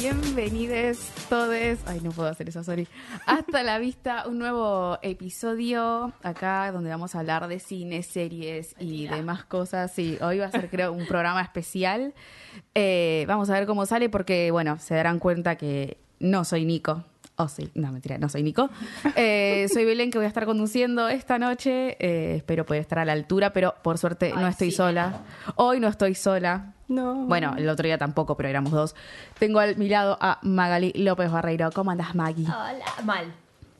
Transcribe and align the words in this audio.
bienvenidos 0.00 0.98
todos. 1.28 1.78
Ay, 1.84 2.00
no 2.02 2.10
puedo 2.12 2.30
hacer 2.30 2.48
eso, 2.48 2.64
sorry. 2.64 2.88
Hasta 3.26 3.62
la 3.62 3.78
vista, 3.78 4.26
un 4.26 4.38
nuevo 4.38 4.98
episodio 5.02 6.14
acá 6.22 6.72
donde 6.72 6.88
vamos 6.88 7.14
a 7.14 7.18
hablar 7.18 7.46
de 7.48 7.58
cine, 7.58 8.02
series 8.02 8.74
y 8.78 9.08
demás 9.08 9.44
cosas. 9.44 9.92
Sí, 9.92 10.16
hoy 10.22 10.38
va 10.38 10.46
a 10.46 10.50
ser, 10.50 10.70
creo, 10.70 10.92
un 10.92 11.06
programa 11.06 11.42
especial. 11.42 12.14
Eh, 12.74 13.26
vamos 13.28 13.50
a 13.50 13.52
ver 13.52 13.66
cómo 13.66 13.84
sale 13.84 14.08
porque, 14.08 14.50
bueno, 14.50 14.78
se 14.78 14.94
darán 14.94 15.18
cuenta 15.18 15.56
que 15.56 15.98
no 16.18 16.44
soy 16.44 16.64
Nico. 16.64 17.04
Oh, 17.42 17.48
sí, 17.48 17.70
no, 17.74 17.90
mentira, 17.90 18.18
no 18.18 18.28
soy 18.28 18.42
Nico. 18.42 18.68
Eh, 19.16 19.66
soy 19.72 19.86
Belén 19.86 20.10
que 20.10 20.18
voy 20.18 20.26
a 20.26 20.28
estar 20.28 20.44
conduciendo 20.44 21.08
esta 21.08 21.38
noche. 21.38 21.96
Eh, 21.98 22.36
espero 22.36 22.66
poder 22.66 22.82
estar 22.82 22.98
a 22.98 23.04
la 23.06 23.12
altura, 23.12 23.52
pero 23.54 23.74
por 23.82 23.96
suerte 23.96 24.32
no 24.34 24.46
estoy 24.46 24.70
sola. 24.70 25.20
Hoy 25.56 25.80
no 25.80 25.88
estoy 25.88 26.14
sola. 26.14 26.74
No. 26.88 27.24
Bueno, 27.26 27.54
el 27.56 27.68
otro 27.68 27.86
día 27.86 27.96
tampoco, 27.96 28.36
pero 28.36 28.48
éramos 28.50 28.72
dos. 28.72 28.94
Tengo 29.38 29.60
a 29.60 29.68
mi 29.68 29.88
lado 29.88 30.18
a 30.20 30.38
Magali 30.42 30.92
López 30.94 31.30
Barreiro. 31.30 31.70
¿Cómo 31.70 31.92
andas, 31.92 32.14
Maggie? 32.14 32.46
Hola, 32.46 32.84
mal. 33.04 33.32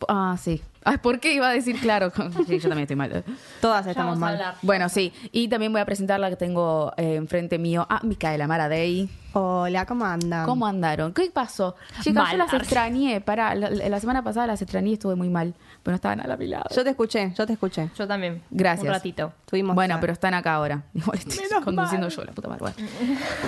Ah, 0.09 0.37
sí. 0.41 0.63
Ay, 0.85 0.99
¿Por 0.99 1.21
qué 1.21 1.35
iba 1.35 1.49
a 1.49 1.53
decir 1.53 1.79
claro? 1.81 2.13
Sí, 2.47 2.59
yo 2.59 2.69
también 2.69 2.83
estoy 2.83 2.97
mal. 2.97 3.25
Todas 3.61 3.87
estamos 3.87 4.19
mal. 4.19 4.55
Bueno, 4.63 4.89
sí. 4.89 5.13
Y 5.33 5.49
también 5.49 5.73
voy 5.73 5.81
a 5.81 5.85
presentar 5.85 6.19
la 6.21 6.31
que 6.31 6.37
tengo 6.37 6.93
eh, 6.97 7.17
enfrente 7.17 7.59
mío 7.59 7.87
a 7.89 8.01
Micaela 8.03 8.47
Maradei. 8.47 9.09
Hola, 9.33 9.87
¿cómo 9.87 10.05
andan? 10.05 10.45
¿Cómo 10.45 10.67
andaron? 10.67 11.13
¿Qué 11.13 11.31
pasó? 11.33 11.77
Chicas, 12.01 12.25
Mal, 12.25 12.33
yo 12.33 12.39
las 12.39 12.53
extrañé. 12.55 13.21
Para 13.21 13.55
la, 13.55 13.71
la 13.71 14.01
semana 14.01 14.25
pasada 14.25 14.49
las 14.49 14.61
extrañé 14.61 14.91
y 14.91 14.93
estuve 14.95 15.15
muy 15.15 15.29
mal. 15.29 15.55
Pero 15.83 15.93
no 15.93 15.97
estaban 15.97 16.21
a 16.29 16.37
mi 16.37 16.47
lado. 16.49 16.65
Yo 16.75 16.83
te 16.83 16.91
escuché, 16.91 17.33
yo 17.37 17.47
te 17.47 17.53
escuché. 17.53 17.91
Yo 17.97 18.09
también. 18.09 18.43
Gracias. 18.51 18.87
Un 18.87 18.93
ratito. 18.93 19.33
Tuvimos 19.47 19.77
Bueno, 19.77 19.99
pero 20.01 20.13
están 20.13 20.35
acá 20.35 20.55
ahora. 20.55 20.83
Igual 20.95 21.19
estoy 21.19 21.39
conduciendo 21.63 22.09
yo, 22.09 22.25
la 22.25 22.33
puta 22.33 22.49
madre. 22.49 22.65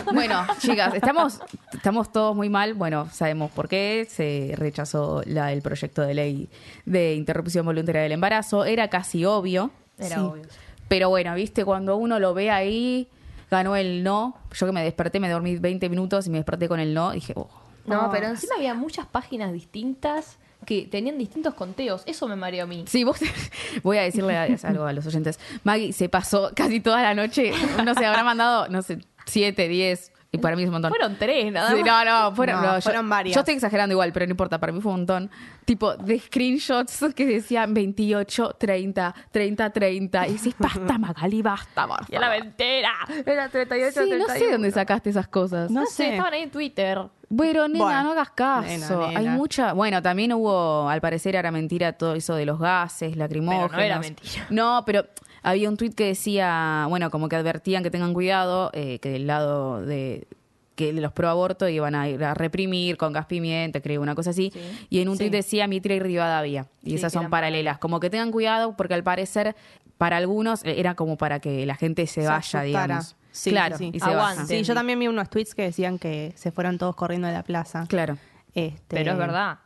Bueno. 0.05 0.13
Bueno, 0.13 0.47
chicas, 0.61 0.95
estamos, 0.95 1.41
estamos 1.73 2.13
todos 2.13 2.37
muy 2.37 2.49
mal. 2.49 2.75
Bueno, 2.75 3.09
sabemos 3.11 3.51
por 3.51 3.69
qué. 3.69 4.07
Se 4.09 4.55
rechazó 4.57 5.23
la, 5.27 5.53
el 5.53 5.63
proyecto 5.63 6.03
de 6.03 6.15
ley 6.15 6.49
de 6.85 7.15
interrupción 7.23 7.65
voluntaria 7.65 8.03
del 8.03 8.13
embarazo. 8.13 8.65
Era 8.65 8.89
casi 8.89 9.25
obvio. 9.25 9.71
Era 9.99 10.17
Sí. 10.17 10.21
obvio. 10.21 10.43
Pero 10.89 11.09
bueno, 11.09 11.35
viste, 11.35 11.65
cuando 11.65 11.97
uno 11.97 12.19
lo 12.19 12.35
ve 12.35 12.51
ahí, 12.51 13.09
ganó 13.51 13.77
el 13.77 14.03
no. 14.03 14.37
Yo 14.53 14.67
que 14.67 14.73
me 14.73 14.83
desperté, 14.85 15.21
me 15.21 15.29
dormí 15.31 15.57
20 15.57 15.89
minutos 15.89 16.27
y 16.27 16.31
me 16.31 16.39
desperté 16.39 16.69
con 16.69 16.81
el 16.81 16.93
no. 16.93 17.13
Dije, 17.13 17.33
oh. 17.37 17.49
No, 17.87 18.03
Ah. 18.03 18.11
pero 18.13 18.27
encima 18.29 18.55
había 18.57 18.75
muchas 18.75 19.07
páginas 19.07 19.53
distintas 19.53 20.39
que 20.67 20.83
tenían 20.87 21.19
distintos 21.19 21.55
conteos. 21.55 22.03
Eso 22.07 22.29
me 22.29 22.37
mareó 22.37 22.65
a 22.65 22.67
mí. 22.67 22.85
Sí, 22.87 23.03
vos 23.05 23.19
voy 23.83 23.97
a 23.99 24.03
decirle 24.03 24.37
algo 24.37 24.85
a 24.85 24.93
los 24.93 25.05
oyentes. 25.07 25.41
Maggie 25.65 25.93
se 25.93 26.09
pasó 26.09 26.53
casi 26.55 26.79
toda 26.81 27.03
la 27.03 27.15
noche, 27.15 27.53
no 27.85 27.95
sé, 27.95 28.07
habrá 28.07 28.23
mandado, 28.23 28.69
no 28.69 28.83
sé, 28.83 28.99
siete, 29.27 29.67
diez, 29.67 30.13
y 30.35 30.39
para 30.39 30.57
mí 30.57 30.63
es 30.63 30.69
un 30.69 30.73
montón. 30.73 30.89
Fueron 30.91 31.17
tres, 31.17 31.53
nada 31.53 31.71
Sí, 31.71 31.83
no, 31.83 32.05
no, 32.05 32.35
fueron, 32.35 32.57
No, 32.63 32.67
no, 32.69 32.75
yo- 32.77 32.81
fueron 32.81 33.09
varias. 33.09 33.35
Yo 33.35 33.41
estoy 33.41 33.55
exagerando 33.55 33.93
igual, 33.93 34.13
pero 34.13 34.25
no 34.27 34.31
importa, 34.31 34.59
para 34.59 34.73
mí 34.73 34.81
fue 34.81 34.91
un 34.93 35.01
montón. 35.01 35.31
Tipo, 35.67 35.95
de 35.97 36.19
screenshots 36.19 37.05
que 37.15 37.27
decían 37.27 37.75
28, 37.75 38.57
30, 38.59 39.15
30, 39.31 39.71
30. 39.71 40.27
Y 40.29 40.33
decís, 40.33 40.55
basta, 40.59 40.99
Magali, 40.99 41.43
basta, 41.43 41.87
por 41.87 41.99
Y 42.09 42.17
a 42.17 42.21
la 42.21 42.27
favor". 42.29 42.43
ventera. 42.43 42.93
Era 43.27 43.49
38, 43.49 44.01
Sí, 44.05 44.11
no 44.19 44.27
sé 44.29 44.51
dónde 44.53 44.71
sacaste 44.71 45.11
esas 45.11 45.29
cosas. 45.29 45.71
No 45.71 45.83
No 45.83 45.87
sé, 45.87 45.93
sé. 45.95 46.11
estaban 46.13 46.33
ahí 46.33 46.43
en 46.43 46.51
Twitter. 46.51 46.99
Bueno, 47.29 47.67
nena, 47.69 47.85
Bueno, 47.85 48.03
no 48.05 48.11
hagas 48.13 48.31
caso. 48.31 48.67
nena, 48.69 48.89
nena. 49.07 49.19
Hay 49.19 49.29
mucha. 49.29 49.73
Bueno, 49.73 50.03
también 50.03 50.33
hubo, 50.33 50.89
al 50.89 51.01
parecer 51.01 51.37
era 51.37 51.51
mentira 51.51 51.93
todo 51.95 52.15
eso 52.15 52.35
de 52.35 52.45
los 52.47 52.59
gases, 52.59 53.17
lacrimógenos. 53.17 53.69
Pero 53.71 53.79
no 53.79 53.85
era 53.85 53.99
mentira. 53.99 54.47
No, 54.51 54.83
pero 54.85 55.07
había 55.43 55.69
un 55.69 55.77
tuit 55.77 55.95
que 55.95 56.07
decía, 56.07 56.87
bueno, 56.89 57.11
como 57.11 57.29
que 57.29 57.37
advertían 57.37 57.83
que 57.83 57.91
tengan 57.91 58.15
cuidado, 58.15 58.71
eh, 58.75 58.99
que 59.01 59.11
del 59.11 59.27
lado 59.27 59.85
de 59.85 60.27
que 60.75 60.93
de 60.95 61.01
los 61.03 61.13
pro 61.13 61.29
aborto 61.29 61.69
iban 61.69 61.95
a 61.95 62.09
ir 62.09 62.25
a 62.25 62.33
reprimir 62.33 62.97
con 62.97 63.13
gas 63.13 63.27
pimienta, 63.27 63.81
creo, 63.83 64.01
una 64.01 64.15
cosa 64.15 64.31
así. 64.31 64.51
Sí. 64.55 64.87
Y 64.89 65.01
en 65.01 65.09
un 65.11 65.17
Sí. 65.17 65.25
tuit 65.25 65.33
decía 65.33 65.67
Mitre 65.69 65.97
y 65.97 66.01
Rivadavia. 66.01 66.67
Y 66.83 66.91
Sí, 66.91 66.97
esas 66.97 67.13
son 67.13 67.29
paralelas. 67.29 67.77
Como 67.79 68.01
que 68.01 68.09
tengan 68.09 68.31
cuidado 68.33 68.75
porque 68.77 68.95
al 68.95 69.03
parecer 69.05 69.55
para 69.99 70.17
algunos 70.17 70.65
eh, 70.65 70.81
era 70.81 70.95
como 70.95 71.17
para 71.19 71.41
que 71.41 71.67
la 71.67 71.75
gente 71.77 72.07
se, 72.07 72.23
Se 72.23 72.27
vaya, 72.27 72.37
asustara. 72.37 72.65
digamos. 72.65 73.17
Sí, 73.33 73.51
claro, 73.51 73.77
sí, 73.79 73.91
sí. 73.93 73.97
y 73.99 74.01
se. 74.01 74.47
Sí, 74.47 74.63
yo 74.63 74.75
también 74.75 74.99
vi 74.99 75.09
unos 75.09 75.29
tweets 75.29 75.55
que 75.55 75.63
decían 75.63 75.99
que 75.99 76.33
se 76.37 76.51
fueron 76.53 76.79
todos 76.79 76.97
corriendo 76.97 77.29
de 77.29 77.35
la 77.35 77.43
plaza. 77.45 77.85
Claro. 77.89 78.17
Este, 78.55 78.97
Pero 78.97 79.13
es 79.13 79.19
verdad. 79.19 79.59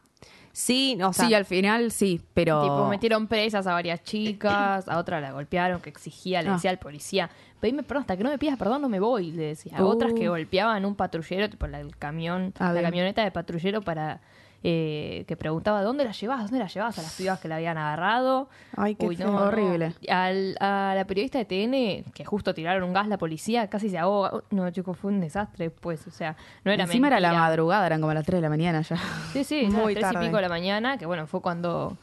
Sí, 0.58 0.98
o 1.02 1.12
sea, 1.12 1.26
sí, 1.26 1.34
al 1.34 1.44
final 1.44 1.90
sí, 1.90 2.18
pero... 2.32 2.62
Tipo, 2.62 2.88
metieron 2.88 3.26
presas 3.26 3.66
a 3.66 3.74
varias 3.74 4.02
chicas, 4.02 4.88
a 4.88 4.96
otra 4.96 5.20
la 5.20 5.32
golpearon, 5.32 5.82
que 5.82 5.90
exigía, 5.90 6.40
le 6.40 6.48
Ah. 6.48 6.52
decía 6.54 6.70
al 6.70 6.78
policía, 6.78 7.28
pedime 7.60 7.82
perdón, 7.82 8.00
hasta 8.00 8.16
que 8.16 8.24
no 8.24 8.30
me 8.30 8.38
pidas 8.38 8.56
perdón 8.56 8.80
no 8.80 8.88
me 8.88 8.98
voy, 8.98 9.32
le 9.32 9.48
decía. 9.48 9.74
Uh. 9.78 9.84
Otras 9.86 10.14
que 10.14 10.28
golpeaban 10.30 10.86
un 10.86 10.94
patrullero, 10.94 11.50
tipo 11.50 11.66
la, 11.66 11.80
el 11.80 11.94
camión, 11.98 12.54
la 12.58 12.80
camioneta 12.80 13.22
de 13.22 13.30
patrullero 13.32 13.82
para... 13.82 14.22
eh, 14.62 15.24
que 15.28 15.36
preguntaba, 15.36 15.82
¿dónde 15.82 16.04
la 16.04 16.10
llevas? 16.12 16.40
¿Dónde 16.42 16.58
la 16.58 16.66
llevas? 16.66 16.98
A 16.98 17.02
las 17.02 17.14
pibas 17.14 17.38
que 17.38 17.46
la 17.48 17.56
habían 17.56 17.78
agarrado. 17.78 18.48
Ay, 18.76 18.94
qué 18.96 19.06
Uy, 19.06 19.16
no. 19.16 19.36
Horrible. 19.36 19.92
Al- 20.08 20.56
a 20.60 20.94
la 20.96 21.04
periodista 21.06 21.38
de 21.38 21.44
TN, 21.44 22.10
que 22.12 22.24
justo 22.24 22.52
tiraron 22.54 22.82
un 22.82 22.92
gas, 22.92 23.06
la 23.08 23.18
policía 23.18 23.68
casi 23.68 23.90
se 23.90 23.98
ahoga. 23.98 24.30
Oh, 24.32 24.42
No, 24.50 24.68
chicos, 24.70 24.98
fue 24.98 25.12
un 25.12 25.20
desastre 25.20 25.66
después. 25.68 26.06
O 26.06 26.10
sea, 26.10 26.36
no 26.64 26.72
era 26.72 26.84
Encima 26.84 27.06
era 27.08 27.20
la 27.20 27.32
madrugada, 27.32 27.86
eran 27.86 28.00
como 28.00 28.12
las 28.14 28.24
3 28.26 28.38
de 28.38 28.42
la 28.42 28.48
mañana 28.48 28.80
ya. 28.82 28.96
Sí, 29.32 29.44
sí, 29.44 29.66
Muy 29.70 29.76
muy 29.82 29.94
tres 29.94 30.06
tarde. 30.10 30.24
y 30.24 30.26
pico 30.28 30.36
de 30.36 30.42
la 30.42 30.48
mañana, 30.48 30.98
que 30.98 31.06
bueno, 31.06 31.26
fue 31.26 31.40
cuando 31.40 31.96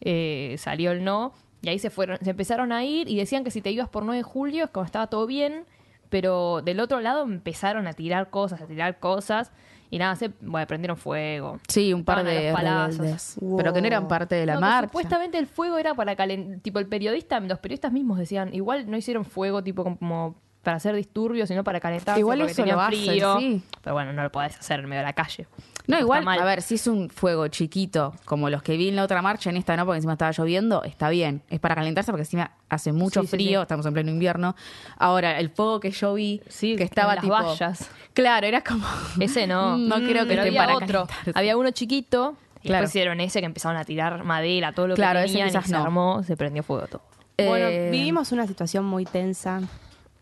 eh, 0.00 0.56
salió 0.58 0.90
el 0.92 1.04
no. 1.04 1.32
Y 1.62 1.68
ahí 1.68 1.78
se 1.78 1.90
fueron, 1.90 2.18
se 2.22 2.30
empezaron 2.30 2.72
a 2.72 2.84
ir 2.84 3.08
y 3.08 3.16
decían 3.16 3.44
que 3.44 3.50
si 3.50 3.60
te 3.60 3.70
ibas 3.70 3.88
por 3.88 4.02
9 4.04 4.16
de 4.16 4.22
julio 4.22 4.64
es 4.64 4.70
como 4.70 4.86
estaba 4.86 5.08
todo 5.08 5.26
bien, 5.26 5.64
pero 6.08 6.62
del 6.62 6.80
otro 6.80 7.00
lado 7.00 7.22
empezaron 7.22 7.86
a 7.86 7.92
tirar 7.92 8.30
cosas, 8.30 8.62
a 8.62 8.66
tirar 8.66 8.98
cosas, 8.98 9.52
y 9.90 9.98
nada, 9.98 10.14
se, 10.16 10.30
bueno, 10.40 10.66
prendieron 10.66 10.96
fuego. 10.96 11.58
Sí, 11.68 11.92
un 11.92 12.04
par 12.04 12.24
de 12.24 12.52
palazos. 12.52 13.34
Wow. 13.40 13.56
Pero 13.56 13.72
que 13.72 13.80
no 13.80 13.86
eran 13.88 14.08
parte 14.08 14.36
de 14.36 14.46
la 14.46 14.54
No, 14.54 14.60
marcha. 14.60 14.88
Supuestamente 14.88 15.36
el 15.38 15.46
fuego 15.46 15.78
era 15.78 15.94
para 15.94 16.14
calentar, 16.14 16.60
tipo 16.60 16.78
el 16.78 16.86
periodista, 16.86 17.40
los 17.40 17.58
periodistas 17.58 17.92
mismos 17.92 18.18
decían, 18.18 18.54
igual 18.54 18.88
no 18.90 18.96
hicieron 18.96 19.24
fuego 19.24 19.62
tipo 19.62 19.82
como 19.82 20.36
para 20.62 20.76
hacer 20.76 20.94
disturbios, 20.94 21.48
sino 21.48 21.64
para 21.64 21.80
calentar. 21.80 22.18
Igual 22.18 22.42
eso 22.42 22.64
lo 22.64 22.80
hacen, 22.80 23.20
sí. 23.38 23.62
Pero 23.82 23.94
bueno, 23.94 24.12
no 24.12 24.22
lo 24.22 24.30
podés 24.30 24.58
hacer 24.58 24.80
en 24.80 24.86
medio 24.88 25.00
de 25.00 25.06
la 25.06 25.12
calle. 25.14 25.46
No, 25.90 25.98
igual, 26.00 26.24
mal. 26.24 26.38
a 26.40 26.44
ver, 26.44 26.62
si 26.62 26.76
es 26.76 26.86
un 26.86 27.10
fuego 27.10 27.48
chiquito, 27.48 28.14
como 28.24 28.48
los 28.50 28.62
que 28.62 28.76
vi 28.76 28.88
en 28.88 28.96
la 28.96 29.04
otra 29.04 29.20
marcha, 29.22 29.50
en 29.50 29.56
esta 29.56 29.76
no, 29.76 29.84
porque 29.84 29.98
encima 29.98 30.12
estaba 30.14 30.30
lloviendo, 30.32 30.82
está 30.84 31.08
bien. 31.10 31.42
Es 31.50 31.60
para 31.60 31.74
calentarse 31.74 32.10
porque 32.12 32.22
encima 32.22 32.52
hace 32.68 32.92
mucho 32.92 33.20
Sí, 33.22 33.26
sí, 33.26 33.30
frío, 33.36 33.60
sí. 33.60 33.62
estamos 33.62 33.84
en 33.86 33.92
pleno 33.94 34.10
invierno. 34.10 34.54
Ahora, 34.98 35.38
el 35.38 35.50
fuego 35.50 35.80
que 35.80 35.90
yo 35.90 36.14
vi, 36.14 36.40
Sí, 36.48 36.76
que 36.76 36.84
estaba 36.84 37.12
en 37.12 37.16
las 37.16 37.24
tipo... 37.24 37.34
vallas. 37.34 37.90
Claro, 38.14 38.46
era 38.46 38.62
como... 38.62 38.86
Ese 39.20 39.46
no. 39.46 39.76
No 39.90 39.96
creo 39.96 40.24
que 40.24 40.30
Pero 40.30 40.42
estén 40.42 40.48
había 40.48 40.60
para 40.60 40.74
otro. 40.76 40.86
calentarse. 41.06 41.32
Había 41.34 41.56
uno 41.56 41.70
chiquito. 41.70 42.36
Y 42.62 42.68
Claro. 42.68 42.82
después 42.82 42.90
hicieron 42.90 43.20
ese 43.20 43.40
que 43.40 43.46
empezaron 43.46 43.78
a 43.78 43.84
tirar 43.86 44.22
madera, 44.22 44.72
todo 44.72 44.88
lo 44.88 44.94
Claro, 44.94 45.20
que 45.20 45.24
ese 45.24 45.32
tenían 45.32 45.48
y 45.48 45.50
quizás 45.52 45.64
se 45.66 45.72
no. 45.72 45.82
armó, 45.82 46.22
se 46.22 46.36
prendió 46.36 46.62
fuego 46.62 46.86
todo. 46.88 47.02
Bueno, 47.38 47.68
Eh, 47.68 47.88
vivimos 47.90 48.32
una 48.32 48.46
situación 48.46 48.84
muy 48.84 49.06
tensa. 49.06 49.62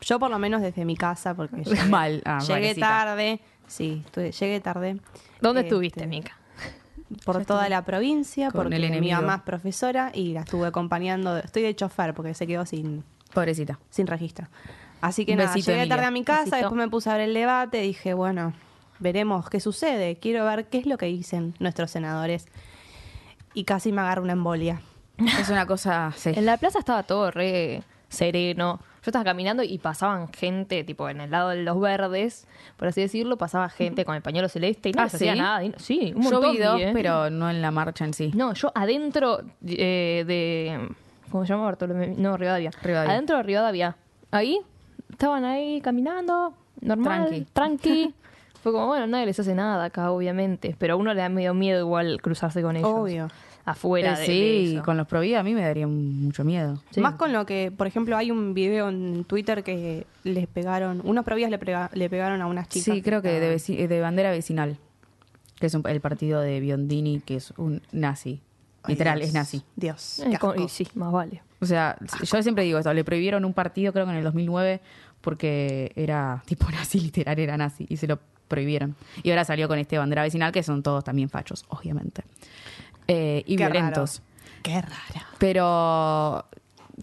Yo 0.03 0.21
por 0.21 0.31
lo 0.31 0.39
menos 0.39 0.63
desde 0.63 0.85
mi 0.85 0.97
casa, 0.97 1.35
porque 1.35 1.57
llegué, 1.65 1.83
Mal. 1.87 2.23
Ah, 2.25 2.39
llegué 2.39 2.55
pobrecita. 2.61 2.87
tarde. 2.89 3.41
Sí, 3.67 4.03
estuve- 4.07 4.31
llegué 4.31 4.61
tarde. 4.61 4.99
¿Dónde 5.41 5.61
Este, 5.61 5.69
estuviste, 5.69 6.07
Mica? 6.07 6.37
Por 7.25 7.45
toda 7.47 7.69
la 7.69 7.85
provincia, 7.85 8.51
con 8.51 8.63
porque 8.65 8.77
el 8.77 9.01
mi 9.01 9.13
mamá 9.13 9.37
es 9.37 9.43
profesora 9.43 10.11
y 10.15 10.33
la 10.35 10.41
estuve 10.41 10.67
acompañando. 10.67 11.39
Estoy 11.39 11.63
de 11.63 11.75
chofer 11.75 12.13
porque 12.15 12.35
se 12.35 12.47
quedó 12.47 12.67
sin, 12.67 13.03
Pobrecita. 13.33 13.79
sin 13.91 14.07
registro. 14.07 14.47
Así 15.01 15.25
que 15.25 15.37
nada, 15.37 15.51
besito, 15.53 15.71
llegué 15.71 15.83
Emilia. 15.83 15.97
tarde 15.97 16.07
a 16.07 16.11
mi 16.11 16.25
casa, 16.25 16.41
Besito. 16.43 16.57
después 16.57 16.77
me 16.79 16.89
puse 16.89 17.09
a 17.09 17.15
ver 17.15 17.23
el 17.29 17.35
debate, 17.35 17.81
dije, 17.81 18.13
bueno, 18.15 18.53
veremos 18.99 19.49
qué 19.49 19.61
sucede. 19.61 20.19
Quiero 20.19 20.45
ver 20.45 20.67
qué 20.69 20.79
es 20.79 20.87
lo 20.87 20.99
que 20.99 21.07
dicen 21.07 21.55
nuestros 21.61 21.91
senadores. 21.91 22.47
Y 23.55 23.65
casi 23.65 23.93
me 23.93 24.01
agarro 24.03 24.23
una 24.23 24.33
embolia. 24.33 24.81
Es 25.41 25.49
una 25.49 25.67
cosa... 25.67 26.13
Sí. 26.17 26.31
En 26.35 26.45
la 26.47 26.57
plaza 26.59 26.79
estaba 26.79 27.03
todo 27.05 27.31
re 27.31 27.83
sereno. 28.09 28.81
Yo 29.03 29.11
estaba 29.11 29.25
caminando 29.25 29.63
y 29.63 29.79
pasaban 29.79 30.29
gente, 30.33 30.85
tipo 30.85 31.09
en 31.09 31.21
el 31.21 31.31
lado 31.31 31.51
de 31.51 31.63
los 31.63 31.81
verdes, 31.81 32.47
por 32.77 32.89
así 32.89 33.01
decirlo, 33.01 33.39
pasaba 33.39 33.69
gente 33.69 34.05
con 34.05 34.15
el 34.17 34.23
pañuelo 34.23 34.49
celeste 34.49 34.89
y 34.91 34.93
no 34.93 35.01
Ah, 35.03 35.05
les 35.05 35.15
hacía 35.15 35.33
¿sí? 35.35 35.39
nada. 35.39 35.65
y 35.65 35.69
no- 35.71 35.79
Sí, 35.79 36.13
un 36.17 36.23
Yo 36.25 36.31
montón. 36.33 36.53
vi 36.53 36.59
dos, 36.59 36.77
vi, 36.77 36.83
¿eh? 36.83 36.91
pero 36.93 37.31
no 37.31 37.49
en 37.49 37.63
la 37.63 37.71
marcha 37.71 38.05
en 38.05 38.13
sí. 38.15 38.33
No, 38.35 38.53
yo 38.55 38.73
adentro 38.75 39.41
eh, 39.67 40.25
de. 40.27 40.89
¿Cómo 41.31 41.45
se 41.45 41.53
llama 41.53 41.65
Bartolomé? 41.65 42.09
No, 42.09 42.37
Rivadavia. 42.37 42.71
Rivadavia. 42.83 43.13
Adentro 43.13 43.37
de 43.37 43.43
Rivadavia. 43.43 43.97
Ahí, 44.31 44.61
estaban 45.11 45.45
ahí 45.45 45.81
caminando, 45.81 46.55
normal, 46.81 47.29
Tranqui. 47.29 47.47
tranqui. 47.53 48.15
Fue 48.63 48.73
como, 48.73 48.89
bueno, 48.89 49.07
nadie 49.07 49.27
les 49.27 49.39
hace 49.39 49.55
nada 49.55 49.85
acá, 49.85 50.11
obviamente. 50.11 50.75
Pero 50.79 50.95
a 50.95 50.97
uno 50.97 51.15
le 51.15 51.21
da 51.21 51.29
medio 51.29 51.55
miedo 51.55 51.79
igual 51.81 52.21
cruzarse 52.21 52.61
con 52.61 52.77
ellos. 52.77 52.89
Obvio. 52.91 53.29
Afuera 53.71 54.15
Eh, 54.15 54.17
de, 54.17 54.21
de 54.21 54.27
sí, 54.27 54.75
eso. 54.77 54.85
con 54.85 54.97
los 54.97 55.07
Provida 55.07 55.41
a 55.41 55.43
mí 55.43 55.55
me 55.55 55.63
daría 55.63 55.87
mucho 55.87 56.45
miedo. 56.45 56.81
Sí. 56.91 57.01
Más 57.01 57.15
con 57.15 57.33
lo 57.33 57.45
que, 57.47 57.71
por 57.77 57.87
ejemplo, 57.87 58.17
hay 58.17 58.31
un 58.31 58.55
video 58.55 58.89
en 58.89 59.25
Twitter 59.25 59.63
que 59.63 60.07
les 60.25 60.47
pegaron, 60.47 61.01
unos 61.05 61.25
provías 61.25 61.51
le, 61.51 61.59
le 61.93 62.11
pegaron 62.11 62.41
a 62.41 62.47
unas 62.47 62.69
chicas. 62.69 62.95
Sí, 62.95 63.03
creo 63.03 63.21
que 63.23 63.29
de, 63.29 63.55
estaban- 63.55 63.79
veci- 63.79 63.87
de 63.89 64.01
bandera 64.01 64.31
vecinal, 64.31 64.79
que 65.59 65.67
es 65.67 65.75
un- 65.75 65.83
el 65.89 66.01
partido 66.01 66.41
de 66.41 66.61
Biondini, 66.61 67.21
que 67.21 67.37
es 67.37 67.53
un 67.57 67.83
nazi. 67.93 68.41
Ay, 68.85 68.95
Literal, 68.95 69.19
Dios. 69.19 69.29
es 69.29 69.35
nazi. 69.35 69.63
Dios. 69.77 70.19
Eh, 70.21 70.29
qué 70.31 70.39
con- 70.39 70.51
asco. 70.53 70.63
y 70.65 70.69
sí, 70.69 70.87
más 70.95 71.13
vale. 71.13 71.43
O 71.61 71.67
sea, 71.67 71.97
yo 72.23 72.43
siempre 72.43 72.63
digo 72.65 72.79
esto, 72.79 72.95
le 72.95 73.03
prohibieron 73.05 73.45
un 73.45 73.53
partido, 73.53 73.93
creo 73.93 74.05
que 74.07 74.13
en 74.13 74.19
el 74.19 74.25
2009, 74.25 74.81
porque 75.21 75.93
era 75.97 76.43
tipo 76.47 76.67
nazi, 76.71 77.01
literal, 77.01 77.39
era 77.39 77.57
nazi. 77.57 77.87
Y 77.89 77.97
se 77.97 78.07
lo 78.07 78.19
prohibieron. 78.47 78.95
Y 79.23 79.29
ahora 79.31 79.45
salió 79.45 79.69
con 79.69 79.79
este 79.79 79.99
bandera 79.99 80.23
vecinal, 80.23 80.53
que 80.53 80.63
son 80.63 80.83
todos 80.83 81.05
también 81.05 81.29
fachos, 81.29 81.67
obviamente. 81.69 82.23
Eh, 83.09 83.43
y 83.47 83.57
Qué 83.57 83.65
violentos. 83.69 84.23
raro. 84.23 84.63
Qué 84.63 84.83
raro. 84.83 85.27
Pero, 85.39 86.45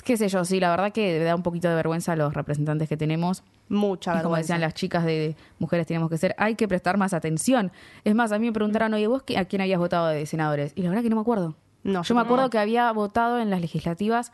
qué 0.03 0.17
sé 0.17 0.27
yo, 0.29 0.45
sí, 0.45 0.59
la 0.59 0.69
verdad 0.69 0.91
que 0.91 1.19
da 1.23 1.35
un 1.35 1.43
poquito 1.43 1.67
de 1.67 1.75
vergüenza 1.75 2.13
a 2.13 2.15
los 2.15 2.33
representantes 2.33 2.87
que 2.87 2.97
tenemos. 2.97 3.43
Mucha 3.69 4.11
vergüenza. 4.11 4.23
como 4.23 4.35
decían 4.37 4.61
las 4.61 4.73
chicas 4.75 5.03
de 5.05 5.35
mujeres 5.57 5.87
tenemos 5.87 6.09
que 6.09 6.17
ser, 6.17 6.35
hay 6.37 6.55
que 6.55 6.67
prestar 6.67 6.97
más 6.97 7.13
atención. 7.13 7.71
Es 8.03 8.13
más, 8.13 8.31
a 8.31 8.37
mí 8.39 8.45
me 8.45 8.53
preguntaron, 8.53 8.93
oye, 8.93 9.07
¿vos 9.07 9.23
a 9.35 9.45
quién 9.45 9.61
habías 9.61 9.79
votado 9.79 10.07
de 10.07 10.25
senadores? 10.25 10.73
Y 10.75 10.83
la 10.83 10.89
verdad 10.89 11.03
que 11.03 11.09
no 11.09 11.15
me 11.15 11.21
acuerdo. 11.21 11.55
No, 11.83 12.03
yo 12.03 12.15
me 12.15 12.21
acuerdo 12.21 12.49
que 12.49 12.57
había 12.59 12.91
votado 12.91 13.39
en 13.39 13.49
las 13.49 13.61
legislativas 13.61 14.31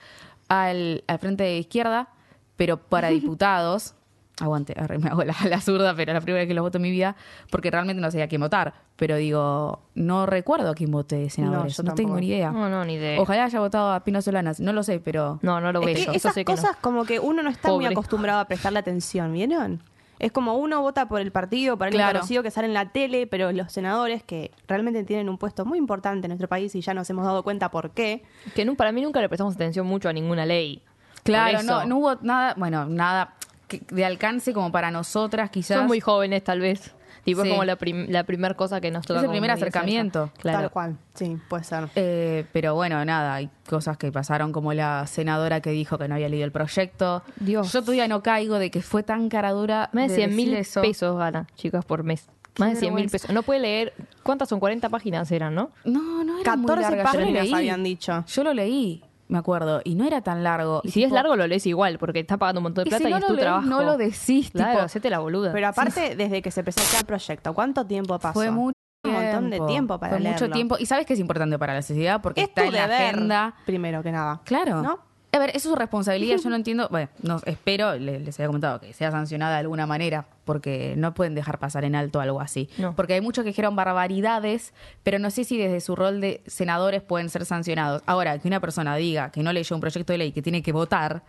al, 0.49 1.03
al 1.07 1.19
frente 1.19 1.43
de 1.43 1.57
izquierda, 1.57 2.09
pero 2.57 2.77
para 2.77 3.09
diputados. 3.09 3.95
Aguante, 4.41 4.73
arre, 4.77 4.97
me 4.99 5.09
hago 5.09 5.23
la, 5.23 5.35
la 5.47 5.61
zurda, 5.61 5.93
pero 5.95 6.11
es 6.11 6.15
la 6.15 6.21
primera 6.21 6.41
vez 6.41 6.47
que 6.47 6.53
lo 6.53 6.61
voto 6.63 6.77
en 6.77 6.81
mi 6.81 6.91
vida, 6.91 7.15
porque 7.49 7.69
realmente 7.71 8.01
no 8.01 8.09
sabía 8.11 8.25
a 8.25 8.27
quién 8.27 8.41
votar. 8.41 8.73
Pero 8.95 9.15
digo, 9.15 9.79
no 9.95 10.25
recuerdo 10.25 10.69
a 10.71 10.75
quién 10.75 10.91
voté 10.91 11.29
senadores, 11.29 11.77
yo 11.77 11.83
no, 11.83 11.93
tengo 11.95 12.17
ni 12.19 12.27
idea. 12.27 12.51
No, 12.51 12.69
no, 12.69 12.83
ni 12.85 12.93
idea. 12.95 13.19
Ojalá 13.21 13.45
haya 13.45 13.59
votado 13.59 13.91
a 13.93 14.03
Pino 14.03 14.21
Solanas, 14.21 14.59
no 14.59 14.73
lo 14.73 14.83
sé, 14.83 14.99
pero... 14.99 15.39
No, 15.41 15.61
no 15.61 15.71
lo 15.71 15.81
Es 15.81 15.85
veo. 16.05 16.11
que 16.11 16.17
esas 16.17 16.33
sé 16.33 16.43
que 16.45 16.51
no. 16.51 16.57
cosas 16.57 16.75
como 16.77 17.05
que 17.05 17.19
uno 17.19 17.43
no 17.43 17.49
está 17.49 17.69
muy 17.71 17.85
acostumbrado 17.85 18.39
a 18.39 18.45
prestarle 18.45 18.79
atención, 18.79 19.31
¿vieron? 19.33 19.81
Es 20.19 20.31
como 20.31 20.53
uno 20.55 20.81
vota 20.81 21.07
por 21.07 21.19
el 21.19 21.31
partido, 21.31 21.77
por 21.77 21.87
alguien 21.87 22.01
Claro. 22.03 22.19
conocido 22.19 22.43
que 22.43 22.51
sale 22.51 22.67
en 22.67 22.75
la 22.75 22.91
tele, 22.91 23.25
pero 23.25 23.51
los 23.51 23.71
senadores 23.71 24.21
que 24.21 24.51
realmente 24.67 25.03
tienen 25.03 25.29
un 25.29 25.39
puesto 25.39 25.65
muy 25.65 25.79
importante 25.79 26.27
en 26.27 26.29
nuestro 26.29 26.47
país 26.47 26.75
y 26.75 26.81
ya 26.81 26.93
nos 26.93 27.09
hemos 27.09 27.25
dado 27.25 27.41
cuenta 27.41 27.71
por 27.71 27.89
qué. 27.91 28.21
Que 28.53 28.63
para 28.73 28.91
mí 28.91 29.01
nunca 29.01 29.19
le 29.19 29.29
prestamos 29.29 29.55
atención 29.55 29.87
mucho 29.87 30.09
a 30.09 30.13
ninguna 30.13 30.45
ley. 30.45 30.83
Claro, 31.23 31.63
no, 31.63 31.85
no 31.85 31.97
hubo 31.97 32.15
nada, 32.21 32.53
bueno, 32.55 32.85
nada 32.85 33.33
de 33.79 34.05
alcance 34.05 34.53
como 34.53 34.71
para 34.71 34.91
nosotras 34.91 35.49
quizás. 35.49 35.77
Son 35.77 35.87
muy 35.87 35.99
jóvenes, 35.99 36.43
tal 36.43 36.59
vez. 36.59 36.93
Tipo, 37.23 37.43
Sí. 37.43 37.49
es 37.49 37.53
como 37.53 37.65
la, 37.65 37.75
prim- 37.75 38.07
la 38.09 38.23
primera 38.23 38.55
cosa 38.55 38.81
que 38.81 38.89
nos 38.89 39.05
toca. 39.05 39.19
Es 39.19 39.25
el 39.25 39.29
primer 39.29 39.51
muy 39.51 39.55
acercamiento. 39.55 40.31
Claro. 40.39 40.59
Tal 40.59 40.71
cual. 40.71 40.97
Sí, 41.13 41.37
puede 41.49 41.63
ser. 41.63 41.87
Eh, 41.95 42.45
pero 42.51 42.73
bueno, 42.73 43.05
nada, 43.05 43.35
hay 43.35 43.49
cosas 43.69 43.95
que 43.97 44.11
pasaron 44.11 44.51
como 44.51 44.73
la 44.73 45.05
senadora 45.05 45.61
que 45.61 45.69
dijo 45.69 45.99
que 45.99 46.07
no 46.07 46.15
había 46.15 46.29
leído 46.29 46.45
el 46.45 46.51
proyecto. 46.51 47.21
Dios. 47.35 47.71
Yo 47.71 47.81
todavía 47.81 48.07
no 48.07 48.23
caigo 48.23 48.57
de 48.57 48.71
que 48.71 48.81
fue 48.81 49.03
tan 49.03 49.29
cara 49.29 49.51
dura. 49.51 49.89
Más 49.93 50.09
de 50.09 50.15
100 50.15 50.35
mil 50.35 50.53
eso. 50.55 50.81
pesos 50.81 51.15
gana, 51.15 51.45
chicas, 51.55 51.85
por 51.85 52.03
mes. 52.03 52.27
Más 52.57 52.71
de 52.73 52.75
100 52.77 52.95
mil 52.95 53.07
pesos. 53.09 53.29
No 53.31 53.43
puede 53.43 53.59
leer. 53.59 53.93
¿Cuántas 54.23 54.49
son? 54.49 54.59
40 54.59 54.89
páginas 54.89 55.31
eran, 55.31 55.53
¿no? 55.53 55.69
No, 55.85 56.23
no 56.23 56.39
era 56.39 56.55
muy 56.55 56.65
14 56.65 56.81
larga. 56.81 57.03
Yo 57.03 57.19
lo 57.19 57.19
páginas 57.25 57.43
leí. 57.43 57.53
habían 57.53 57.83
dicho. 57.83 58.25
Yo 58.27 58.43
lo 58.43 58.53
leí, 58.53 59.03
me 59.31 59.39
acuerdo, 59.39 59.81
y 59.83 59.95
no 59.95 60.05
era 60.05 60.21
tan 60.21 60.43
largo. 60.43 60.81
Y 60.83 60.91
si 60.91 61.03
es 61.03 61.11
largo, 61.11 61.35
lo 61.35 61.47
lees 61.47 61.65
igual, 61.65 61.97
porque 61.97 62.19
está 62.19 62.37
pagando 62.37 62.59
un 62.59 62.63
montón 62.63 62.83
de 62.83 62.89
y 62.89 62.91
plata 62.91 63.07
y, 63.07 63.11
no 63.11 63.17
es 63.17 63.25
tu 63.25 63.37
trabajo. 63.37 63.65
no 63.67 63.81
lo 63.81 63.97
decís, 63.97 64.51
Claro, 64.51 64.71
tipo, 64.73 64.83
hacete 64.83 65.09
la 65.09 65.19
boluda. 65.19 65.51
Pero 65.53 65.67
aparte, 65.67 66.15
desde 66.15 66.41
que 66.41 66.51
se 66.51 66.63
presentó 66.63 66.97
el 66.99 67.05
proyecto, 67.05 67.53
¿cuánto 67.53 67.85
tiempo 67.85 68.19
pasó? 68.19 68.33
Fue 68.33 68.51
mucho 68.51 68.75
Un 69.05 69.13
montón 69.13 69.49
de 69.49 69.59
tiempo 69.61 69.97
para 69.99 70.11
Fue 70.11 70.19
mucho 70.19 70.29
leerlo. 70.41 70.53
tiempo. 70.53 70.75
Y 70.79 70.85
sabes 70.85 71.05
que 71.05 71.13
es 71.13 71.19
importante 71.19 71.57
para 71.57 71.73
la 71.73 71.81
sociedad 71.81 72.21
porque 72.21 72.41
Es 72.41 72.49
está 72.49 72.61
tu 72.63 72.67
en 72.67 72.73
la 72.75 72.83
agenda. 72.85 73.55
primero 73.65 74.03
que 74.03 74.11
nada. 74.11 74.41
Claro. 74.45 74.81
¿No? 74.83 74.99
A 75.33 75.39
ver, 75.39 75.49
eso 75.51 75.57
es 75.57 75.63
su 75.63 75.75
responsabilidad. 75.75 76.37
Yo 76.43 76.49
no 76.51 76.55
entiendo. 76.55 76.87
Bueno, 76.89 77.09
no, 77.21 77.39
espero, 77.45 77.95
le- 77.95 78.19
les 78.19 78.37
había 78.39 78.47
comentado, 78.47 78.79
que 78.81 78.93
sea 78.93 79.11
sancionada 79.11 79.53
de 79.53 79.59
alguna 79.61 79.85
manera, 79.85 80.25
porque 80.45 80.93
no 80.97 81.13
pueden 81.13 81.35
dejar 81.35 81.57
pasar 81.57 81.85
en 81.85 81.95
alto 81.95 82.19
algo 82.19 82.41
así. 82.41 82.69
No. 82.77 82.95
Porque 82.95 83.13
hay 83.13 83.21
muchos 83.21 83.43
que 83.43 83.49
dijeron 83.51 83.75
barbaridades, 83.75 84.73
pero 85.03 85.19
no 85.19 85.29
sé 85.31 85.43
si 85.45 85.57
desde 85.57 85.79
su 85.81 85.95
rol 85.95 86.19
de 86.21 86.41
senadores 86.47 87.01
pueden 87.01 87.29
ser 87.29 87.45
sancionados. 87.45 88.01
Ahora, 88.05 88.37
que 88.39 88.47
una 88.47 88.59
persona 88.59 88.95
diga 88.97 89.31
que 89.31 89.41
no 89.43 89.53
leyó 89.53 89.75
un 89.75 89.81
proyecto 89.81 90.11
de 90.13 90.17
ley 90.17 90.31
que 90.33 90.41
tiene 90.41 90.61
que 90.61 90.71
votar, 90.71 91.23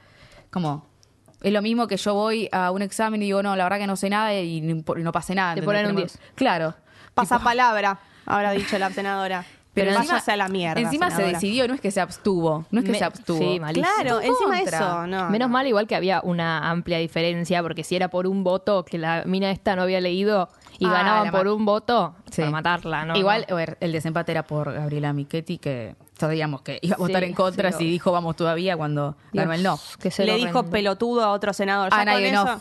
como. 0.51 0.91
Es 1.43 1.53
lo 1.53 1.61
mismo 1.61 1.89
que 1.89 1.97
yo 1.97 2.15
voy 2.15 2.49
a 2.53 2.71
un 2.71 2.83
examen 2.83 3.21
y 3.21 3.25
digo, 3.25 3.43
no, 3.43 3.57
la 3.57 3.65
verdad 3.65 3.79
que 3.79 3.89
no 3.89 3.97
sé 3.97 4.09
nada 4.09 4.33
y 4.35 4.61
no, 4.61 5.11
pasé 5.13 5.35
nada. 5.35 5.57
Te 5.57 5.63
ponen 5.63 5.87
un 5.87 5.93
Tenemos- 5.97 6.13
10. 6.13 6.33
Claro. 6.37 6.75
Pasa 7.15 7.41
palabra, 7.41 7.99
habrá 8.27 8.53
dicho 8.53 8.79
la 8.79 8.91
senadora. 8.91 9.45
pero 9.75 9.89
Pero 9.91 10.01
encima, 10.01 10.19
a 10.27 10.37
la 10.37 10.49
mierda. 10.49 10.81
encima 10.81 11.11
se 11.11 11.23
decidió, 11.23 11.67
no 11.67 11.73
es 11.75 11.81
que 11.81 11.91
se 11.91 12.01
abstuvo. 12.01 12.67
No 12.71 12.81
es 12.81 12.85
que 12.85 12.93
Me- 12.93 12.99
se 12.99 13.05
abstuvo. 13.05 13.39
sí, 13.39 13.59
malísimo. 13.59 13.87
Claro, 14.03 14.21
encima 14.21 14.59
contra. 14.59 14.79
eso, 14.79 15.07
no. 15.07 15.31
Menos 15.31 15.49
no. 15.49 15.53
mal, 15.53 15.67
igual 15.67 15.87
que 15.87 15.97
había 15.97 16.21
una 16.23 16.71
amplia 16.71 16.99
diferencia, 16.99 17.63
porque 17.63 17.83
si 17.83 17.97
era 17.97 18.09
por 18.09 18.27
un 18.27 18.45
voto 18.45 18.85
que 18.85 18.99
la 18.99 19.23
mina 19.25 19.51
esta 19.51 19.75
no 19.75 19.83
había 19.83 20.01
leído 20.03 20.51
y 20.79 20.85
Ah, 20.87 20.91
ganaban 20.93 21.31
por 21.31 21.49
un 21.49 21.65
voto, 21.65 22.15
Sí. 22.31 22.43
para 22.43 22.51
matarla, 22.51 23.05
¿no? 23.07 23.17
Igual, 23.17 23.47
no. 23.49 23.55
a 23.55 23.59
ver, 23.59 23.79
el 23.81 23.93
desempate 23.93 24.33
era 24.33 24.43
por 24.43 24.73
Gabriela 24.73 25.13
Michetti, 25.15 25.57
que 25.59 25.97
sabíamos 26.19 26.61
que 26.63 26.79
iba 26.83 26.97
a 26.97 26.99
votar 26.99 27.23
Sí, 27.23 27.29
en 27.31 27.35
contra 27.35 27.69
pero- 27.71 27.79
si 27.79 27.85
dijo 27.87 28.13
vamos 28.13 28.37
todavía 28.37 28.77
cuando 28.77 29.17
ganó 29.33 29.53
el 29.55 29.63
no. 29.63 29.79
Que 30.01 30.11
se 30.11 30.25
Le 30.27 30.35
dijo 30.37 30.61
rende. 30.61 30.71
pelotudo 30.71 31.25
a 31.25 31.31
otro 31.31 31.53
senador. 31.55 31.89
Ah, 31.93 31.99
Ya 31.99 32.05
con 32.05 32.13
nadie, 32.13 32.29
eso, 32.31 32.45
no. 32.45 32.61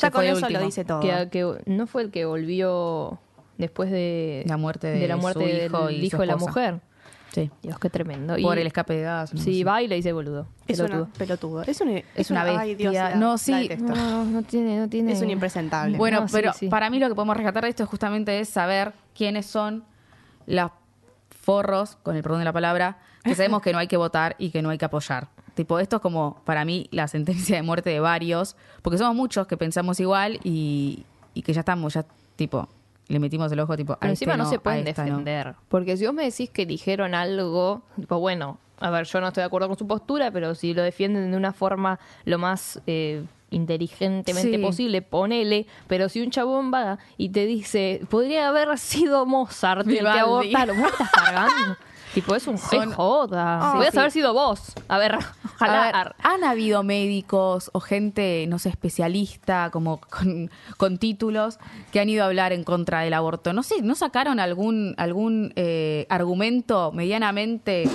ya 0.00 0.10
con 0.10 0.24
eso 0.24 0.48
lo 0.50 0.60
dice 0.60 0.84
todo. 0.84 1.00
Que, 1.00 1.28
que 1.30 1.62
no 1.66 1.86
fue 1.86 2.02
el 2.02 2.10
que 2.10 2.24
volvió 2.26 3.18
después 3.58 3.90
de 3.90 4.44
La 4.46 4.56
muerte 4.56 4.88
de 4.88 5.06
la 5.08 5.16
muerte 5.16 5.40
su 5.40 5.46
del 5.46 5.66
hijo 5.66 5.90
y 5.90 5.94
hijo 6.06 6.18
de 6.18 6.26
la 6.26 6.36
mujer. 6.36 6.80
Sí. 7.32 7.50
Dios, 7.62 7.78
qué 7.80 7.90
tremendo. 7.90 8.36
Por 8.40 8.58
Y- 8.58 8.60
el 8.60 8.66
escape 8.68 8.94
de 8.94 9.02
gas. 9.02 9.34
no 9.34 9.40
Sí, 9.40 9.58
sé. 9.58 9.64
va 9.64 9.82
y 9.82 9.88
le 9.88 9.96
dice 9.96 10.12
boludo. 10.12 10.46
es 10.68 10.78
una 10.78 10.88
pelotudo. 10.88 11.12
pelotudo. 11.18 11.62
Es, 11.62 11.80
un, 11.80 12.02
Es 12.14 12.30
una 12.30 12.44
bestia. 12.44 12.60
ay, 12.60 12.74
Dios, 12.76 12.94
la- 12.94 13.14
No, 13.16 13.38
sí. 13.38 13.68
No, 13.80 14.24
no 14.24 14.42
tiene, 14.42 14.78
no 14.78 14.88
tiene. 14.88 15.12
Es 15.12 15.20
un 15.20 15.30
impresentable. 15.30 15.98
Bueno, 15.98 16.20
No, 16.20 16.28
sí, 16.28 16.32
pero 16.32 16.52
sí. 16.52 16.68
para 16.68 16.90
mí 16.90 17.00
lo 17.00 17.08
que 17.08 17.14
podemos 17.16 17.36
rescatar 17.36 17.64
de 17.64 17.70
esto 17.70 17.86
justamente 17.86 18.38
es 18.38 18.48
saber 18.48 18.92
quiénes 19.16 19.46
son 19.46 19.82
los 20.46 20.70
forros, 21.42 21.96
con 22.02 22.16
el 22.16 22.22
perdón 22.22 22.38
de 22.40 22.44
la 22.44 22.52
palabra, 22.52 22.98
que 23.24 23.34
sabemos 23.34 23.62
que 23.62 23.72
no 23.72 23.78
hay 23.78 23.88
que 23.88 23.96
votar 23.96 24.36
y 24.38 24.50
que 24.50 24.62
no 24.62 24.70
hay 24.70 24.78
que 24.78 24.84
apoyar. 24.84 25.28
Tipo, 25.54 25.78
esto 25.78 25.96
es 25.96 26.02
como 26.02 26.40
para 26.44 26.64
mí 26.64 26.88
la 26.90 27.06
sentencia 27.08 27.56
de 27.56 27.62
muerte 27.62 27.90
de 27.90 28.00
varios, 28.00 28.56
porque 28.82 28.98
somos 28.98 29.14
muchos 29.14 29.46
que 29.46 29.56
pensamos 29.56 30.00
igual 30.00 30.40
y, 30.44 31.04
y 31.32 31.42
que 31.42 31.52
ya 31.52 31.60
estamos, 31.60 31.94
ya 31.94 32.04
tipo, 32.36 32.68
le 33.08 33.18
metimos 33.20 33.50
el 33.52 33.60
ojo 33.60 33.76
tipo, 33.76 33.92
a 33.94 33.98
Pero 34.00 34.12
este 34.12 34.24
encima 34.24 34.36
no, 34.42 34.48
se 34.48 34.58
pueden 34.58 34.80
no. 34.80 34.86
defender. 34.86 35.54
Porque 35.68 35.96
si 35.96 36.06
vos 36.06 36.14
me 36.14 36.24
decís 36.24 36.50
que 36.50 36.64
dijeron 36.66 37.14
algo, 37.14 37.82
tipo, 37.96 38.18
bueno, 38.18 38.58
a 38.80 38.90
ver, 38.90 39.06
yo 39.06 39.20
no 39.20 39.28
estoy 39.28 39.42
de 39.42 39.46
acuerdo 39.46 39.68
con 39.68 39.78
su 39.78 39.86
postura, 39.86 40.30
pero 40.30 40.54
si 40.54 40.74
lo 40.74 40.82
defienden 40.82 41.30
de 41.30 41.36
una 41.36 41.52
forma 41.52 41.98
lo 42.24 42.38
más 42.38 42.80
eh, 42.86 43.24
inteligentemente 43.50 44.56
Sí. 44.56 44.58
posible, 44.62 45.02
ponele. 45.02 45.66
Pero 45.86 46.08
si 46.08 46.20
un 46.22 46.30
chabón 46.30 46.72
va 46.72 46.98
y 47.16 47.28
te 47.30 47.46
dice, 47.46 48.00
podría 48.10 48.48
haber 48.48 48.76
sido 48.78 49.26
Mozart 49.26 49.86
el 49.86 49.98
que 50.00 50.08
abortaron, 50.08 50.80
¿vos 50.80 50.90
estás 50.90 51.10
cargando? 51.10 51.76
tipo, 52.14 52.34
es 52.34 52.46
un 52.46 52.56
Son- 52.56 52.88
qué 52.90 52.94
joda. 52.94 53.58
Ah, 53.60 53.72
Podrías 53.74 53.92
sí. 53.92 53.98
haber 53.98 54.10
sido 54.12 54.32
vos. 54.32 54.72
A 54.88 54.98
ver, 54.98 55.16
ojalá. 55.56 55.88
A 55.90 56.04
ver, 56.04 56.14
han 56.22 56.44
habido 56.44 56.82
médicos 56.82 57.70
o 57.74 57.80
gente, 57.80 58.46
no 58.48 58.58
sé, 58.58 58.68
especialista, 58.70 59.70
como 59.72 60.00
con, 60.00 60.50
con 60.76 60.98
títulos, 60.98 61.58
que 61.92 62.00
han 62.00 62.08
ido 62.08 62.22
a 62.22 62.26
hablar 62.26 62.52
en 62.52 62.64
contra 62.64 63.00
del 63.00 63.12
aborto. 63.14 63.52
No 63.52 63.62
sé, 63.62 63.82
¿no 63.82 63.94
sacaron 63.94 64.40
algún, 64.40 64.94
algún 64.96 65.52
eh, 65.56 66.06
argumento 66.08 66.92
medianamente 66.92 67.88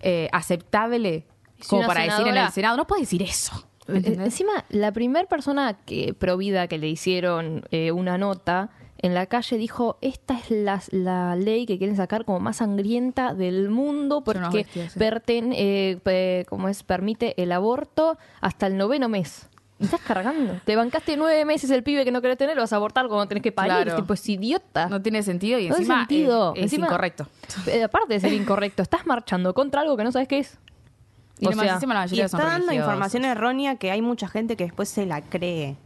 eh, 0.00 0.28
aceptable 0.32 1.26
como 1.68 1.86
para 1.86 2.02
decir 2.02 2.26
en 2.26 2.36
el 2.36 2.50
Senado? 2.50 2.76
No 2.76 2.86
puede 2.86 3.02
decir 3.02 3.22
eso. 3.22 3.52
¿me 3.86 3.98
Eh? 3.98 4.16
Encima, 4.18 4.64
la 4.70 4.92
primera 4.92 5.28
persona 5.28 5.74
que 5.84 6.14
provida 6.14 6.68
que 6.68 6.78
le 6.78 6.88
hicieron 6.88 7.64
eh, 7.70 7.92
una 7.92 8.16
nota 8.18 8.70
en 8.98 9.12
la 9.14 9.26
calle 9.26 9.58
dijo, 9.58 9.98
esta 10.00 10.38
es 10.38 10.50
la, 10.50 10.80
la 10.90 11.36
ley 11.36 11.66
que 11.66 11.76
quieren 11.78 11.96
sacar 11.96 12.24
como 12.24 12.40
más 12.40 12.56
sangrienta 12.56 13.34
del 13.34 13.68
mundo 13.70 14.22
porque 14.24 14.66
perten- 14.96 15.52
eh, 15.56 15.98
pe- 16.02 16.46
como 16.48 16.68
es, 16.68 16.82
permite 16.82 17.40
el 17.42 17.52
aborto 17.52 18.16
hasta 18.40 18.66
el 18.66 18.76
noveno 18.76 19.08
mes. 19.08 19.48
Me 19.78 19.86
estás 19.86 20.00
cargando. 20.00 20.54
Te 20.64 20.76
bancaste 20.76 21.16
nueve 21.16 21.44
meses 21.44 21.68
el 21.70 21.82
pibe 21.82 22.04
que 22.04 22.12
no 22.12 22.22
querés 22.22 22.38
tener, 22.38 22.54
lo 22.54 22.62
vas 22.62 22.72
a 22.72 22.76
abortar 22.76 23.08
cuando 23.08 23.26
tenés 23.26 23.42
que 23.42 23.50
parir. 23.52 23.72
Claro. 23.84 23.96
Tipo, 23.96 24.14
es 24.14 24.28
idiota. 24.28 24.88
No 24.88 25.02
tiene 25.02 25.22
sentido 25.24 25.58
y 25.58 25.68
No 25.68 25.74
encima 25.76 25.98
sentido. 25.98 26.52
es, 26.54 26.58
es 26.60 26.64
Encima- 26.72 26.86
incorrecto. 26.86 27.26
Eh, 27.66 27.82
aparte 27.82 28.14
de 28.14 28.20
ser 28.20 28.32
incorrecto, 28.32 28.82
estás 28.82 29.04
marchando 29.04 29.52
contra 29.52 29.80
algo 29.80 29.96
que 29.96 30.04
no 30.04 30.12
sabes 30.12 30.28
qué 30.28 30.38
es. 30.38 30.58
Y 31.40 31.46
O 31.48 31.52
sea, 31.52 31.74
encima 31.74 31.92
la 31.94 32.00
Y 32.00 32.04
mayoría 32.04 32.24
está 32.26 32.38
son 32.38 32.46
dando 32.46 32.66
religiosos. 32.68 32.88
información 32.92 33.24
errónea 33.24 33.74
que 33.74 33.90
hay 33.90 34.00
mucha 34.00 34.28
gente 34.28 34.56
que 34.56 34.62
después 34.64 34.88
se 34.88 35.04
la 35.06 35.20
cree. 35.20 35.76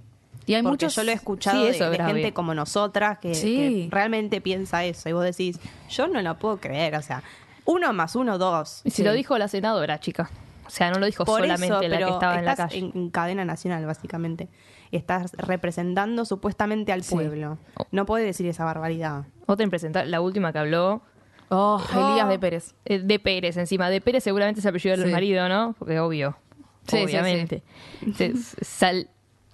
Y 0.48 0.54
hay 0.54 0.62
Porque 0.62 0.86
muchos... 0.86 0.96
yo 0.96 1.04
lo 1.04 1.10
he 1.10 1.14
escuchado 1.14 1.58
Sí, 1.58 1.64
de- 1.64 1.70
eso 1.70 1.92
gente 1.92 2.32
como 2.32 2.54
nosotras 2.54 3.18
que, 3.18 3.34
Sí. 3.34 3.88
que 3.90 3.94
realmente 3.94 4.40
piensa 4.40 4.84
eso. 4.84 5.08
Y 5.08 5.12
vos 5.12 5.24
decís, 5.24 5.60
yo 5.90 6.08
no 6.08 6.20
lo 6.22 6.38
puedo 6.38 6.56
creer. 6.58 6.94
O 6.96 7.02
sea, 7.02 7.22
uno 7.64 7.92
más 7.92 8.16
uno, 8.16 8.38
dos. 8.38 8.80
Y 8.84 8.90
si 8.90 8.96
Sí. 8.98 9.02
lo 9.04 9.12
dijo 9.12 9.36
la 9.38 9.48
senadora, 9.48 10.00
chica. 10.00 10.30
O 10.66 10.70
sea, 10.70 10.90
no 10.90 10.98
lo 10.98 11.06
dijo 11.06 11.24
Por 11.24 11.40
solamente 11.40 11.66
eso, 11.66 11.82
la 11.82 11.96
pero 11.96 12.06
que 12.08 12.12
estaba 12.14 12.38
en 12.38 12.44
la 12.44 12.50
estás 12.52 12.70
calle. 12.70 12.78
en, 12.78 12.92
en 12.94 13.10
cadena 13.10 13.44
nacional, 13.44 13.86
básicamente. 13.86 14.48
Estás 14.92 15.32
representando 15.36 16.24
supuestamente 16.24 16.92
al 16.92 17.02
Sí. 17.02 17.14
pueblo. 17.14 17.58
No 17.90 18.06
puedes 18.06 18.26
decir 18.26 18.46
esa 18.46 18.64
barbaridad. 18.64 19.24
Otra 19.46 19.64
impresentable, 19.64 20.10
la 20.10 20.20
última 20.20 20.52
que 20.52 20.58
habló, 20.58 21.02
Oh, 21.50 21.82
Elías 21.92 22.28
de 22.28 22.38
Pérez. 22.38 22.74
eh, 22.84 22.98
de 22.98 23.18
Pérez 23.18 23.56
encima. 23.56 23.88
De 23.88 24.00
Pérez 24.02 24.24
seguramente 24.24 24.60
es 24.60 24.66
el 24.66 24.70
apellido 24.70 24.96
del 24.96 25.06
Sí. 25.06 25.12
marido, 25.12 25.48
¿no? 25.48 25.74
Porque 25.78 25.98
obvio. 26.00 26.36
Sí, 26.86 26.96
sí, 26.98 27.04
obviamente. 27.04 27.62
Se- 28.16 28.34
sal- 28.62 29.08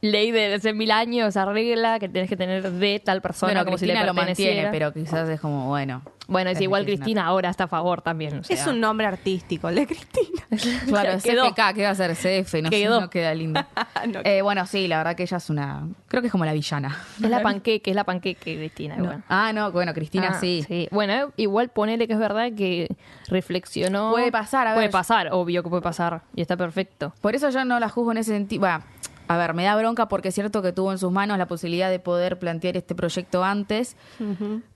ley 0.05 0.31
de 0.31 0.55
hace 0.55 0.73
mil 0.73 0.91
años, 0.91 1.37
arregla 1.37 1.99
que 1.99 2.09
tenés 2.09 2.29
que 2.29 2.37
tener 2.37 2.71
de 2.71 3.01
tal 3.01 3.23
persona 3.23 3.53
Bueno, 3.53 3.65
como 3.65 3.77
Cristina 3.77 4.01
si 4.01 4.01
le 4.01 4.07
lo 4.07 4.15
mantiene, 4.15 4.69
pero 4.71 4.93
quizás 4.93 5.29
es 5.29 5.41
como, 5.41 5.69
bueno. 5.69 6.03
Bueno, 6.27 6.51
es 6.51 6.57
es 6.57 6.63
igual 6.63 6.85
Cristina. 6.85 7.05
Cristina 7.05 7.27
ahora 7.27 7.51
está 7.51 7.65
a 7.65 7.69
favor 7.69 8.01
también. 8.01 8.39
o 8.39 8.43
Es 8.49 8.67
un 8.67 8.81
nombre 8.81 9.07
artístico, 9.07 9.69
el 9.69 9.75
de 9.77 9.87
Cristina. 9.87 10.43
Claro, 10.87 11.19
Quedó. 11.23 11.49
CFK, 11.51 11.75
¿qué 11.75 11.85
va 11.85 11.91
a 11.91 11.95
ser? 11.95 12.13
CF, 12.13 12.55
no, 12.63 12.71
sé, 12.71 12.85
no 12.87 13.11
queda 13.11 13.35
lindo. 13.35 13.61
No 14.09 14.21
Eh, 14.25 14.43
bueno, 14.43 14.67
sí, 14.67 14.89
la 14.89 14.99
verdad 14.99 15.17
que 15.17 15.25
ella 15.25 15.37
es 15.37 15.51
una. 15.51 15.87
Creo 16.09 16.21
que 16.23 16.29
es 16.29 16.33
como 16.33 16.45
la 16.45 16.53
villana. 16.53 16.97
Es 17.23 17.29
la 17.29 17.43
panqueque, 17.43 17.91
es 17.91 17.97
la 17.97 18.05
panqueque 18.05 18.57
Cristina. 18.57 18.97
No. 18.97 19.05
igual. 19.05 19.25
Ah, 19.29 19.53
no, 19.53 19.73
bueno, 19.73 19.93
Cristina 19.95 20.33
Ah, 20.35 20.41
sí. 20.41 20.89
Bueno, 20.91 21.13
eh, 21.13 21.27
igual 21.37 21.69
ponele 21.71 22.07
que 22.07 22.15
es 22.15 22.19
verdad 22.19 22.53
que 22.57 22.89
reflexionó. 23.29 24.13
Puede 24.13 24.33
pasar, 24.33 24.67
a 24.67 24.71
ver. 24.71 24.77
Puede 24.77 24.91
pasar, 24.91 25.29
obvio 25.33 25.63
que 25.63 25.69
puede 25.69 25.83
pasar. 25.83 26.23
Y 26.35 26.41
está 26.41 26.57
perfecto. 26.57 27.13
Por 27.21 27.35
eso 27.35 27.51
yo 27.51 27.65
no 27.65 27.79
la 27.81 27.89
juzgo 27.89 28.13
en 28.13 28.19
ese 28.19 28.33
sentido. 28.33 28.61
Bueno, 28.61 28.83
a 29.28 29.37
ver, 29.38 29.54
me 29.54 29.64
da 29.64 29.76
bronca 29.76 30.09
porque 30.09 30.28
es 30.28 30.35
cierto 30.35 30.61
que 30.62 30.73
tuvo 30.73 30.93
en 30.93 30.99
sus 30.99 31.11
manos 31.12 31.38
la 31.38 31.47
posibilidad 31.47 31.90
de 31.90 31.99
poder 31.99 32.38
plantear 32.38 32.76
este 32.76 32.95
proyecto 32.95 33.43
antes. 33.45 33.97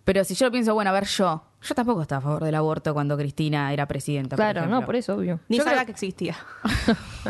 Pero 0.05 0.25
si 0.25 0.35
yo 0.35 0.47
lo 0.47 0.52
pienso, 0.52 0.75
bueno, 0.75 0.90
a 0.90 0.93
ver, 0.95 1.05
yo. 1.07 1.45
Yo 1.61 1.75
tampoco 1.75 2.02
estaba 2.02 2.21
a 2.21 2.23
favor 2.23 2.45
del 2.45 2.55
aborto 2.55 2.95
cuando 2.95 3.17
Cristina 3.19 3.73
era 3.73 3.87
presidenta. 3.87 4.37
Claro, 4.37 4.67
no, 4.67 4.85
por 4.87 4.95
eso, 4.97 5.17
obvio. 5.17 5.40
Ni 5.49 5.57
Yo 5.59 5.64
sabía 5.64 5.78
creo- 5.78 5.87
que 5.87 5.93
existía. 5.93 6.37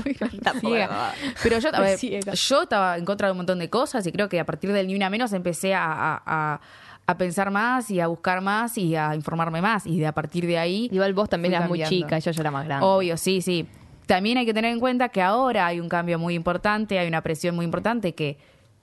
Pero 1.42 1.58
yo, 1.58 1.70
a 1.74 1.80
ver, 1.80 1.98
yo 1.98 2.62
estaba 2.62 2.96
en 2.98 3.04
contra 3.04 3.28
de 3.28 3.32
un 3.32 3.38
montón 3.38 3.58
de 3.58 3.70
cosas 3.70 4.06
y 4.06 4.12
creo 4.12 4.28
que 4.28 4.40
a 4.40 4.46
partir 4.46 4.72
del 4.72 4.86
Ni 4.86 4.94
Una 4.94 5.10
Menos 5.10 5.32
empecé 5.32 5.74
a, 5.74 5.84
a- 5.92 6.22
a- 6.26 6.60
a 7.06 7.16
pensar 7.16 7.50
más 7.50 7.90
y 7.90 8.00
a 8.00 8.06
buscar 8.06 8.42
más 8.42 8.76
y 8.76 8.94
a 8.94 9.14
informarme 9.14 9.62
más. 9.62 9.86
Y 9.86 9.98
de 9.98 10.06
a 10.06 10.12
partir 10.12 10.46
de 10.46 10.58
ahí. 10.58 10.90
Igual 10.92 11.14
vos 11.14 11.30
también 11.30 11.54
eras 11.54 11.66
muy 11.68 11.82
chica, 11.84 12.18
ella 12.18 12.32
ya 12.32 12.40
era 12.42 12.50
más 12.50 12.66
grande. 12.66 12.84
Obvio, 12.84 13.16
sí, 13.16 13.40
sí. 13.40 13.66
También 14.08 14.38
hay 14.38 14.46
que 14.46 14.54
tener 14.54 14.72
en 14.72 14.80
cuenta 14.80 15.10
que 15.10 15.20
ahora 15.20 15.66
hay 15.66 15.80
un 15.80 15.88
cambio 15.90 16.18
muy 16.18 16.32
importante, 16.34 16.98
hay 16.98 17.06
una 17.06 17.20
presión 17.20 17.54
muy 17.54 17.66
importante 17.66 18.14
que 18.14 18.38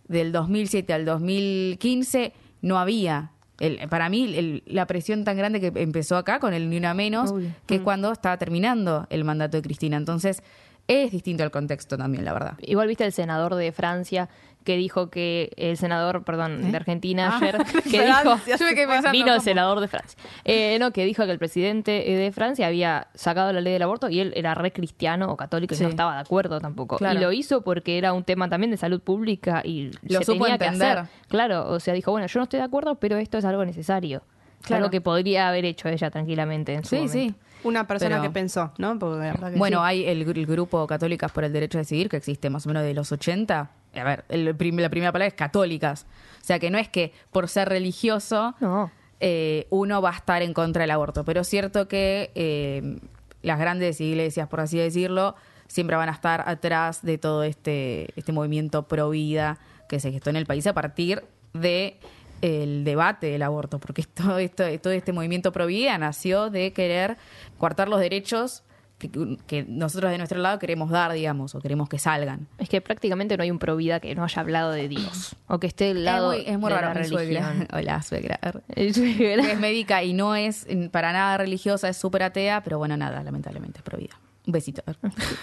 del 0.08 0.32
2007 0.32 0.94
al 0.94 1.03
2015 1.03 2.32
no 2.62 2.77
había. 2.77 3.32
El, 3.60 3.88
para 3.89 4.08
mí, 4.08 4.36
el- 4.38 4.62
la 4.67 4.86
presión 4.86 5.24
tan 5.24 5.36
grande 5.36 5.60
que 5.60 5.72
empezó 5.82 6.15
acá 6.17 6.39
con 6.39 6.53
el 6.53 6.70
Ni 6.70 6.77
Una 6.77 6.94
Menos, 6.94 7.32
que 7.65 7.75
es 7.75 7.82
cuando 7.82 8.12
estaba 8.12 8.38
terminando 8.38 9.08
el 9.10 9.24
mandato 9.24 9.58
de 9.58 9.63
Cristina. 9.63 9.98
Entonces, 9.98 10.44
es 10.88 11.12
distinto 11.12 11.44
el 11.44 11.50
contexto 11.50 11.98
también, 11.98 12.24
la 12.24 12.34
verdad. 12.34 12.53
Igual 12.62 12.88
viste 12.88 13.03
el 13.05 13.12
senador 13.12 13.55
de 13.55 13.72
Francia 13.72 14.29
que 14.66 14.76
dijo 14.76 15.10
que 15.10 15.54
el 15.56 15.78
senador, 15.78 16.24
perdón, 16.26 16.72
de 16.72 16.76
Argentina 16.76 17.30
Ah. 17.32 17.38
ayer, 17.42 17.56
que 17.84 18.06
dijo, 18.06 18.38
pensando, 18.46 19.12
vino 19.12 19.34
el 19.34 19.40
senador 19.42 19.80
de 19.80 19.88
Francia, 19.88 20.20
Eh, 20.44 20.78
no, 20.80 20.92
que 20.92 21.06
dijo 21.06 21.24
que 21.26 21.32
el 21.32 21.40
presidente 21.40 22.12
eh, 22.12 22.18
de 22.18 22.32
Francia 22.34 22.68
había 22.68 23.08
sacado 23.14 23.54
la 23.54 23.62
ley 23.62 23.72
del 23.74 23.84
aborto 23.84 24.10
y 24.10 24.20
él 24.20 24.34
era 24.36 24.54
re 24.56 24.74
cristiano 24.74 25.32
o 25.32 25.38
católico 25.38 25.74
y 25.74 25.78
Sí. 25.78 25.84
no 25.84 25.90
estaba 25.90 26.16
de 26.16 26.22
acuerdo 26.22 26.60
tampoco. 26.60 26.98
Claro. 26.98 27.18
Y 27.18 27.22
lo 27.22 27.32
hizo 27.32 27.62
porque 27.62 27.98
era 27.98 28.12
un 28.12 28.24
tema 28.26 28.50
también 28.50 28.72
de 28.72 28.78
salud 28.78 29.00
pública 29.02 29.62
y 29.64 29.92
Lo 30.02 30.20
se 30.20 30.26
supo 30.26 30.44
tenía 30.46 30.58
que 30.58 30.66
hacer. 30.66 31.04
Claro, 31.30 31.70
o 31.70 31.80
sea, 31.80 31.94
dijo, 31.94 32.12
bueno, 32.12 32.28
yo 32.28 32.40
no 32.40 32.44
estoy 32.44 32.60
de 32.60 32.66
acuerdo, 32.66 32.96
pero 32.96 33.18
esto 33.18 33.38
es 33.38 33.46
algo 33.46 33.64
necesario. 33.64 34.24
Es 34.62 34.68
Claro. 34.68 34.86
Algo 34.86 34.90
que 34.92 35.00
podría 35.00 35.48
haber 35.48 35.64
hecho 35.66 35.90
ella 35.90 36.10
tranquilamente 36.10 36.74
en 36.74 36.84
su 36.84 36.90
Sí, 36.90 36.96
momento. 36.96 37.14
sí. 37.14 37.36
Una 37.66 37.86
persona 37.88 38.12
Pero- 38.18 38.24
que 38.24 38.30
pensó, 38.30 38.72
¿no? 38.78 38.98
Porque 38.98 39.18
la 39.20 39.26
verdad 39.32 39.52
que 39.52 39.58
Bueno, 39.58 39.80
sí. 39.80 39.84
hay 39.86 40.06
el, 40.06 40.26
gr- 40.26 40.38
el 40.38 40.46
grupo 40.46 40.86
Católicas 40.88 41.32
por 41.32 41.44
el 41.44 41.52
Derecho 41.52 41.78
a 41.78 41.82
Decidir, 41.82 42.08
que 42.10 42.18
existe 42.18 42.50
más 42.50 42.66
o 42.66 42.70
menos 42.70 42.84
de 42.84 42.94
los 42.94 43.12
80. 43.12 43.70
A 43.96 44.04
ver, 44.04 44.24
el 44.30 44.56
prim- 44.56 44.78
la 44.80 44.90
primera 44.90 45.12
palabra 45.12 45.28
es 45.28 45.34
católicas. 45.34 46.06
O 46.42 46.46
sea, 46.46 46.60
que 46.60 46.70
no 46.70 46.78
es 46.78 46.88
que 46.90 47.12
por 47.32 47.48
ser 47.50 47.68
religioso 47.70 48.56
No. 48.60 48.92
eh, 49.20 49.68
uno 49.72 50.02
va 50.02 50.12
a 50.12 50.16
estar 50.16 50.42
en 50.42 50.54
contra 50.54 50.84
del 50.84 50.92
aborto. 50.92 51.26
Pero 51.26 51.42
es 51.42 51.48
cierto 51.48 51.88
que 51.88 52.32
eh, 52.36 52.98
las 53.42 53.60
grandes 53.60 54.00
iglesias, 54.02 54.48
por 54.48 54.60
así 54.60 54.78
decirlo, 54.78 55.36
siempre 55.68 55.96
van 55.96 56.10
a 56.10 56.12
estar 56.12 56.44
atrás 56.48 57.02
de 57.04 57.18
todo 57.18 57.44
este, 57.44 58.10
este 58.16 58.32
movimiento 58.32 58.84
pro 58.88 59.10
vida 59.10 59.58
que 59.90 60.00
se 60.00 60.12
gestó 60.12 60.30
en 60.30 60.36
el 60.36 60.46
país 60.46 60.68
a 60.68 60.74
partir 60.74 61.24
de 61.54 61.98
el 62.46 62.84
debate 62.84 63.28
del 63.28 63.42
aborto, 63.44 63.80
porque 63.80 64.04
todo, 64.14 64.38
esto, 64.38 64.64
todo 64.80 64.94
este 64.94 65.14
movimiento 65.14 65.52
pro 65.52 65.66
vida 65.68 65.98
nació 65.98 66.50
de 66.50 66.74
querer 66.74 67.18
coartar 67.58 67.90
los 67.90 68.00
derechos 68.00 68.64
que, 68.98 69.38
que 69.46 69.66
nosotros 69.68 70.10
de 70.12 70.18
nuestro 70.18 70.40
lado 70.40 70.58
queremos 70.58 70.90
dar, 70.90 71.12
digamos, 71.12 71.54
o 71.54 71.60
queremos 71.60 71.90
que 71.90 72.00
salgan. 72.00 72.48
Es 72.58 72.70
que 72.70 72.80
prácticamente 72.80 73.36
no 73.36 73.44
hay 73.44 73.52
un 73.52 73.60
pro 73.60 73.75
vida 73.75 74.00
que 74.00 74.16
no 74.16 74.24
haya 74.24 74.42
hablado 74.42 74.72
de 74.72 74.88
Dios. 74.88 75.36
O 75.48 75.60
que 75.60 75.68
esté 75.68 75.86
del 75.86 76.06
lado 76.06 76.32
es 76.32 76.44
muy, 76.44 76.54
es 76.54 76.60
muy 76.60 76.72
de 76.72 76.80
raro. 76.80 76.94
la 76.94 77.00
mi 77.02 77.08
suegra. 77.08 77.50
religión. 77.50 77.68
Hola, 77.74 78.02
suegra. 78.02 78.40
El 78.74 78.94
suegra. 78.94 79.44
que 79.44 79.52
es 79.52 79.60
médica 79.60 80.04
y 80.04 80.14
no 80.14 80.36
es 80.36 80.66
para 80.92 81.12
nada 81.12 81.38
religiosa, 81.38 81.90
es 81.90 81.98
súper 81.98 82.24
atea, 82.24 82.64
pero 82.64 82.78
bueno, 82.78 82.96
nada, 82.96 83.22
lamentablemente 83.22 83.80
es 83.80 83.84
pro 83.84 83.98
vida. 83.98 84.18
Un 84.46 84.52
besito. 84.52 84.84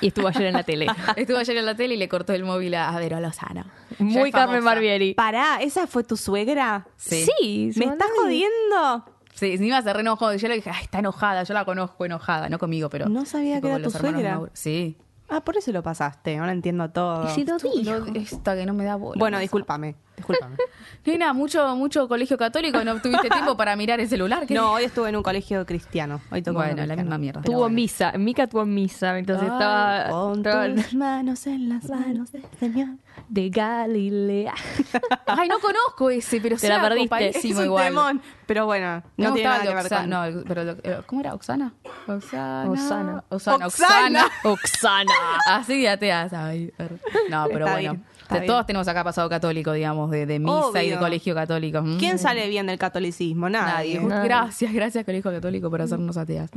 Y 0.01 0.09
estuvo 0.09 0.29
ayer 0.29 0.45
en 0.45 0.55
la 0.55 0.63
tele. 0.63 0.87
Estuvo 1.17 1.39
ayer 1.39 1.57
en 1.57 1.67
la 1.67 1.75
tele 1.75 1.95
y 1.95 1.97
le 1.97 2.09
cortó 2.09 2.33
el 2.33 2.45
móvil 2.45 2.75
a 2.75 2.97
Vero 2.99 3.21
Lozano. 3.21 3.65
Muy 3.99 4.31
Carmen. 4.31 4.65
Barbieri. 4.65 5.15
Pará, 5.15 5.61
¿esa 5.61 5.87
fue 5.87 6.05
tu 6.05 6.17
suegra? 6.17 6.87
Sí. 6.97 7.27
Sí, 7.39 7.73
¿Me 7.77 7.87
estás 7.87 8.09
jodiendo? 8.17 9.05
Sí, 9.35 9.53
encima 9.53 9.83
se 9.83 9.93
re 9.93 10.01
enojó. 10.01 10.33
Yo 10.35 10.49
le 10.49 10.55
dije, 10.57 10.71
ay, 10.71 10.85
está 10.85 11.01
enojada, 11.01 11.43
yo 11.43 11.55
la 11.55 11.65
conozco 11.65 12.05
enojada, 12.05 12.49
no 12.49 12.59
conmigo, 12.59 12.89
pero. 12.91 13.09
No 13.09 13.25
sabía 13.25 13.61
que 13.61 13.69
era 13.69 13.83
tu 13.83 13.91
suegra. 13.91 14.35
Mauro. 14.37 14.51
Sí. 14.55 14.97
Ah, 15.29 15.41
por 15.41 15.57
eso 15.57 15.73
lo 15.73 15.83
pasaste, 15.83 16.37
ahora 16.37 16.53
entiendo 16.53 16.91
todo. 16.91 17.25
Y 17.27 17.31
si 17.31 17.45
lo 17.45 17.57
dijo. 17.57 18.01
No, 18.01 18.15
esta 18.15 18.55
que 18.55 18.67
no 18.67 18.75
me 18.75 18.85
da 18.85 18.97
bola. 18.97 19.19
Bueno, 19.19 19.39
discúlpame, 19.39 19.97
discúlpame. 20.29 20.57
Nena, 21.05 21.33
mucho, 21.33 21.75
mucho 21.77 22.07
colegio 22.09 22.39
católico, 22.39 22.83
no 22.85 23.01
tuviste 23.01 23.29
tiempo 23.29 23.57
para 23.57 23.75
mirar 23.77 24.01
el 24.01 24.09
celular. 24.09 24.47
¿Qué? 24.47 24.55
No, 24.55 24.73
hoy 24.73 24.85
estuve 24.85 25.09
en 25.09 25.17
un 25.17 25.23
colegio 25.23 25.67
cristiano. 25.67 26.21
Hoy 26.31 26.43
tocó 26.43 26.59
Bueno, 26.59 26.85
la 26.87 26.97
misma 26.97 27.19
mierda. 27.19 27.43
Tuvo 27.43 27.61
bueno. 27.61 27.75
misa. 27.75 28.13
Mica 28.13 28.47
tuvo 28.47 28.65
misa. 28.65 29.19
Entonces 29.19 29.45
estaba. 29.51 30.33
Estaba 30.33 30.75
tus 30.75 30.95
manos 30.95 31.47
en 31.47 31.69
las 31.69 31.85
manos 31.89 32.33
del 32.33 32.45
Señor. 32.59 32.89
de 33.29 33.51
Galilea. 33.51 34.55
Ay, 35.27 35.49
no 35.49 35.59
conozco 35.59 36.11
ese, 36.11 36.41
pero 36.41 36.57
Te 36.57 36.69
la 36.69 36.81
perdiste. 36.81 37.29
es 37.39 37.45
un 37.57 37.65
igual. 37.65 37.85
temón, 37.87 38.23
pero 38.47 38.67
bueno, 38.67 39.03
Me 39.17 39.25
no 39.27 39.35
tiene 39.35 39.49
nada 39.49 39.63
que 39.63 39.69
de 39.69 39.75
ver 39.75 39.89
con... 39.89 40.11
No, 40.11 40.23
pero 40.47 40.65
lo- 40.65 40.73
eh, 40.83 41.01
¿cómo 41.07 41.21
era? 41.21 41.35
¿Oxana? 41.35 41.73
Oxana. 42.07 42.71
Oxana. 42.71 43.25
Oxana. 43.29 44.27
Oxana. 44.45 45.13
Así 45.47 45.81
de 45.83 45.89
ateas. 45.89 46.33
ay, 46.33 46.73
er. 46.79 46.99
No, 47.31 47.47
pero 47.47 47.67
Está 47.67 47.73
bueno. 47.73 47.93
bien, 47.95 48.05
está 48.33 48.41
De- 48.41 48.41
bien. 48.41 48.53
todos 48.53 48.67
tenemos 48.67 48.89
acá 48.89 49.05
pasado 49.05 49.29
católico, 49.29 49.73
digamos, 49.73 50.11
de, 50.11 50.27
de 50.27 50.39
misa 50.39 50.83
y 50.83 50.91
de 50.91 50.99
colegio 50.99 51.35
católico. 51.35 51.83
Mm. 51.83 51.99
¿Quién 51.99 52.19
sale 52.19 52.49
bien 52.49 52.67
del 52.67 52.79
catolicismo? 52.79 53.49
Nadie. 53.49 53.97
Nadie. 53.97 54.09
Nadie. 54.09 54.25
Gracias, 54.29 54.73
gracias 54.73 55.05
Colegio 55.05 55.31
Católico 55.31 55.71
por 55.71 55.83
hacernos 55.83 56.17
ateas. 56.17 56.51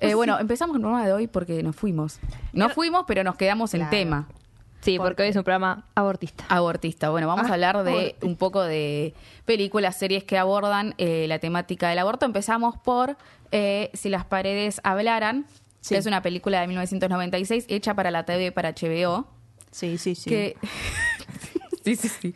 Eh, 0.00 0.14
bueno, 0.14 0.38
empezamos 0.40 0.72
con 0.74 0.80
el 0.80 0.82
programa 0.82 1.06
de 1.06 1.12
hoy 1.12 1.26
porque 1.26 1.62
nos 1.62 1.76
fuimos. 1.76 2.18
Nos 2.52 2.72
fuimos, 2.72 3.04
pero 3.06 3.24
nos 3.24 3.36
quedamos 3.36 3.74
en 3.74 3.80
Claro. 3.80 3.90
tema. 3.90 4.28
Sí, 4.80 4.96
porque 4.96 5.22
hoy 5.24 5.28
es 5.30 5.36
un 5.36 5.42
programa 5.42 5.86
abortista. 5.96 6.44
Abortista. 6.48 7.10
Bueno, 7.10 7.26
vamos 7.26 7.46
Ah, 7.46 7.50
a 7.50 7.54
hablar 7.54 7.82
de 7.82 7.90
abortista. 7.90 8.26
un 8.26 8.36
poco 8.36 8.62
de 8.62 9.12
películas, 9.44 9.96
series 9.98 10.22
que 10.22 10.38
abordan 10.38 10.94
eh, 10.98 11.26
la 11.28 11.40
temática 11.40 11.88
del 11.88 11.98
aborto. 11.98 12.26
Empezamos 12.26 12.76
por 12.78 13.16
eh, 13.50 13.90
Si 13.94 14.08
las 14.08 14.24
paredes 14.24 14.80
hablaran, 14.84 15.46
Sí. 15.80 15.94
que 15.94 15.98
es 15.98 16.06
una 16.06 16.22
película 16.22 16.60
de 16.60 16.66
1996 16.68 17.64
hecha 17.68 17.94
para 17.94 18.10
la 18.10 18.24
TV, 18.24 18.52
para 18.52 18.72
HBO. 18.72 19.26
Sí, 19.70 19.98
sí, 19.98 20.14
sí. 20.14 20.30
que 20.30 20.56
sí 21.84 21.96
sí 21.96 22.08
sí 22.08 22.34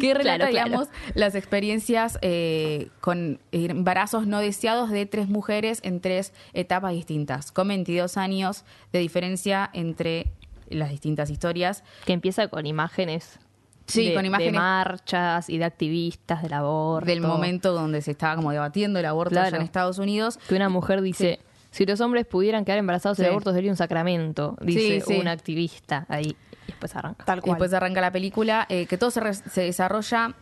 que 0.00 0.14
relata 0.14 0.48
Claro, 0.48 0.50
claro. 0.50 0.68
digamos 0.68 0.88
las 1.14 1.34
experiencias 1.34 2.18
eh, 2.22 2.88
con 3.00 3.40
embarazos 3.52 4.26
no 4.26 4.38
deseados 4.40 4.90
de 4.90 5.06
tres 5.06 5.28
mujeres 5.28 5.80
en 5.82 6.00
tres 6.00 6.32
etapas 6.52 6.92
distintas 6.92 7.50
con 7.52 7.68
22 7.68 8.16
años 8.16 8.64
de 8.92 8.98
diferencia 9.00 9.70
entre 9.72 10.26
las 10.68 10.90
distintas 10.90 11.30
historias 11.30 11.82
Que 12.06 12.12
empieza 12.14 12.48
con 12.48 12.64
imágenes. 12.66 13.38
Sí, 13.86 14.08
de- 14.08 14.14
con 14.14 14.24
imágenes- 14.24 14.52
De 14.52 14.58
marchas 14.58 15.50
y 15.50 15.58
de 15.58 15.64
activistas 15.64 16.40
del 16.42 16.52
aborto. 16.54 17.06
del 17.06 17.20
momento 17.20 17.72
donde 17.72 18.00
se 18.00 18.12
estaba 18.12 18.36
como 18.36 18.52
debatiendo 18.52 18.98
el 19.00 19.04
aborto 19.06 19.38
allá 19.40 19.56
en 19.56 19.62
Estados 19.62 19.98
Unidos 19.98 20.38
Que 20.48 20.54
una 20.54 20.68
mujer 20.68 21.02
dice. 21.02 21.40
Si 21.72 21.84
los 21.86 22.00
hombres 22.02 22.26
pudieran 22.26 22.64
quedar 22.66 22.78
embarazados, 22.78 23.18
el 23.18 23.24
Sí. 23.26 23.30
aborto 23.30 23.52
sería 23.52 23.70
un 23.70 23.76
sacramento, 23.78 24.56
dice 24.62 25.00
Sí, 25.00 25.14
sí. 25.14 25.18
un 25.20 25.26
activista 25.28 26.04
ahí. 26.08 26.36
Y 26.66 26.72
después 26.72 26.94
arranca. 26.96 27.24
Tal 27.24 27.38
Y 27.38 27.42
cual. 27.42 27.54
después 27.54 27.72
arranca 27.74 28.00
la 28.00 28.10
película, 28.12 28.66
eh, 28.68 28.86
que 28.86 28.98
todo 28.98 29.10
se, 29.10 29.20
re- 29.20 29.34
se 29.34 29.62
desarrolla, 29.62 30.34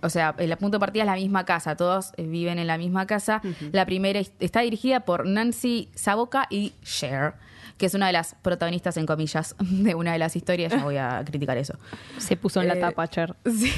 o 0.00 0.10
sea, 0.10 0.34
el 0.38 0.56
punto 0.56 0.76
de 0.76 0.80
partida 0.80 1.02
es 1.02 1.06
la 1.08 1.14
misma 1.16 1.44
casa, 1.44 1.76
todos 1.76 2.12
eh, 2.16 2.22
viven 2.22 2.58
en 2.58 2.66
la 2.68 2.78
misma 2.78 3.06
casa. 3.06 3.42
La 3.72 3.84
primera 3.84 4.18
es- 4.20 4.32
está 4.38 4.60
dirigida 4.60 5.00
por 5.00 5.26
Nancy 5.26 5.88
Saboca 5.94 6.46
y 6.50 6.72
Cher, 6.84 7.34
que 7.78 7.86
es 7.86 7.94
una 7.94 8.06
de 8.08 8.12
las 8.12 8.34
protagonistas, 8.42 8.96
en 8.96 9.06
comillas, 9.06 9.56
de 9.60 9.94
una 9.96 10.12
de 10.12 10.18
las 10.18 10.36
historias. 10.36 10.72
Ya 10.72 10.82
voy 10.84 10.96
a 10.98 11.22
criticar 11.26 11.56
eso. 11.58 11.74
Se 12.18 12.36
puso 12.36 12.60
en 12.62 12.68
la 12.68 12.74
Eh, 12.74 12.80
tapa, 12.80 13.08
Cher. 13.08 13.34
Sí, 13.44 13.72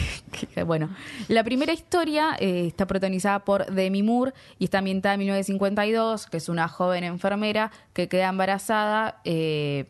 que, 0.54 0.62
bueno. 0.62 0.90
La 1.28 1.42
primera 1.42 1.72
historia 1.72 2.36
eh, 2.38 2.66
está 2.66 2.86
protagonizada 2.86 3.38
por 3.40 3.64
Demi 3.72 4.02
Moore 4.02 4.32
y 4.58 4.64
está 4.64 4.78
ambientada 4.78 5.14
en 5.14 5.20
1952, 5.20 6.26
que 6.26 6.36
es 6.36 6.48
una 6.50 6.68
joven 6.68 7.04
enfermera 7.04 7.70
que 7.94 8.08
queda 8.08 8.28
embarazada. 8.28 9.20
eh, 9.24 9.86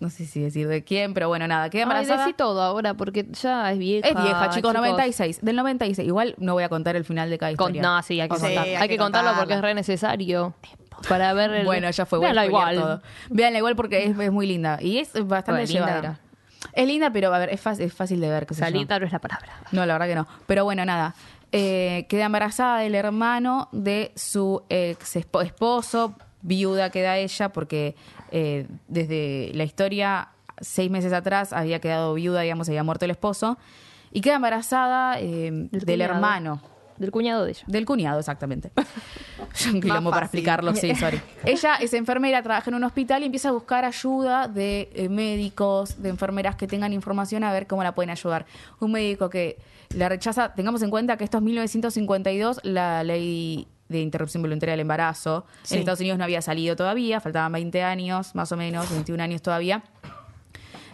no 0.00 0.10
sé 0.10 0.26
si 0.26 0.40
decir 0.42 0.68
de 0.68 0.84
quién, 0.84 1.14
pero 1.14 1.28
bueno, 1.28 1.46
nada, 1.46 1.70
queda 1.70 1.82
Ay, 1.82 1.84
embarazada. 1.84 2.24
decí 2.24 2.34
todo 2.36 2.60
ahora, 2.62 2.94
porque 2.94 3.26
ya 3.32 3.70
es 3.72 3.78
vieja. 3.78 4.08
Es 4.08 4.14
vieja, 4.14 4.50
chicos, 4.50 4.74
96. 4.74 5.40
Del 5.42 5.56
96. 5.56 6.06
Igual 6.06 6.34
no 6.38 6.52
voy 6.54 6.62
a 6.64 6.68
contar 6.68 6.96
el 6.96 7.04
final 7.04 7.30
de 7.30 7.38
cada 7.38 7.54
Con- 7.56 7.74
historia. 7.74 7.82
no, 7.82 8.02
sí, 8.02 8.20
hay 8.20 8.28
que, 8.28 8.36
Sí, 8.36 8.42
contar. 8.42 8.64
hay 8.64 8.74
hay 8.74 8.82
que 8.82 8.94
que 8.94 8.98
contarlo 8.98 9.28
contarla. 9.30 9.38
porque 9.40 9.54
es 9.54 9.60
re 9.62 9.74
necesario. 9.74 10.54
Para 11.08 11.32
ver 11.32 11.50
el. 11.52 11.64
Bueno, 11.66 11.90
ya 11.90 12.06
fue. 12.06 12.18
voy 12.18 12.26
a 12.28 12.32
Véanla 12.32 12.48
spoilear 12.50 12.74
igual. 12.74 13.00
todo. 13.00 13.02
Véanla 13.30 13.58
igual 13.58 13.76
porque 13.76 14.04
es, 14.04 14.18
es 14.18 14.32
muy 14.32 14.46
linda. 14.46 14.78
Y 14.80 14.98
es 14.98 15.12
bastante 15.26 15.62
Bueno, 15.72 15.86
linda. 15.86 16.20
Es 16.72 16.86
linda, 16.86 17.10
pero 17.12 17.32
a 17.34 17.38
ver, 17.38 17.50
es 17.50 17.60
fácil, 17.60 17.84
es 17.86 17.92
fácil 17.92 18.20
de 18.20 18.28
ver. 18.28 18.46
Salita 18.52 18.98
no 18.98 19.06
es 19.06 19.12
la 19.12 19.18
palabra. 19.18 19.52
No, 19.72 19.84
la 19.86 19.94
verdad 19.94 20.06
que 20.08 20.14
no. 20.14 20.26
Pero 20.46 20.64
bueno, 20.64 20.84
nada. 20.84 21.14
Eh, 21.52 22.06
queda 22.08 22.24
embarazada 22.26 22.78
del 22.80 22.94
hermano 22.94 23.68
de 23.72 24.12
su 24.16 24.62
ex 24.68 25.14
espo- 25.16 25.44
esposo, 25.44 26.16
viuda 26.42 26.90
queda 26.90 27.16
ella, 27.18 27.50
porque 27.50 27.94
eh, 28.36 28.66
desde 28.88 29.52
la 29.54 29.62
historia, 29.62 30.30
seis 30.60 30.90
meses 30.90 31.12
atrás, 31.12 31.52
había 31.52 31.80
quedado 31.80 32.14
viuda, 32.14 32.40
digamos, 32.40 32.68
había 32.68 32.82
muerto 32.82 33.04
el 33.04 33.12
esposo. 33.12 33.58
Y 34.10 34.22
queda 34.22 34.34
embarazada 34.34 35.20
eh, 35.20 35.68
del, 35.70 36.00
hermano. 36.00 36.60
Del 36.96 37.12
cuñado 37.12 37.44
de 37.44 37.52
ella. 37.52 37.62
Del 37.68 37.86
cuñado, 37.86 38.18
exactamente. 38.18 38.72
Yo 39.56 39.70
un 39.70 39.80
quilombo 39.80 40.10
para 40.10 40.26
explicarlo, 40.26 40.74
sí, 40.74 40.92
sorry. 40.96 41.20
Ella 41.44 41.76
es 41.76 41.94
enfermera, 41.94 42.42
trabaja 42.42 42.70
en 42.70 42.74
un 42.74 42.82
hospital 42.82 43.22
y 43.22 43.26
empieza 43.26 43.50
a 43.50 43.52
buscar 43.52 43.84
ayuda 43.84 44.48
de 44.48 44.90
eh, 44.94 45.08
médicos, 45.08 46.02
de 46.02 46.08
enfermeras 46.08 46.56
que 46.56 46.66
tengan 46.66 46.92
información 46.92 47.44
a 47.44 47.52
ver 47.52 47.68
cómo 47.68 47.84
la 47.84 47.94
pueden 47.94 48.10
ayudar. 48.10 48.46
Un 48.80 48.90
médico 48.90 49.30
que 49.30 49.58
la 49.94 50.08
rechaza, 50.08 50.54
tengamos 50.54 50.82
en 50.82 50.90
cuenta 50.90 51.16
que 51.16 51.22
esto 51.22 51.36
es 51.36 51.42
1952, 51.44 52.62
la 52.64 53.04
ley 53.04 53.68
de 53.88 54.00
interrupción 54.00 54.42
voluntaria 54.42 54.72
del 54.72 54.80
embarazo. 54.80 55.44
Sí. 55.62 55.74
En 55.74 55.80
Estados 55.80 56.00
Unidos 56.00 56.18
no 56.18 56.24
había 56.24 56.42
salido 56.42 56.76
todavía, 56.76 57.20
faltaban 57.20 57.52
20 57.52 57.82
años, 57.82 58.34
más 58.34 58.50
o 58.52 58.56
menos, 58.56 58.90
21 58.90 59.22
años 59.22 59.42
todavía, 59.42 59.82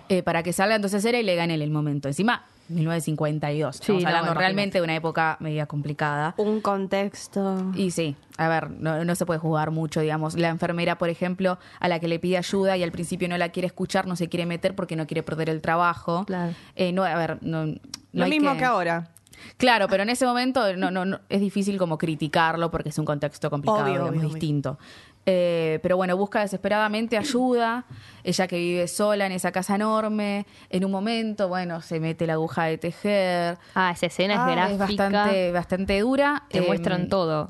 eh, 0.09 0.23
para 0.23 0.42
que 0.42 0.52
salga. 0.52 0.75
Entonces 0.75 1.04
era 1.04 1.18
ilegal 1.18 1.50
en 1.50 1.62
el 1.62 1.70
momento. 1.70 2.09
Encima, 2.09 2.44
1952. 2.68 3.76
Sí, 3.76 3.82
Estamos 3.82 4.02
no, 4.02 4.09
hablando 4.09 4.26
imagínate. 4.26 4.38
realmente 4.40 4.78
de 4.78 4.85
una 4.85 4.94
época 4.97 5.37
media 5.40 5.66
complicada. 5.66 6.35
Un 6.37 6.61
contexto. 6.61 7.73
Y 7.75 7.90
sí, 7.90 8.16
a 8.37 8.49
ver, 8.49 8.70
no, 8.70 9.04
no 9.04 9.14
se 9.14 9.26
puede 9.26 9.38
jugar 9.40 9.70
mucho, 9.70 10.00
digamos. 10.00 10.35
La 10.37 10.49
enfermera, 10.49 10.99
por 10.99 11.09
ejemplo, 11.09 11.59
a 11.78 11.88
la 11.88 12.00
que 12.00 12.09
le 12.09 12.18
pide 12.18 12.38
ayuda 12.38 12.76
y 12.76 12.82
al 12.82 12.92
principio 12.92 13.28
no 13.28 13.38
la 13.38 13.50
quiere 13.50 13.66
escuchar, 13.66 14.06
no 14.06 14.16
se 14.16 14.28
quiere 14.28 14.47
meter 14.47 14.75
porque 14.75 14.97
no 14.97 15.06
quiere 15.06 15.23
perder 15.23 15.49
el 15.50 15.61
trabajo. 15.61 16.25
Claro. 16.26 16.54
Eh, 16.76 16.92
no, 16.92 17.04
a 17.04 17.14
ver, 17.16 17.38
no, 17.42 17.66
no 17.66 17.78
Lo 18.12 18.26
mismo 18.26 18.56
que... 18.56 18.64
ahora. 18.64 19.11
Claro, 19.56 19.88
pero 19.88 20.02
en 20.02 20.11
ese 20.11 20.26
momento 20.26 20.76
no, 20.76 20.90
no, 20.90 21.04
no- 21.04 21.20
es 21.28 21.40
difícil 21.40 21.76
como 21.78 21.99
criticarlo 21.99 22.70
porque 22.70 22.88
es 22.90 22.99
un 22.99 23.04
contexto 23.04 23.50
complicado, 23.50 23.82
Obvio, 23.82 23.92
digamos, 23.92 24.11
obvio, 24.11 24.20
obvio. 24.23 24.35
distinto. 24.35 24.78
Eh, 25.26 25.78
pero 25.82 25.97
bueno, 25.99 26.16
busca 26.16 26.40
desesperadamente 26.40 27.18
ayuda. 27.18 27.85
Ella 28.25 28.47
que 28.49 28.56
vive 28.56 28.88
sola 28.88 29.26
en 29.26 29.32
esa 29.32 29.52
casa 29.52 29.75
enorme, 29.75 30.47
en 30.70 30.85
un 30.85 30.90
momento, 30.90 31.47
bueno, 31.49 31.82
se 31.82 32.00
mete 32.00 32.26
la 32.26 32.32
aguja 32.35 32.64
de 32.64 32.78
tejer. 32.78 33.59
Ah, 33.75 33.90
esa 33.92 34.06
escena 34.06 34.35
Ah, 34.47 34.64
es 34.66 34.73
Es 34.73 34.78
gráfica. 34.78 35.04
bastante, 35.11 35.52
bastante 35.52 36.00
dura. 36.00 36.44
Te 36.49 36.59
Eh, 36.59 36.62
muestran 36.62 37.09
todo. 37.09 37.49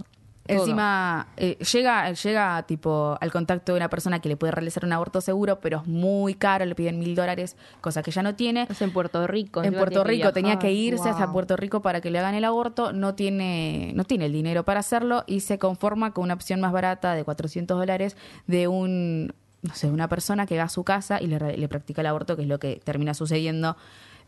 Todo. 0.51 0.65
Encima, 0.65 1.29
eh, 1.37 1.57
llega, 1.73 2.13
llega 2.13 2.63
tipo 2.65 3.17
al 3.21 3.33
contacto 3.33 3.73
de 3.73 3.77
una 3.77 3.89
persona 3.89 4.21
que 4.21 4.29
le 4.29 4.37
puede 4.37 4.53
realizar 4.53 4.85
un 4.85 4.93
aborto 4.93 5.21
seguro, 5.21 5.61
pero 5.61 5.79
es 5.79 5.87
muy 5.87 6.35
caro, 6.35 6.65
le 6.65 6.75
piden 6.75 6.99
mil 6.99 7.15
dólares, 7.15 7.57
cosa 7.81 8.03
que 8.03 8.11
ella 8.11 8.23
no 8.23 8.35
tiene. 8.35 8.67
Es 8.71 8.83
en 8.83 8.93
Puerto 8.93 9.27
Rico. 9.27 9.63
En 9.63 9.75
Puerto 9.75 10.03
que 10.03 10.09
Rico 10.11 10.33
tenía 10.33 10.59
que 10.59 10.73
irse 10.73 11.09
hasta 11.09 11.27
Wow. 11.27 11.33
Puerto 11.33 11.57
Rico 11.57 11.83
para 11.83 12.01
que 12.01 12.11
le 12.11 12.19
hagan 12.19 12.35
el 12.35 12.45
aborto, 12.45 12.93
no 12.93 13.15
tiene, 13.15 13.93
no 13.95 14.05
tiene 14.05 14.27
el 14.27 14.33
dinero 14.33 14.65
para 14.65 14.81
hacerlo 14.81 15.25
y 15.27 15.41
se 15.41 15.59
conforma 15.59 16.13
con 16.13 16.25
una 16.25 16.35
opción 16.35 16.61
más 16.61 16.73
barata 16.73 17.15
de 17.15 17.25
400 17.25 17.79
dólares 17.79 18.17
de 18.47 18.69
un, 18.69 19.35
no 19.63 19.75
sé, 19.75 19.91
una 19.91 20.09
persona 20.09 20.47
que 20.47 20.57
va 20.57 20.65
a 20.65 20.69
su 20.69 20.85
casa 20.85 21.21
y 21.21 21.27
le, 21.27 21.57
le 21.57 21.69
practica 21.69 22.01
el 22.01 22.07
aborto, 22.07 22.37
que 22.37 22.43
es 22.43 22.49
lo 22.49 22.59
que 22.59 22.81
termina 22.83 23.15
sucediendo, 23.15 23.77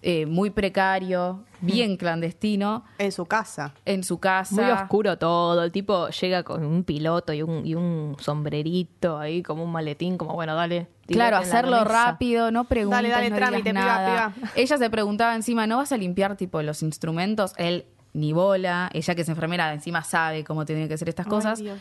eh, 0.03 0.27
muy 0.27 0.51
precario, 0.51 1.45
bien 1.61 1.97
clandestino, 1.97 2.85
En 2.99 3.13
su 3.13 3.25
casa. 3.27 3.73
en 3.85 4.03
su 4.03 4.19
casa. 4.19 4.55
Muy 4.55 4.65
oscuro 4.71 5.17
todo. 5.17 5.63
El 5.63 5.71
tipo 5.71 6.09
llega 6.09 6.43
con 6.43 6.65
un 6.65 6.83
piloto 6.83 7.33
y 7.33 7.43
un, 7.43 7.65
y 7.65 7.75
un 7.77 8.17
sombrerito 8.19 9.19
ahí, 9.19 9.43
como 9.43 9.63
un 9.65 9.71
maletín, 9.73 10.19
como 10.19 10.35
bueno, 10.35 10.55
dale. 10.57 10.89
Claro, 11.07 11.37
hacerlo 11.37 11.85
rápido, 11.85 12.51
no 12.51 12.65
preguntes, 12.65 12.97
Dale, 12.99 13.09
dale, 13.11 13.31
no 13.31 13.37
trámite, 13.37 13.71
digas 13.71 13.85
piba, 13.85 13.97
nada. 13.99 14.31
piba. 14.35 14.51
Ella 14.57 14.77
se 14.79 14.91
preguntaba 14.91 15.35
encima, 15.35 15.67
¿no 15.67 15.77
vas 15.77 15.93
a 15.93 15.97
limpiar 15.97 16.37
tipo 16.37 16.61
los 16.63 16.83
instrumentos? 16.83 17.53
Él 17.57 17.87
ni 18.15 18.33
bola, 18.33 18.91
ella 18.93 19.15
que 19.15 19.23
es 19.23 19.29
enfermera 19.29 19.73
encima 19.73 20.03
sabe 20.05 20.45
cómo 20.45 20.65
tienen 20.67 20.89
que 20.89 20.99
ser 20.99 21.09
estas 21.09 21.27
cosas. 21.27 21.59
Ay, 21.61 21.65
Dios. 21.65 21.79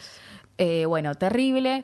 Eh, 0.57 0.85
bueno, 0.85 1.15
terrible. 1.15 1.83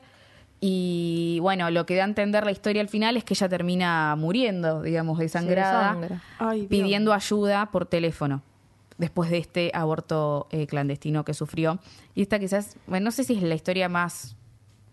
Y 0.60 1.38
bueno, 1.40 1.70
lo 1.70 1.86
que 1.86 1.94
da 1.94 2.02
a 2.02 2.06
entender 2.06 2.44
la 2.44 2.50
historia 2.50 2.82
al 2.82 2.88
final 2.88 3.16
es 3.16 3.24
que 3.24 3.34
ella 3.34 3.48
termina 3.48 4.16
muriendo, 4.16 4.82
digamos, 4.82 5.18
desangrada. 5.18 5.96
Ay, 6.38 6.66
pidiendo 6.66 7.12
ayuda 7.12 7.70
por 7.70 7.86
teléfono 7.86 8.42
después 8.98 9.30
de 9.30 9.38
este 9.38 9.70
aborto 9.72 10.48
eh, 10.50 10.66
clandestino 10.66 11.24
que 11.24 11.32
sufrió. 11.32 11.78
Y 12.14 12.22
esta 12.22 12.38
quizás, 12.38 12.76
bueno, 12.86 13.04
no 13.04 13.10
sé 13.12 13.24
si 13.24 13.34
es 13.34 13.42
la 13.42 13.54
historia 13.54 13.88
más 13.88 14.36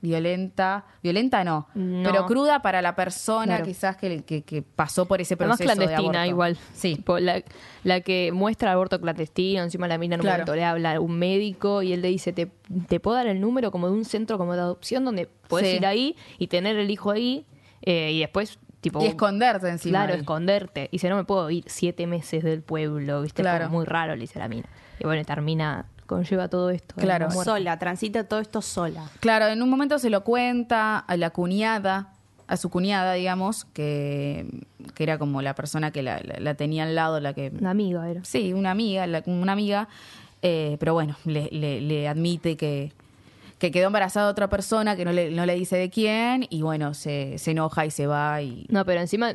violenta, 0.05 0.85
violenta 1.03 1.43
no, 1.43 1.67
No. 1.75 2.09
pero 2.09 2.25
cruda 2.25 2.61
para 2.61 2.81
la 2.81 2.95
persona 2.95 3.45
Claro. 3.57 3.65
quizás 3.65 3.97
que, 3.97 4.23
que, 4.23 4.43
que 4.43 4.61
pasó 4.61 5.05
por 5.05 5.19
ese 5.21 5.35
proceso 5.35 5.57
de 5.57 5.65
clandestina 5.75 6.19
aborto. 6.21 6.25
igual. 6.29 6.57
Sí. 6.73 7.03
La, 7.19 7.43
la 7.83 8.01
que 8.01 8.31
muestra 8.31 8.71
aborto 8.71 9.01
clandestino, 9.01 9.63
encima 9.63 9.87
la 9.87 9.97
mina 9.97 10.15
en 10.15 10.21
un 10.21 10.25
Claro. 10.25 10.37
momento 10.39 10.55
le 10.55 10.63
habla 10.63 10.95
a 10.95 10.99
un 10.99 11.17
médico 11.17 11.81
y 11.81 11.93
él 11.93 12.01
le 12.01 12.09
dice, 12.09 12.31
te, 12.33 12.51
te 12.87 12.99
puedo 12.99 13.17
dar 13.17 13.27
el 13.27 13.41
número 13.41 13.71
como 13.71 13.87
de 13.87 13.93
un 13.93 14.05
centro 14.05 14.37
como 14.37 14.53
de 14.53 14.61
adopción 14.61 15.03
donde 15.05 15.27
puedes 15.47 15.69
Sí. 15.69 15.77
ir 15.77 15.85
ahí 15.85 16.15
y 16.37 16.47
tener 16.47 16.77
el 16.77 16.89
hijo 16.91 17.11
ahí 17.11 17.45
eh, 17.81 18.11
y 18.13 18.19
después 18.19 18.57
tipo... 18.81 19.01
Y 19.03 19.07
esconderte 19.07 19.67
encima. 19.67 20.05
Claro, 20.05 20.13
esconderte. 20.19 20.85
Y 20.91 20.97
dice, 20.97 21.09
no 21.09 21.15
me 21.15 21.23
puedo 21.23 21.49
ir 21.49 21.63
siete 21.67 22.05
meses 22.07 22.43
del 22.43 22.61
pueblo, 22.61 23.21
¿viste? 23.23 23.41
Claro. 23.41 23.69
muy 23.69 23.85
raro, 23.85 24.13
le 24.15 24.21
dice 24.21 24.37
la 24.39 24.47
mina. 24.47 24.67
Y 24.99 25.05
bueno, 25.05 25.23
termina, 25.25 25.87
conlleva 26.05 26.47
todo 26.47 26.69
esto. 26.69 26.95
Claro. 26.95 27.29
Sola, 27.31 27.77
transita 27.79 28.23
todo 28.25 28.39
esto 28.39 28.61
sola. 28.61 29.09
Claro, 29.19 29.47
en 29.47 29.61
un 29.61 29.69
momento 29.69 29.99
se 29.99 30.09
lo 30.09 30.23
cuenta 30.23 30.99
a 30.99 31.17
la 31.17 31.29
cuñada, 31.31 32.13
a 32.47 32.57
su 32.57 32.69
cuñada, 32.69 33.13
digamos, 33.13 33.65
que, 33.65 34.45
que 34.93 35.03
era 35.03 35.17
como 35.17 35.41
la 35.41 35.55
persona 35.55 35.91
que 35.91 36.03
la, 36.03 36.19
la- 36.23 36.39
la 36.39 36.53
tenía 36.55 36.83
al 36.83 36.93
lado, 36.95 37.19
la 37.19 37.33
que... 37.33 37.51
Una 37.59 37.71
amiga 37.71 38.09
era. 38.09 38.23
Sí, 38.23 38.53
una 38.53 38.71
amiga, 38.71 39.07
la- 39.07 39.23
una 39.25 39.53
amiga, 39.53 39.87
eh, 40.41 40.77
pero 40.79 40.93
bueno, 40.93 41.15
le, 41.25 41.49
le- 41.51 41.81
le 41.81 42.07
admite 42.07 42.55
que, 42.55 42.93
que 43.57 43.71
quedó 43.71 43.87
embarazada 43.87 44.29
otra 44.29 44.47
persona, 44.47 44.95
que 44.95 45.05
no 45.05 45.11
le, 45.11 45.31
no 45.31 45.45
le 45.47 45.55
dice 45.55 45.75
de 45.77 45.89
quién, 45.89 46.45
y 46.51 46.61
bueno, 46.61 46.93
se, 46.93 47.39
se 47.39 47.51
enoja 47.51 47.85
y 47.87 47.89
se 47.91 48.05
va 48.05 48.41
y... 48.43 48.67
No, 48.69 48.85
pero 48.85 49.01
encima, 49.01 49.33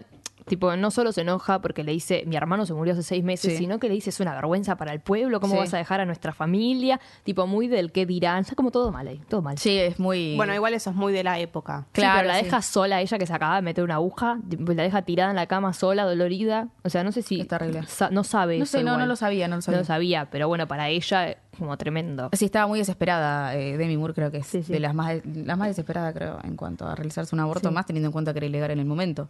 tipo, 0.50 0.76
no 0.76 0.90
solo 0.90 1.12
se 1.12 1.22
enoja 1.22 1.60
porque 1.62 1.84
le 1.84 1.92
dice, 1.92 2.24
mi 2.26 2.36
hermano 2.36 2.66
se 2.66 2.74
murió 2.74 2.92
hace 2.92 3.02
seis 3.04 3.24
meses, 3.24 3.52
Sí. 3.52 3.58
sino 3.58 3.78
que 3.78 3.88
le 3.88 3.94
dice, 3.94 4.10
es 4.10 4.20
una 4.20 4.34
vergüenza 4.34 4.76
para 4.76 4.92
el 4.92 5.00
pueblo, 5.00 5.40
¿cómo 5.40 5.54
Sí. 5.54 5.60
vas 5.60 5.72
a 5.74 5.78
dejar 5.78 6.00
a 6.00 6.04
nuestra 6.04 6.32
familia? 6.32 7.00
Tipo, 7.24 7.46
muy 7.46 7.68
del 7.68 7.92
qué 7.92 8.04
dirán. 8.04 8.40
Está 8.40 8.54
como 8.56 8.70
todo 8.70 8.90
mal 8.92 9.06
ahí, 9.08 9.20
todo 9.28 9.40
mal. 9.42 9.56
Sí, 9.58 9.78
es 9.78 9.98
muy... 9.98 10.36
Bueno, 10.36 10.52
igual 10.54 10.74
eso 10.74 10.90
es 10.90 10.96
muy 10.96 11.12
de 11.12 11.22
la 11.24 11.38
época. 11.38 11.86
Sí, 11.94 12.00
claro, 12.02 12.18
pero 12.18 12.28
la 12.28 12.38
sí. 12.40 12.44
deja 12.44 12.60
sola 12.62 12.96
a 12.96 13.00
ella 13.00 13.16
que 13.18 13.26
se 13.26 13.32
acaba 13.32 13.56
de 13.56 13.62
meter 13.62 13.84
una 13.84 13.94
aguja, 13.94 14.38
la 14.50 14.82
deja 14.82 15.02
tirada 15.02 15.30
en 15.30 15.36
la 15.36 15.46
cama 15.46 15.72
sola, 15.72 16.04
dolorida. 16.04 16.68
O 16.82 16.90
sea, 16.90 17.04
no 17.04 17.12
sé 17.12 17.22
si 17.22 17.40
Es 17.40 17.48
terrible. 17.48 17.84
sa- 17.86 18.10
no 18.10 18.24
sabe 18.24 18.58
No 18.58 18.64
eso 18.64 18.72
sé, 18.78 18.78
no, 18.84 18.90
igual. 18.90 18.98
no 19.00 19.06
lo 19.06 19.14
sabía, 19.16 19.46
no 19.48 19.52
lo 19.54 19.58
No 19.58 19.62
sabía. 19.62 19.78
lo 19.78 19.84
sabía, 19.84 20.28
pero 20.30 20.48
bueno, 20.48 20.66
para 20.66 20.88
ella 20.88 21.36
como 21.58 21.76
tremendo. 21.76 22.30
Sí, 22.32 22.46
estaba 22.46 22.66
muy 22.66 22.78
desesperada 22.80 23.54
eh, 23.54 23.76
Demi 23.76 23.96
Moore, 23.96 24.14
creo 24.14 24.30
que 24.30 24.38
es 24.38 24.46
Sí, 24.46 24.62
sí. 24.62 24.72
de 24.72 24.80
las 24.80 24.94
más, 24.94 25.14
las 25.24 25.56
más 25.58 25.68
desesperadas, 25.68 26.12
creo, 26.14 26.38
en 26.42 26.56
cuanto 26.56 26.86
a 26.88 26.94
realizarse 26.94 27.34
un 27.36 27.40
aborto, 27.40 27.70
más 27.70 27.86
teniendo 27.86 28.08
en 28.08 28.12
cuenta 28.12 28.32
que 28.32 28.38
era 28.38 28.46
ilegal 28.46 28.70
en 28.72 28.78
el 28.80 28.86
momento. 28.86 29.28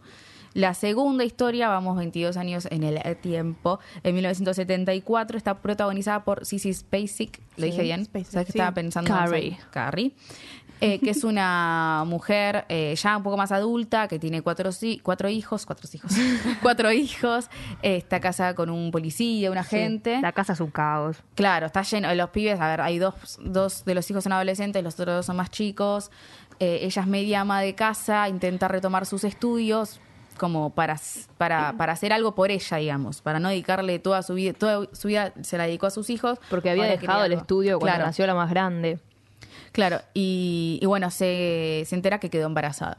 La 0.53 0.73
segunda 0.73 1.23
historia, 1.23 1.69
vamos 1.69 1.97
22 1.97 2.35
años 2.35 2.67
en 2.71 2.83
el 2.83 2.99
tiempo, 3.17 3.79
en 4.03 4.15
1974, 4.15 5.37
está 5.37 5.55
protagonizada 5.61 6.23
por 6.25 6.45
Sissy 6.45 6.73
Spacek, 6.73 7.39
¿lo 7.55 7.65
Sí, 7.65 7.71
dije 7.71 7.83
bien? 7.83 8.03
Spacek, 8.05 8.27
¿Sabes 8.31 8.45
qué 8.47 8.51
sí. 8.51 8.57
estaba 8.57 8.73
pensando? 8.73 9.09
Carrie. 9.13 9.57
Carrie. 9.71 10.11
eh, 10.81 10.99
que 10.99 11.11
es 11.11 11.23
una 11.23 12.03
mujer 12.07 12.65
eh, 12.67 12.95
ya 13.01 13.15
un 13.15 13.23
poco 13.23 13.37
más 13.37 13.53
adulta, 13.53 14.09
que 14.09 14.19
tiene 14.19 14.41
cuatro, 14.41 14.71
cuatro 15.03 15.29
hijos, 15.29 15.65
cuatro 15.65 15.87
hijos, 15.93 16.11
cuatro 16.61 16.91
hijos, 16.91 17.49
eh, 17.81 17.95
está 17.95 18.19
casada 18.19 18.53
con 18.53 18.69
un 18.69 18.91
policía, 18.91 19.51
un 19.51 19.57
agente. 19.57 20.19
La 20.21 20.33
casa 20.33 20.51
es 20.51 20.59
un 20.59 20.71
caos. 20.71 21.17
Claro, 21.35 21.67
está 21.67 21.83
lleno. 21.83 22.13
Los 22.13 22.31
pibes, 22.31 22.59
a 22.59 22.67
ver, 22.67 22.81
hay 22.81 22.97
dos, 22.99 23.39
dos 23.41 23.85
de 23.85 23.95
los 23.95 24.09
hijos 24.11 24.23
son 24.25 24.33
adolescentes, 24.33 24.83
los 24.83 24.99
otros 24.99 25.15
dos 25.15 25.25
son 25.27 25.37
más 25.37 25.49
chicos. 25.49 26.11
Ella 26.59 27.01
es 27.01 27.07
media 27.07 27.41
ama 27.41 27.61
de 27.61 27.73
casa, 27.73 28.27
intenta 28.27 28.67
retomar 28.67 29.05
sus 29.05 29.23
estudios 29.23 30.01
como 30.41 30.71
para, 30.71 30.99
para, 31.37 31.77
para 31.77 31.93
hacer 31.93 32.11
algo 32.11 32.33
por 32.33 32.49
ella, 32.49 32.77
digamos, 32.77 33.21
para 33.21 33.39
no 33.39 33.49
dedicarle 33.49 33.99
toda 33.99 34.23
su 34.23 34.33
vida, 34.33 34.53
toda 34.53 34.87
su 34.91 35.07
vida 35.07 35.33
se 35.43 35.55
la 35.59 35.65
dedicó 35.67 35.85
a 35.85 35.91
sus 35.91 36.09
hijos. 36.09 36.39
Porque 36.49 36.71
había 36.71 36.85
dejado 36.85 37.23
el 37.25 37.33
estudio 37.33 37.77
cuando 37.79 37.93
Claro. 37.97 38.07
nació 38.07 38.25
la 38.25 38.33
más 38.33 38.49
grande. 38.49 38.97
Claro, 39.71 40.01
y, 40.15 40.79
y 40.81 40.85
bueno, 40.87 41.11
se, 41.11 41.83
se 41.85 41.93
entera 41.95 42.19
que 42.19 42.31
quedó 42.31 42.47
embarazada. 42.47 42.97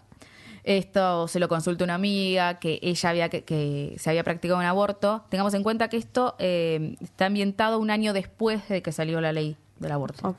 Esto 0.63 1.27
se 1.27 1.41
lo 1.41 1.49
consulta 1.49 1.83
una 1.83 1.95
amiga, 1.97 2.61
que 2.61 2.79
ella 2.81 3.11
había 3.11 3.29
que, 3.29 3.43
que 3.43 3.97
se 3.99 4.09
había 4.11 4.23
practicado 4.23 4.61
un 4.61 4.65
aborto. 4.65 5.25
Tengamos 5.29 5.53
en 5.55 5.65
cuenta 5.65 5.89
que 5.89 5.97
esto 5.97 6.37
eh, 6.39 6.95
está 7.01 7.27
ambientado 7.27 7.81
un 7.81 7.91
año 7.91 8.13
después 8.13 8.69
de 8.69 8.81
que 8.83 8.93
salió 8.93 9.21
la 9.21 9.33
ley 9.33 9.57
del 9.81 9.91
aborto. 9.91 10.35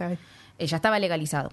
Ya 0.58 0.76
estaba 0.78 0.98
legalizado. 1.00 1.50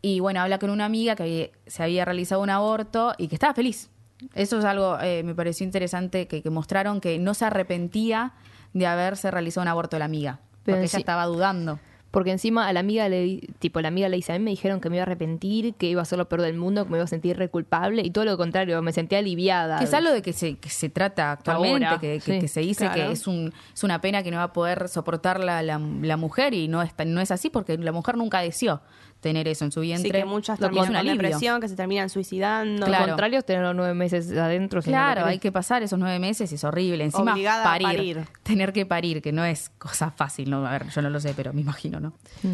Y 0.00 0.20
bueno, 0.20 0.40
habla 0.40 0.58
con 0.60 0.70
una 0.70 0.84
amiga 0.84 1.16
que 1.16 1.22
había- 1.24 1.50
se 1.66 1.82
había 1.82 2.04
realizado 2.04 2.40
un 2.42 2.50
aborto 2.50 3.12
y 3.18 3.26
que 3.26 3.34
estaba 3.34 3.54
feliz. 3.54 3.90
Eso 4.34 4.58
es 4.58 4.64
algo, 4.64 4.98
eh, 5.00 5.22
me 5.24 5.34
pareció 5.34 5.64
interesante, 5.64 6.26
que, 6.26 6.42
que 6.42 6.50
mostraron 6.50 7.00
que 7.00 7.18
no 7.18 7.34
se 7.34 7.44
arrepentía 7.44 8.32
de 8.72 8.86
haberse 8.86 9.30
realizado 9.30 9.62
un 9.62 9.68
aborto 9.68 9.98
la 9.98 10.04
amiga. 10.06 10.40
Pero 10.64 10.76
porque 10.76 10.84
ella 10.84 10.88
sí- 10.90 10.96
estaba 10.98 11.26
dudando. 11.26 11.78
Porque 12.10 12.30
encima 12.30 12.68
a 12.68 12.72
la 12.74 12.80
amiga 12.80 13.08
le 13.08 13.40
tipo 13.58 13.80
la 13.80 13.88
amiga 13.88 14.06
le 14.10 14.16
dice, 14.16 14.34
a 14.34 14.38
mí 14.38 14.44
me 14.44 14.50
dijeron 14.50 14.82
que 14.82 14.90
me 14.90 14.96
iba 14.96 15.02
a 15.02 15.06
arrepentir, 15.06 15.72
que 15.76 15.86
iba 15.86 16.02
a 16.02 16.04
ser 16.04 16.18
lo 16.18 16.28
peor 16.28 16.42
del 16.42 16.58
mundo, 16.58 16.84
que 16.84 16.90
me 16.90 16.98
iba 16.98 17.04
a 17.04 17.08
sentir 17.08 17.38
re 17.38 17.48
culpable 17.48 18.02
y 18.04 18.10
todo 18.10 18.26
lo 18.26 18.36
contrario, 18.36 18.82
me 18.82 18.92
sentía 18.92 19.18
aliviada. 19.20 19.78
Que 19.78 19.84
es 19.84 19.94
algo 19.94 20.10
de 20.10 20.20
que 20.20 20.34
se, 20.34 20.56
que 20.58 20.68
se 20.68 20.90
trata 20.90 21.32
actualmente, 21.32 21.86
Ahora, 21.86 21.98
que, 22.00 22.16
que- 22.16 22.20
sí, 22.20 22.38
que 22.38 22.48
se 22.48 22.60
dice 22.60 22.84
claro. 22.84 22.94
que 23.06 23.12
es, 23.12 23.26
un, 23.26 23.54
es 23.72 23.82
una 23.82 24.02
pena 24.02 24.22
que 24.22 24.30
no 24.30 24.36
va 24.36 24.42
a 24.42 24.52
poder 24.52 24.90
soportar 24.90 25.40
la, 25.40 25.62
la, 25.62 25.78
la 25.78 26.16
mujer 26.18 26.52
y 26.52 26.68
no 26.68 26.82
es, 26.82 26.92
no 27.06 27.22
es 27.22 27.30
así 27.30 27.48
porque 27.48 27.78
la 27.78 27.92
mujer 27.92 28.18
nunca 28.18 28.40
deseó 28.40 28.82
tener 29.22 29.48
eso 29.48 29.64
en 29.64 29.72
su 29.72 29.80
vientre. 29.80 30.10
Sí, 30.10 30.12
que 30.12 30.24
muchas 30.26 30.60
Lo 30.60 30.68
que 30.68 30.74
es 30.74 30.82
terminan 30.82 30.92
con 30.92 30.96
alivio. 31.10 31.22
depresión, 31.28 31.60
que 31.62 31.68
se 31.68 31.76
terminan 31.76 32.10
suicidando. 32.10 32.84
Claro. 32.84 33.04
Lo 33.06 33.08
contrario 33.12 33.38
es 33.38 33.46
tener 33.46 33.62
los 33.62 33.74
nueve 33.74 33.94
meses 33.94 34.30
adentro. 34.36 34.82
si 34.82 34.90
no 34.90 34.98
lo 34.98 35.02
Claro, 35.02 35.24
hay 35.26 35.38
que 35.38 35.50
pasar 35.50 35.82
esos 35.82 35.98
nueve 35.98 36.18
meses, 36.18 36.52
es 36.52 36.62
horrible. 36.64 37.04
Encima, 37.04 37.32
Obligada 37.32 37.62
a 37.62 37.64
parir, 37.64 37.86
parir. 37.86 38.20
Tener 38.42 38.72
que 38.74 38.84
parir, 38.84 39.22
que 39.22 39.32
no 39.32 39.44
es 39.46 39.70
cosa 39.78 40.10
fácil, 40.10 40.50
¿no? 40.50 40.66
A 40.66 40.72
ver, 40.72 40.88
yo 40.90 41.00
no 41.00 41.08
lo 41.08 41.18
sé, 41.20 41.32
pero 41.34 41.54
me 41.54 41.62
imagino, 41.62 42.00
¿no? 42.00 42.12
Mm. 42.42 42.52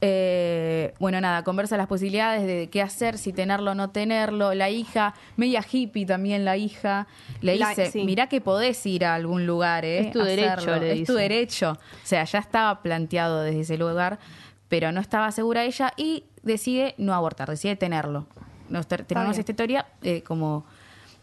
Eh, 0.00 0.94
bueno, 1.00 1.20
nada, 1.20 1.42
conversa 1.42 1.76
las 1.76 1.88
posibilidades 1.88 2.46
de 2.46 2.68
qué 2.70 2.82
hacer, 2.82 3.18
si 3.18 3.32
tenerlo 3.32 3.72
o 3.72 3.74
no 3.74 3.90
tenerlo. 3.90 4.54
La 4.54 4.70
hija, 4.70 5.14
media 5.36 5.64
hippie 5.68 6.06
también 6.06 6.44
la 6.44 6.56
hija, 6.56 7.08
le 7.40 7.56
La- 7.56 7.70
dice, 7.70 7.90
sí. 7.90 8.04
mirá 8.04 8.28
que 8.28 8.40
podés 8.40 8.84
ir 8.86 9.04
a 9.04 9.14
algún 9.16 9.44
lugar, 9.44 9.84
¿eh? 9.84 9.98
Es 10.06 10.10
tu 10.12 10.20
derecho, 10.20 10.76
le 10.78 11.00
Es 11.00 11.04
tu 11.06 11.14
derecho. 11.14 11.72
O 11.72 12.06
sea, 12.06 12.22
ya 12.24 12.38
estaba 12.38 12.80
planteado 12.80 13.42
desde 13.42 13.60
ese 13.60 13.76
lugar, 13.76 14.20
pero 14.68 14.92
no 14.92 15.00
estaba 15.00 15.30
segura 15.32 15.64
ella 15.64 15.92
y 15.96 16.24
decide 16.42 16.94
no 16.98 17.14
abortar, 17.14 17.48
decide 17.48 17.76
tenerlo. 17.76 18.26
Nos 18.68 18.86
ter- 18.86 19.04
tenemos 19.04 19.30
bien. 19.30 19.40
esta 19.40 19.52
historia 19.52 19.86
eh, 20.02 20.22
como... 20.22 20.64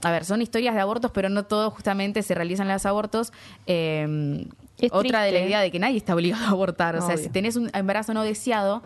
A 0.04 0.12
ver, 0.12 0.26
son 0.26 0.42
historias 0.42 0.76
de 0.76 0.82
abortos, 0.82 1.12
pero 1.12 1.30
no 1.30 1.46
todos 1.46 1.74
justamente 1.74 2.22
se 2.22 2.36
realizan 2.36 2.68
los 2.68 2.86
abortos. 2.86 3.32
Eh, 3.66 4.46
Es 4.78 4.92
otra 4.92 5.24
de 5.24 5.32
la 5.32 5.40
idea 5.40 5.60
de 5.62 5.72
que 5.72 5.80
nadie 5.80 5.98
está 5.98 6.14
obligado 6.14 6.46
a 6.46 6.50
abortar. 6.50 6.96
O 6.98 7.02
sea, 7.06 7.18
si 7.18 7.30
tenés 7.30 7.56
un 7.56 7.72
embarazo 7.74 8.14
no 8.14 8.22
deseado, 8.24 8.84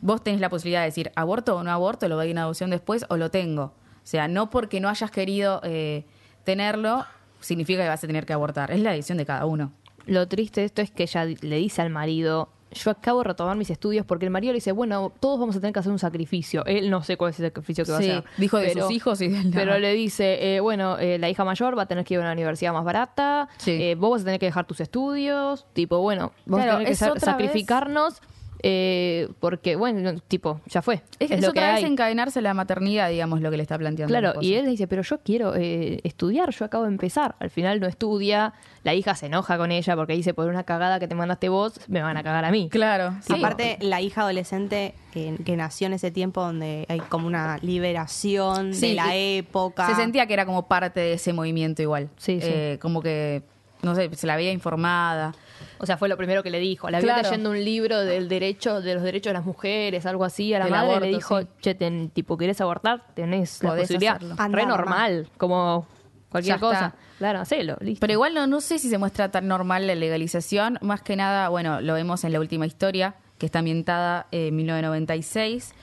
vos 0.00 0.24
tenés 0.24 0.40
la 0.40 0.48
posibilidad 0.48 0.80
de 0.80 0.86
decir 0.86 1.12
aborto 1.16 1.56
o 1.56 1.62
no 1.62 1.70
aborto, 1.70 2.08
lo 2.08 2.16
doy 2.16 2.30
en 2.30 2.38
adopción 2.38 2.70
después 2.70 3.04
o 3.08 3.16
lo 3.16 3.30
tengo. 3.30 3.64
O 3.64 3.72
sea, 4.10 4.26
no 4.26 4.48
porque 4.50 4.80
no 4.80 4.88
hayas 4.88 5.10
querido 5.10 5.60
eh, 5.64 6.04
tenerlo, 6.44 7.04
significa 7.40 7.82
que 7.82 7.88
vas 7.90 8.02
a 8.02 8.06
tener 8.06 8.24
que 8.26 8.32
abortar. 8.32 8.70
Es 8.72 8.80
la 8.80 8.92
decisión 8.92 9.18
de 9.18 9.26
cada 9.26 9.44
uno. 9.44 9.70
Lo 10.06 10.26
triste 10.26 10.60
de 10.62 10.66
esto 10.66 10.82
es 10.82 10.90
que 10.90 11.02
ella 11.04 11.24
le 11.24 11.56
dice 11.56 11.82
al 11.82 11.90
marido, 11.90 12.48
yo 12.72 12.90
acabo 12.90 13.20
de 13.20 13.24
retomar 13.28 13.56
mis 13.56 13.70
estudios 13.70 14.04
porque 14.06 14.24
el 14.26 14.30
marido 14.30 14.52
le 14.52 14.58
dice, 14.58 14.72
bueno, 14.72 15.12
todos 15.20 15.38
vamos 15.40 15.56
a 15.56 15.60
tener 15.60 15.72
que 15.72 15.80
hacer 15.80 15.92
un 15.92 15.98
sacrificio. 15.98 16.64
Él 16.66 16.90
no 16.90 17.02
sé 17.02 17.16
cuál 17.16 17.30
es 17.30 17.40
el 17.40 17.46
sacrificio 17.46 17.84
que 17.84 17.92
va 17.92 17.98
Sí, 17.98 18.10
a 18.10 18.18
hacer. 18.18 18.30
dijo 18.36 18.58
de 18.58 18.72
sus 18.74 18.90
hijos 18.90 19.20
y 19.20 19.28
de 19.28 19.38
él 19.38 19.50
nada. 19.50 19.64
Pero 19.64 19.78
le 19.78 19.92
dice, 19.94 20.56
eh, 20.56 20.60
bueno, 20.60 20.98
eh, 20.98 21.18
la 21.18 21.28
hija 21.30 21.44
mayor 21.44 21.76
va 21.78 21.82
a 21.82 21.86
tener 21.86 22.04
que 22.04 22.14
ir 22.14 22.20
a 22.20 22.22
una 22.24 22.32
universidad 22.32 22.72
más 22.72 22.84
barata, 22.84 23.48
Sí. 23.58 23.70
eh, 23.82 23.94
vos 23.94 24.10
vas 24.12 24.22
a 24.22 24.24
tener 24.26 24.40
que 24.40 24.46
dejar 24.46 24.66
tus 24.66 24.80
estudios, 24.80 25.66
tipo, 25.72 25.98
bueno, 25.98 26.32
vamos 26.46 26.64
Claro, 26.64 26.78
a 26.78 26.84
tener 26.84 26.98
que 27.14 27.20
sacrificarnos 27.20 28.20
eh, 28.62 29.28
porque, 29.40 29.76
bueno, 29.76 30.18
tipo, 30.28 30.60
ya 30.66 30.82
fue. 30.82 30.96
Es, 31.18 31.30
Es, 31.30 31.30
es 31.30 31.40
lo 31.40 31.52
que 31.52 31.60
otra 31.60 31.74
vez 31.74 31.84
hay. 31.84 31.90
encadenarse 31.90 32.40
la 32.42 32.54
maternidad, 32.54 33.08
digamos, 33.10 33.40
lo 33.40 33.50
que 33.50 33.56
le 33.56 33.62
está 33.62 33.78
planteando. 33.78 34.12
Claro, 34.12 34.40
y 34.40 34.54
él 34.54 34.64
le 34.64 34.70
dice, 34.72 34.86
pero 34.88 35.02
yo 35.02 35.18
quiero 35.20 35.54
eh, 35.56 36.00
estudiar, 36.04 36.50
yo 36.50 36.64
acabo 36.64 36.84
de 36.84 36.90
empezar. 36.90 37.36
Al 37.38 37.50
final 37.50 37.80
no 37.80 37.86
estudia, 37.86 38.54
la 38.84 38.94
hija 38.94 39.14
se 39.14 39.26
enoja 39.26 39.56
con 39.58 39.70
ella 39.70 39.94
porque 39.96 40.14
dice, 40.14 40.34
por 40.34 40.48
una 40.48 40.64
cagada 40.64 40.98
que 40.98 41.08
te 41.08 41.14
mandaste 41.14 41.48
vos, 41.48 41.80
me 41.88 42.02
van 42.02 42.16
a 42.16 42.22
cagar 42.22 42.44
a 42.44 42.50
mí. 42.50 42.68
Claro, 42.70 43.14
sí. 43.22 43.34
Aparte, 43.36 43.78
la 43.80 44.00
hija 44.00 44.22
adolescente 44.22 44.94
que, 45.12 45.36
que 45.44 45.56
nació 45.56 45.86
en 45.86 45.92
ese 45.94 46.10
tiempo 46.10 46.40
donde 46.40 46.84
hay 46.88 47.00
como 47.00 47.26
una 47.26 47.58
liberación 47.58 48.74
Sí, 48.74 48.88
de 48.90 48.94
la 48.94 49.14
época. 49.16 49.86
Se 49.86 49.94
sentía 49.94 50.26
que 50.26 50.34
era 50.34 50.46
como 50.46 50.66
parte 50.68 51.00
de 51.00 51.12
ese 51.14 51.32
movimiento 51.32 51.82
igual. 51.82 52.08
Sí, 52.16 52.40
sí. 52.40 52.48
Eh, 52.50 52.78
como 52.80 53.02
que, 53.02 53.42
no 53.82 53.94
sé, 53.94 54.10
se 54.14 54.26
la 54.26 54.36
veía 54.36 54.52
informada. 54.52 55.34
O 55.78 55.86
sea, 55.86 55.96
fue 55.96 56.08
lo 56.08 56.16
primero 56.16 56.42
que 56.42 56.50
le 56.50 56.58
dijo. 56.58 56.90
La 56.90 56.98
vio 56.98 57.06
Claro. 57.08 57.22
leyendo 57.22 57.50
un 57.50 57.64
libro 57.64 57.98
del 58.04 58.28
derecho, 58.28 58.80
de 58.80 58.94
los 58.94 59.02
derechos 59.02 59.30
de 59.30 59.34
las 59.34 59.44
mujeres, 59.44 60.06
algo 60.06 60.24
así. 60.24 60.52
A 60.54 60.58
la 60.58 60.64
Del 60.66 60.72
madre 60.72 60.86
aborto, 60.90 61.06
le 61.06 61.12
dijo, 61.14 61.40
sí. 61.42 61.48
che, 61.60 61.74
ten- 61.74 62.10
tipo, 62.10 62.36
¿querés 62.36 62.60
abortar? 62.60 63.04
Tenés 63.14 63.62
la 63.62 63.70
Podés 63.70 63.82
posibilidad. 63.84 64.16
hacerlo. 64.16 64.36
Re 64.56 64.66
normal, 64.66 65.28
como 65.36 65.86
cualquier 66.30 66.56
Ya 66.56 66.60
cosa. 66.60 66.86
está. 66.86 66.98
Claro, 67.18 67.40
hacelo, 67.40 67.76
listo. 67.80 68.00
Pero 68.00 68.12
igual 68.12 68.34
no, 68.34 68.46
no 68.46 68.60
sé 68.60 68.78
si 68.78 68.88
se 68.88 68.98
muestra 68.98 69.30
tan 69.30 69.48
normal 69.48 69.86
la 69.86 69.94
legalización. 69.94 70.78
Más 70.82 71.02
que 71.02 71.16
nada, 71.16 71.48
bueno, 71.48 71.80
lo 71.80 71.94
vemos 71.94 72.22
en 72.24 72.32
la 72.32 72.40
última 72.40 72.64
historia, 72.66 73.14
que 73.38 73.46
está 73.46 73.58
ambientada 73.60 74.26
en 74.30 74.54
1996, 74.56 75.74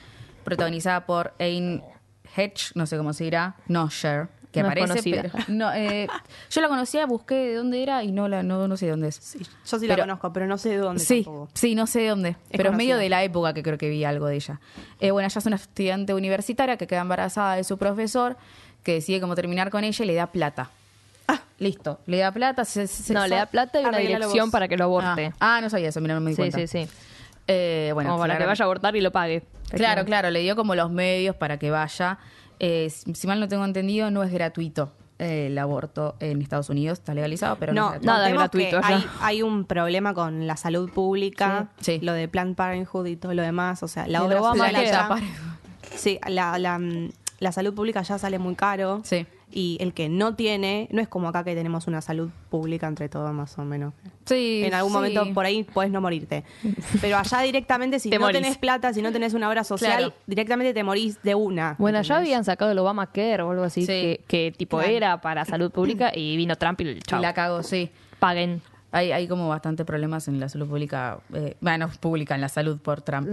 protagonizada 0.44 1.06
por 1.06 1.34
Ain 1.38 1.82
Hedge, 2.36 2.72
no 2.74 2.86
sé 2.86 2.96
cómo 2.96 3.12
se 3.12 3.24
dirá, 3.24 3.56
no 3.66 3.88
Cher, 3.88 4.28
que 4.56 4.62
No 4.62 4.68
aparece. 4.68 4.88
conocida. 4.88 5.22
pero- 5.22 5.44
no, 5.48 5.72
eh, 5.72 6.08
yo 6.50 6.60
la 6.60 6.68
conocía, 6.68 7.06
busqué 7.06 7.34
de 7.34 7.54
dónde 7.54 7.82
era 7.82 8.02
y 8.02 8.10
no 8.12 8.26
la 8.28 8.42
no, 8.42 8.66
no 8.66 8.76
sé 8.76 8.86
de 8.86 8.90
dónde 8.92 9.08
es. 9.08 9.14
Sí, 9.16 9.38
yo 9.66 9.78
sí 9.78 9.86
la 9.86 9.94
Pero- 9.94 10.02
conozco, 10.04 10.32
pero 10.32 10.46
no 10.46 10.58
sé 10.58 10.70
de 10.70 10.76
dónde 10.78 11.02
Sí, 11.04 11.22
tampoco. 11.22 11.48
sí, 11.54 11.74
no 11.74 11.86
sé 11.86 12.00
de 12.00 12.08
dónde. 12.08 12.36
pero 12.50 12.70
es 12.70 12.76
medio 12.76 12.96
de 12.96 13.08
la 13.08 13.22
época 13.22 13.54
que 13.54 13.62
creo 13.62 13.78
que 13.78 13.88
vi 13.88 14.04
algo 14.04 14.26
de 14.26 14.36
ella. 14.36 14.60
Eh, 15.00 15.10
bueno, 15.12 15.26
ella 15.28 15.38
es 15.38 15.46
una 15.46 15.56
estudiante 15.56 16.14
universitaria 16.14 16.76
que 16.76 16.86
queda 16.86 17.00
embarazada 17.02 17.54
de 17.56 17.64
su 17.64 17.78
profesor, 17.78 18.36
que 18.82 18.94
decide 18.94 19.20
cómo 19.20 19.34
terminar 19.34 19.70
con 19.70 19.84
ella 19.84 20.04
y 20.04 20.06
le 20.08 20.14
da 20.14 20.26
plata. 20.28 20.70
Ah, 21.28 21.40
listo. 21.58 21.98
Le 22.06 22.18
da 22.18 22.30
plata. 22.32 22.64
se- 22.64 22.86
se- 22.86 23.12
no, 23.12 23.22
se- 23.22 23.28
le 23.28 23.36
da 23.36 23.46
plata 23.46 23.80
y 23.80 23.84
una 23.84 23.98
dirección 23.98 24.46
vos. 24.46 24.52
para 24.52 24.68
que 24.68 24.76
lo 24.76 24.84
aborte. 24.84 25.32
Ah, 25.40 25.56
ah, 25.56 25.60
no 25.60 25.68
sabía 25.70 25.88
eso, 25.88 26.00
mira, 26.00 26.14
no 26.14 26.20
me 26.20 26.30
di 26.30 26.36
sí, 26.36 26.42
cuenta. 26.42 26.58
sí, 26.58 26.66
sí. 26.68 26.88
Eh, 27.48 27.90
bueno, 27.94 28.10
como 28.10 28.20
para 28.22 28.38
que 28.38 28.46
vaya 28.46 28.62
a 28.62 28.66
abortar 28.66 28.94
y 28.96 29.00
lo 29.00 29.10
pague. 29.12 29.42
Claro, 29.70 30.04
claro, 30.04 30.30
le 30.30 30.40
dio 30.40 30.54
como 30.54 30.74
los 30.76 30.90
medios 30.90 31.34
para 31.34 31.58
que 31.58 31.70
vaya. 31.72 32.18
Eh, 32.58 32.88
si 32.90 33.26
mal 33.26 33.40
no 33.40 33.48
tengo 33.48 33.64
entendido, 33.64 34.10
no 34.10 34.22
es 34.22 34.32
gratuito 34.32 34.92
eh, 35.18 35.46
el 35.48 35.58
aborto 35.58 36.14
en 36.20 36.40
Estados 36.42 36.68
Unidos. 36.70 36.98
Está 36.98 37.14
legalizado, 37.14 37.56
pero 37.58 37.72
no, 37.72 37.90
no, 37.90 37.94
es 37.96 38.00
gratuito. 38.02 38.06
nada 38.06 38.28
gratuito 38.30 38.80
hay, 38.82 39.04
hay 39.20 39.42
un 39.42 39.64
problema 39.64 40.14
con 40.14 40.46
la 40.46 40.56
salud 40.56 40.90
pública, 40.90 41.68
Sí, 41.80 41.98
sí. 41.98 42.04
lo 42.04 42.12
de 42.12 42.28
Planned 42.28 42.54
Parenthood 42.56 43.06
y 43.06 43.16
todo 43.16 43.34
lo 43.34 43.42
demás. 43.42 43.82
O 43.82 43.88
sea, 43.88 44.06
la 44.06 44.22
obra 44.24 44.38
social 44.58 44.74
allá- 44.76 45.08
Sí, 45.96 46.18
la, 46.28 46.58
la, 46.58 46.80
la 47.38 47.52
salud 47.52 47.74
pública 47.74 48.02
ya 48.02 48.18
sale 48.18 48.38
muy 48.38 48.54
caro. 48.54 49.00
Sí. 49.04 49.26
Y 49.50 49.78
el 49.80 49.94
que 49.94 50.08
no 50.08 50.34
tiene, 50.34 50.88
no 50.90 51.00
es 51.00 51.06
como 51.08 51.28
acá 51.28 51.44
que 51.44 51.54
tenemos 51.54 51.86
una 51.86 52.00
salud 52.00 52.30
pública 52.50 52.88
entre 52.88 53.08
todos 53.08 53.32
más 53.32 53.56
o 53.58 53.64
menos. 53.64 53.94
Sí, 54.24 54.62
en 54.64 54.74
algún 54.74 54.90
sí. 54.90 54.94
momento 54.96 55.32
por 55.32 55.46
ahí 55.46 55.62
puedes 55.62 55.92
no 55.92 56.00
morirte. 56.00 56.42
Pero 57.00 57.16
allá 57.16 57.40
directamente, 57.42 58.00
si 58.00 58.10
Te 58.10 58.18
no 58.18 58.26
morís. 58.26 58.42
tenés 58.42 58.58
plata, 58.58 58.92
si 58.92 59.02
no 59.02 59.12
tenés 59.12 59.34
una 59.34 59.48
obra 59.48 59.62
social, 59.62 59.98
Claro. 59.98 60.14
directamente 60.26 60.74
te 60.74 60.82
morís 60.82 61.22
de 61.22 61.36
una. 61.36 61.76
Bueno, 61.78 61.98
ya 62.02 62.14
¿entendés? 62.16 62.18
habían 62.32 62.44
sacado 62.44 62.72
el 62.72 62.78
Obamacare 62.80 63.40
o 63.42 63.50
algo 63.52 63.62
así, 63.62 63.82
Sí. 63.82 63.86
que, 63.86 64.20
que 64.26 64.52
tipo 64.56 64.78
Claro. 64.78 64.92
era 64.92 65.20
para 65.20 65.44
salud 65.44 65.70
pública 65.70 66.10
y 66.14 66.36
vino 66.36 66.56
Trump 66.56 66.80
y 66.80 66.88
el 66.88 67.02
la 67.20 67.32
cago, 67.32 67.62
sí. 67.62 67.88
Paguen. 68.18 68.60
Hay, 68.92 69.12
hay 69.12 69.28
como 69.28 69.48
bastante 69.48 69.84
problemas 69.84 70.28
en 70.28 70.40
la 70.40 70.48
salud 70.48 70.68
pública, 70.68 71.18
eh, 71.34 71.56
bueno, 71.60 71.90
pública, 72.00 72.34
en 72.34 72.40
la 72.40 72.48
salud 72.48 72.78
por 72.78 73.02
Trump. 73.02 73.28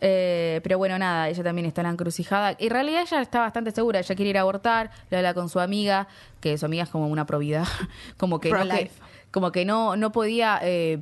Eh, 0.00 0.60
pero 0.62 0.78
bueno, 0.78 0.98
nada, 0.98 1.28
ella 1.28 1.42
también 1.42 1.66
está 1.66 1.82
en 1.82 1.86
la 1.86 1.92
encrucijada. 1.92 2.56
En 2.58 2.70
realidad 2.70 3.02
ella 3.02 3.20
está 3.20 3.40
bastante 3.40 3.70
segura, 3.70 3.98
ella 3.98 4.14
quiere 4.14 4.30
ir 4.30 4.38
a 4.38 4.42
abortar, 4.42 4.90
le 5.10 5.18
habla 5.18 5.34
con 5.34 5.48
su 5.48 5.60
amiga, 5.60 6.08
que 6.40 6.56
su 6.56 6.66
amiga 6.66 6.84
es 6.84 6.88
como 6.88 7.08
una 7.08 7.26
probidad, 7.26 7.66
como 8.16 8.40
que 8.40 8.50
no, 8.50 8.68
que, 8.68 8.90
como 9.30 9.52
que 9.52 9.64
no, 9.64 9.96
no 9.96 10.12
podía 10.12 10.58
eh, 10.62 11.00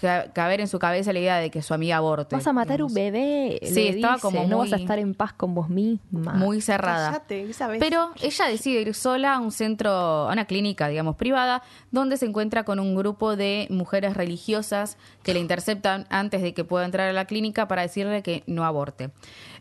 caber 0.00 0.60
en 0.60 0.68
su 0.68 0.78
cabeza 0.78 1.12
la 1.12 1.18
idea 1.18 1.36
de 1.38 1.50
que 1.50 1.60
su 1.62 1.74
amiga 1.74 1.96
aborte. 1.96 2.36
Vas 2.36 2.46
a 2.46 2.52
matar 2.52 2.76
digamos. 2.76 2.92
un 2.92 2.94
bebé. 2.94 3.58
Sí, 3.62 3.74
le 3.74 3.88
estaba 3.90 4.14
dice, 4.14 4.22
como 4.22 4.44
No 4.46 4.58
vas 4.58 4.72
a 4.72 4.76
muy- 4.76 4.82
estar 4.82 4.98
en 4.98 5.14
paz 5.14 5.32
con 5.32 5.54
vos 5.54 5.68
misma. 5.68 6.34
Muy 6.34 6.60
cerrada. 6.60 7.08
Cállate, 7.12 7.52
¿sabes? 7.52 7.80
Pero 7.80 8.10
ella 8.22 8.46
decide 8.46 8.80
ir 8.80 8.94
sola 8.94 9.34
a 9.34 9.40
un 9.40 9.50
centro, 9.52 9.90
a 9.90 10.32
una 10.32 10.44
clínica, 10.46 10.88
digamos, 10.88 11.16
privada, 11.16 11.62
donde 11.90 12.16
se 12.16 12.26
encuentra 12.26 12.64
con 12.64 12.78
un 12.80 12.94
grupo 12.94 13.36
de 13.36 13.66
mujeres 13.70 14.14
religiosas 14.16 14.96
que 15.22 15.34
le 15.34 15.40
interceptan 15.40 16.06
antes 16.10 16.42
de 16.42 16.54
que 16.54 16.64
pueda 16.64 16.84
entrar 16.84 17.08
a 17.08 17.12
la 17.12 17.24
clínica 17.26 17.68
para 17.68 17.82
decirle 17.82 18.22
que 18.22 18.44
no 18.46 18.64
aborte. 18.64 19.10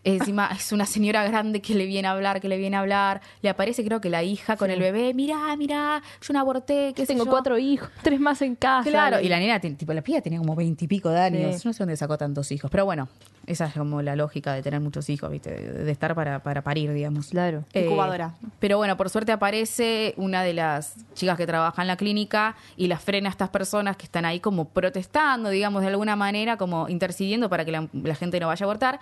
Encima 0.08 0.50
es 0.56 0.72
una 0.72 0.86
señora 0.86 1.24
grande 1.28 1.62
que 1.62 1.76
le 1.76 1.86
viene 1.86 2.08
a 2.08 2.12
hablar, 2.12 2.40
que 2.42 2.48
le 2.48 2.58
viene 2.58 2.76
a 2.78 2.80
hablar. 2.80 3.22
Le 3.42 3.50
aparece 3.50 3.84
creo 3.84 4.00
que 4.02 4.10
la 4.10 4.24
hija 4.24 4.56
con 4.58 4.72
el 4.72 4.80
bebé. 4.80 5.14
Mirá, 5.14 5.56
mirá, 5.58 6.02
yo 6.22 6.34
no 6.34 6.40
aborté, 6.40 6.94
sé 6.96 7.06
Tengo 7.06 7.26
yo". 7.26 7.30
cuatro 7.32 7.58
hijos, 7.58 7.90
tres 8.04 8.20
más 8.20 8.42
en 8.42 8.56
casa. 8.56 8.90
Claro, 8.90 9.20
y 9.20 9.28
la 9.30 9.40
nena, 9.40 9.60
tiene- 9.60 9.76
tipo, 9.76 9.94
la 9.94 10.02
piba 10.02 10.22
tenía 10.22 10.40
como 10.40 10.56
veintipico 10.56 11.10
de 11.10 11.20
años. 11.20 11.62
Sí. 11.62 11.68
No 11.68 11.74
sé 11.74 11.80
dónde 11.80 11.98
sacó 11.98 12.18
tantos 12.18 12.52
hijos. 12.52 12.72
Pero 12.72 12.86
bueno, 12.86 13.08
esa 13.48 13.66
es 13.66 13.74
como 13.74 14.02
la 14.04 14.16
lógica 14.16 14.54
de 14.54 14.62
tener 14.62 14.80
muchos 14.82 15.10
hijos, 15.10 15.32
¿viste? 15.32 15.50
De, 15.50 15.84
de 15.86 15.92
estar 15.92 16.14
para, 16.14 16.44
para 16.44 16.62
parir, 16.62 16.94
digamos. 16.94 17.30
Claro. 17.30 17.64
Incubadora. 17.74 18.34
pero 18.60 18.78
bueno, 18.78 18.96
por 18.98 19.10
suerte 19.10 19.32
aparece 19.32 20.14
una 20.18 20.44
de 20.44 20.54
las 20.54 20.96
chicas 21.16 21.38
que 21.38 21.48
trabaja 21.48 21.82
en 21.82 21.88
la 21.88 21.98
clínica 21.98 22.56
y 22.76 22.88
las 22.88 23.02
frena 23.02 23.30
a 23.30 23.32
estas 23.32 23.50
personas 23.50 23.98
que 23.98 24.04
están 24.06 24.26
ahí 24.26 24.40
como 24.40 24.70
protestando, 24.70 25.50
digamos, 25.50 25.82
de 25.82 25.88
alguna 25.88 26.16
manera, 26.16 26.58
como 26.58 26.88
intercediendo 26.90 27.50
para 27.50 27.66
que 27.66 27.72
la, 27.72 27.88
la 27.94 28.14
gente 28.16 28.40
no 28.40 28.48
vaya 28.48 28.64
a 28.64 28.68
abortar. 28.68 29.00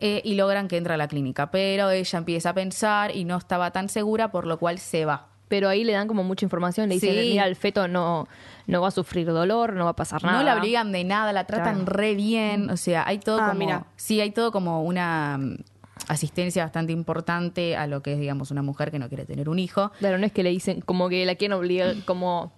eh, 0.00 0.20
y 0.24 0.34
logran 0.34 0.66
que 0.68 0.76
entre 0.76 0.92
a 0.94 0.96
la 0.96 1.06
clínica. 1.08 1.50
Pero 1.52 1.90
ella 1.90 2.18
empieza 2.18 2.50
a 2.50 2.54
pensar 2.54 3.14
y 3.14 3.24
no 3.24 3.36
estaba 3.36 3.70
tan 3.70 3.88
segura, 3.88 4.30
por 4.32 4.44
lo 4.46 4.58
cual 4.58 4.78
se 4.80 5.04
va. 5.04 5.28
Pero 5.48 5.68
ahí 5.68 5.84
le 5.84 5.92
dan 5.92 6.08
como 6.08 6.24
mucha 6.24 6.44
información. 6.46 6.88
Le 6.88 6.94
dicen, 6.96 7.14
Sí. 7.14 7.30
mira, 7.32 7.46
el 7.46 7.54
feto 7.56 7.86
no, 7.86 8.26
no 8.66 8.80
va 8.80 8.88
a 8.88 8.90
sufrir 8.90 9.26
dolor, 9.26 9.74
no 9.74 9.84
va 9.84 9.90
a 9.90 9.96
pasar 9.96 10.22
nada. 10.24 10.38
No 10.38 10.44
la 10.44 10.56
obligan 10.56 10.90
de 10.92 11.04
nada, 11.04 11.32
la 11.32 11.44
tratan 11.46 11.84
Claro. 11.84 11.92
re 11.92 12.14
bien, 12.14 12.70
o 12.70 12.76
sea, 12.76 13.06
hay 13.06 13.18
todo 13.18 13.40
Ah, 13.40 13.48
como 13.48 13.58
mira. 13.58 13.86
sí, 13.96 14.20
hay 14.20 14.30
todo 14.30 14.50
como 14.52 14.82
una 14.82 15.36
mm, 15.38 15.56
asistencia 16.08 16.64
bastante 16.64 16.92
importante 16.92 17.76
a 17.76 17.86
lo 17.86 18.02
que 18.02 18.14
es 18.14 18.18
digamos 18.20 18.50
una 18.50 18.62
mujer 18.62 18.90
que 18.90 18.98
no 18.98 19.08
quiere 19.08 19.24
tener 19.26 19.48
un 19.48 19.58
hijo. 19.58 19.92
Claro, 19.98 20.18
no 20.18 20.26
es 20.26 20.32
que 20.32 20.42
le 20.42 20.50
dicen 20.50 20.80
como 20.80 21.08
que 21.08 21.24
la 21.24 21.34
quieren 21.36 21.56
obligar, 21.56 21.94
como 22.04 22.52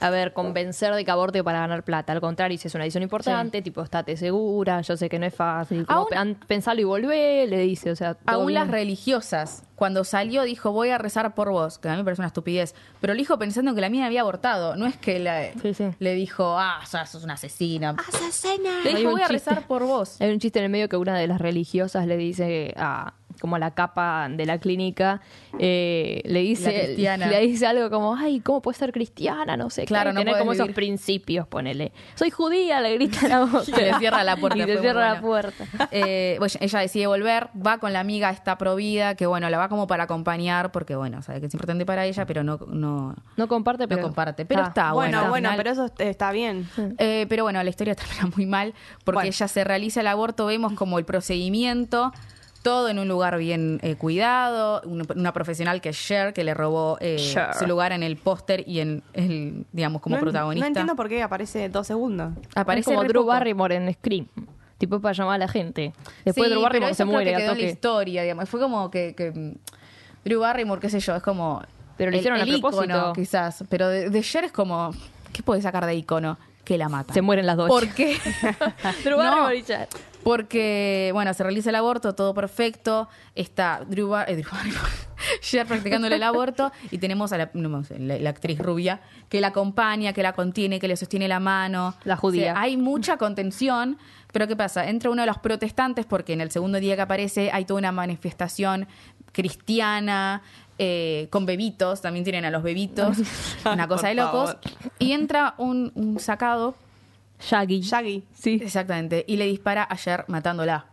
a 0.00 0.10
ver, 0.10 0.32
convencer 0.32 0.94
de 0.94 1.04
que 1.04 1.10
aborte 1.10 1.42
para 1.44 1.60
ganar 1.60 1.82
plata. 1.82 2.12
Al 2.12 2.20
contrario, 2.20 2.56
si 2.58 2.68
es 2.68 2.74
una 2.74 2.84
decisión 2.84 3.02
importante, 3.02 3.62
tipo, 3.62 3.82
estate 3.82 4.16
segura, 4.16 4.80
yo 4.82 4.96
sé 4.96 5.08
que 5.08 5.18
no 5.18 5.26
es 5.26 5.34
fácil. 5.34 5.86
Como, 5.86 6.00
Aún- 6.00 6.08
"Pen- 6.08 6.38
pensalo 6.46 6.80
y 6.80 6.84
volvé, 6.84 7.46
le 7.46 7.58
dice, 7.58 7.90
o 7.90 7.96
sea, 7.96 8.16
Aún 8.26 8.54
las 8.54 8.68
religiosas, 8.68 9.62
cuando 9.74 10.04
salió, 10.04 10.42
dijo, 10.42 10.72
voy 10.72 10.90
a 10.90 10.98
rezar 10.98 11.34
por 11.34 11.50
vos, 11.50 11.78
que 11.78 11.88
a 11.88 11.92
mí 11.92 11.98
me 11.98 12.04
parece 12.04 12.20
una 12.20 12.26
estupidez. 12.28 12.74
Pero 13.00 13.14
lo 13.14 13.18
dijo 13.18 13.38
pensando 13.38 13.74
que 13.74 13.80
la 13.80 13.88
mina 13.90 14.06
había 14.06 14.22
abortado. 14.22 14.76
No 14.76 14.86
es 14.86 14.96
que 14.96 15.18
la- 15.18 15.52
Sí, 15.62 15.72
sí. 15.74 15.90
le 15.98 16.14
dijo, 16.14 16.56
ah, 16.58 16.80
sos 16.86 17.08
sos 17.08 17.24
una 17.24 17.34
asesina. 17.34 17.94
¡Asesina! 18.08 18.80
Le 18.84 18.94
dijo, 18.94 19.10
voy 19.12 19.20
a 19.22 19.28
chiste. 19.28 19.50
rezar 19.50 19.66
por 19.66 19.84
vos. 19.84 20.20
Hay 20.20 20.30
un 20.32 20.40
chiste 20.40 20.58
en 20.58 20.64
el 20.66 20.70
medio 20.70 20.88
que 20.88 20.96
una 20.96 21.16
de 21.16 21.26
las 21.28 21.40
religiosas 21.40 22.06
le 22.06 22.16
dice 22.16 22.74
a 22.76 23.14
como 23.38 23.56
a 23.56 23.58
la 23.58 23.72
capa 23.72 24.28
de 24.30 24.44
la 24.46 24.58
clínica 24.58 25.20
eh, 25.58 26.22
le 26.24 26.40
dice 26.40 26.94
le 26.98 27.40
dice 27.40 27.66
algo 27.66 27.90
como 27.90 28.14
ay 28.16 28.40
cómo 28.40 28.60
puedes 28.62 28.78
ser 28.78 28.92
cristiana 28.92 29.56
no 29.56 29.70
sé 29.70 29.84
Claro, 29.84 30.12
no 30.12 30.20
tener 30.20 30.32
podés 30.34 30.40
como 30.40 30.52
esos 30.52 30.68
principios 30.74 31.46
ponele 31.46 31.92
soy 32.14 32.30
judía 32.30 32.80
le 32.80 32.94
grita 32.94 33.26
a 33.26 33.28
la 33.28 33.38
voz 33.44 33.68
Y 33.68 33.72
le 33.72 33.94
cierra 33.98 34.24
la 34.24 34.36
puerta, 34.36 34.56
y 34.58 34.62
le 34.66 34.72
muy 34.74 34.82
cierra 34.82 35.00
la 35.14 35.20
bueno. 35.20 35.26
puerta 35.26 35.88
Eh, 35.90 36.36
bueno, 36.38 36.54
ella 36.60 36.78
decide 36.80 37.06
volver, 37.06 37.48
va 37.54 37.78
con 37.78 37.92
la 37.92 38.00
amiga 38.00 38.30
esta 38.30 38.58
provida, 38.58 39.14
que 39.14 39.26
bueno, 39.26 39.48
la 39.50 39.58
va 39.58 39.68
como 39.68 39.86
para 39.86 40.04
acompañar, 40.04 40.70
porque 40.72 40.96
bueno, 40.96 41.22
sabe 41.22 41.40
que 41.40 41.46
es 41.46 41.54
importante 41.54 41.84
para 41.86 42.04
ella, 42.06 42.26
pero 42.26 42.42
no, 42.44 42.58
no, 42.68 43.14
no 43.36 43.48
comparte 43.48 43.84
no 43.84 43.88
pero 43.88 44.02
comparte. 44.02 44.44
Pero 44.44 44.62
Ah, 44.62 44.68
está 44.68 44.92
bueno, 44.92 45.18
bueno. 45.28 45.30
bueno, 45.30 45.50
pero 45.56 45.70
eso 45.70 45.90
está 45.98 46.32
bien. 46.32 46.68
Eh, 46.98 47.26
pero 47.28 47.44
bueno, 47.44 47.62
la 47.62 47.70
historia 47.70 47.94
termina 47.94 48.30
muy 48.36 48.46
mal 48.46 48.74
porque 49.04 49.16
Bueno. 49.18 49.28
ella 49.28 49.48
se 49.48 49.64
realiza 49.64 50.00
el 50.00 50.06
aborto, 50.08 50.46
vemos 50.46 50.72
como 50.74 50.98
el 50.98 51.04
procedimiento, 51.04 52.12
todo 52.62 52.88
en 52.88 52.98
un 52.98 53.08
lugar 53.08 53.38
bien 53.38 53.78
eh, 53.82 53.94
cuidado, 53.96 54.80
un- 54.84 55.06
una 55.16 55.32
profesional 55.32 55.80
que 55.80 55.90
es 55.90 55.96
Cher, 55.96 56.32
que 56.32 56.44
le 56.44 56.54
robó 56.54 56.98
eh, 57.00 57.16
Cher. 57.18 57.54
su 57.58 57.66
lugar 57.66 57.92
en 57.92 58.02
el 58.02 58.16
póster 58.16 58.64
y 58.66 58.80
en 58.80 59.02
el, 59.12 59.64
digamos, 59.72 60.02
como 60.02 60.16
no, 60.16 60.20
protagonista. 60.22 60.64
No 60.64 60.66
entiendo 60.68 60.96
por 60.96 61.08
qué 61.08 61.22
aparece 61.22 61.68
dos 61.68 61.86
segundos. 61.86 62.32
Aparece 62.54 62.90
es 62.90 62.94
como 62.94 63.02
re 63.02 63.08
Drew 63.08 63.22
poco. 63.22 63.32
Barrymore 63.32 63.76
en 63.76 63.92
Scream 63.94 64.26
tipo 64.78 65.00
para 65.00 65.12
llamar 65.12 65.34
a 65.34 65.38
la 65.38 65.48
gente 65.48 65.92
después 66.24 66.34
Sí, 66.46 66.50
Drew 66.50 66.50
pero 66.50 66.60
Barrymore 66.62 66.90
eso 66.92 66.96
se 66.98 67.02
creo 67.02 67.12
muere 67.12 67.30
que 67.30 67.34
a 67.34 67.38
quedó 67.38 67.46
en 67.50 67.58
la 67.58 67.62
toque 67.62 67.70
historia, 67.72 68.22
digamos. 68.22 68.48
Fue 68.48 68.60
como 68.60 68.90
que, 68.92 69.14
que, 69.16 69.54
Drew 70.24 70.40
Barrymore, 70.40 70.80
qué 70.80 70.88
sé 70.90 71.00
yo, 71.00 71.16
es 71.16 71.22
como 71.22 71.62
Pero 71.96 72.10
lo 72.10 72.14
el- 72.16 72.20
hicieron 72.20 72.40
el 72.40 72.60
propósito. 72.60 73.12
quizás, 73.12 73.64
pero 73.68 73.88
de, 73.88 74.08
de 74.10 74.22
Cher 74.22 74.44
es 74.44 74.52
como 74.52 74.92
¿qué 75.32 75.42
puede 75.42 75.62
sacar 75.62 75.84
de 75.86 75.94
icono? 75.96 76.38
Que 76.64 76.76
la 76.78 76.88
mata. 76.88 77.12
se 77.14 77.22
mueren 77.22 77.46
las 77.46 77.56
dos 77.56 77.66
¿Por 77.68 77.88
qué? 77.88 78.16
Drew 79.04 79.16
No. 79.16 79.24
Barrymore 79.24 79.56
y 79.56 79.62
Cher. 79.64 79.88
Porque, 80.28 81.10
bueno, 81.14 81.32
se 81.34 81.42
realiza 81.42 81.70
el 81.70 81.76
aborto, 81.76 82.14
todo 82.14 82.34
perfecto. 82.34 83.08
Está 83.34 83.82
Drew, 83.88 84.08
Bar- 84.10 84.28
eh, 84.30 84.36
Drew 84.36 84.50
Barrymore, 84.50 84.92
Cher 85.40 85.66
practicándole 85.66 86.16
el 86.16 86.22
aborto. 86.22 86.70
Y 86.90 86.98
tenemos 86.98 87.32
a 87.32 87.38
la, 87.38 87.50
no 87.54 87.82
sé, 87.84 87.98
la- 87.98 88.18
la 88.18 88.30
actriz 88.30 88.58
rubia 88.58 89.00
que 89.28 89.40
la 89.40 89.48
acompaña, 89.48 90.12
que 90.12 90.22
la 90.22 90.34
contiene, 90.34 90.78
que 90.80 90.88
le 90.88 90.96
sostiene 90.96 91.28
la 91.28 91.40
mano. 91.40 91.94
La 92.04 92.16
judía. 92.16 92.42
O 92.42 92.54
sea, 92.54 92.60
hay 92.60 92.76
mucha 92.76 93.16
contención. 93.16 93.96
Pero 94.32 94.46
¿qué 94.46 94.54
pasa? 94.56 94.86
Entra 94.88 95.08
uno 95.10 95.22
de 95.22 95.26
los 95.26 95.38
protestantes 95.38 96.04
porque 96.04 96.34
en 96.34 96.42
el 96.42 96.50
segundo 96.50 96.78
día 96.78 96.94
que 96.96 97.02
aparece 97.02 97.50
hay 97.50 97.64
toda 97.64 97.78
una 97.78 97.92
manifestación 97.92 98.86
cristiana. 99.32 100.42
eh, 100.80 101.26
con 101.30 101.44
bebitos, 101.44 102.00
también 102.02 102.22
tienen 102.24 102.44
a 102.44 102.50
los 102.50 102.62
bebitos, 102.62 103.16
una 103.64 103.88
cosa 103.88 104.08
de 104.08 104.14
locos. 104.14 104.56
Y 105.00 105.10
entra 105.10 105.54
un, 105.58 105.90
un 105.96 106.20
sacado, 106.20 106.76
Shaggy 107.40 107.80
Shaggy. 107.80 108.24
sí 108.32 108.60
exactamente, 108.62 109.24
y 109.26 109.36
le 109.36 109.46
dispara 109.46 109.86
ayer 109.90 110.24
matándola. 110.28 110.86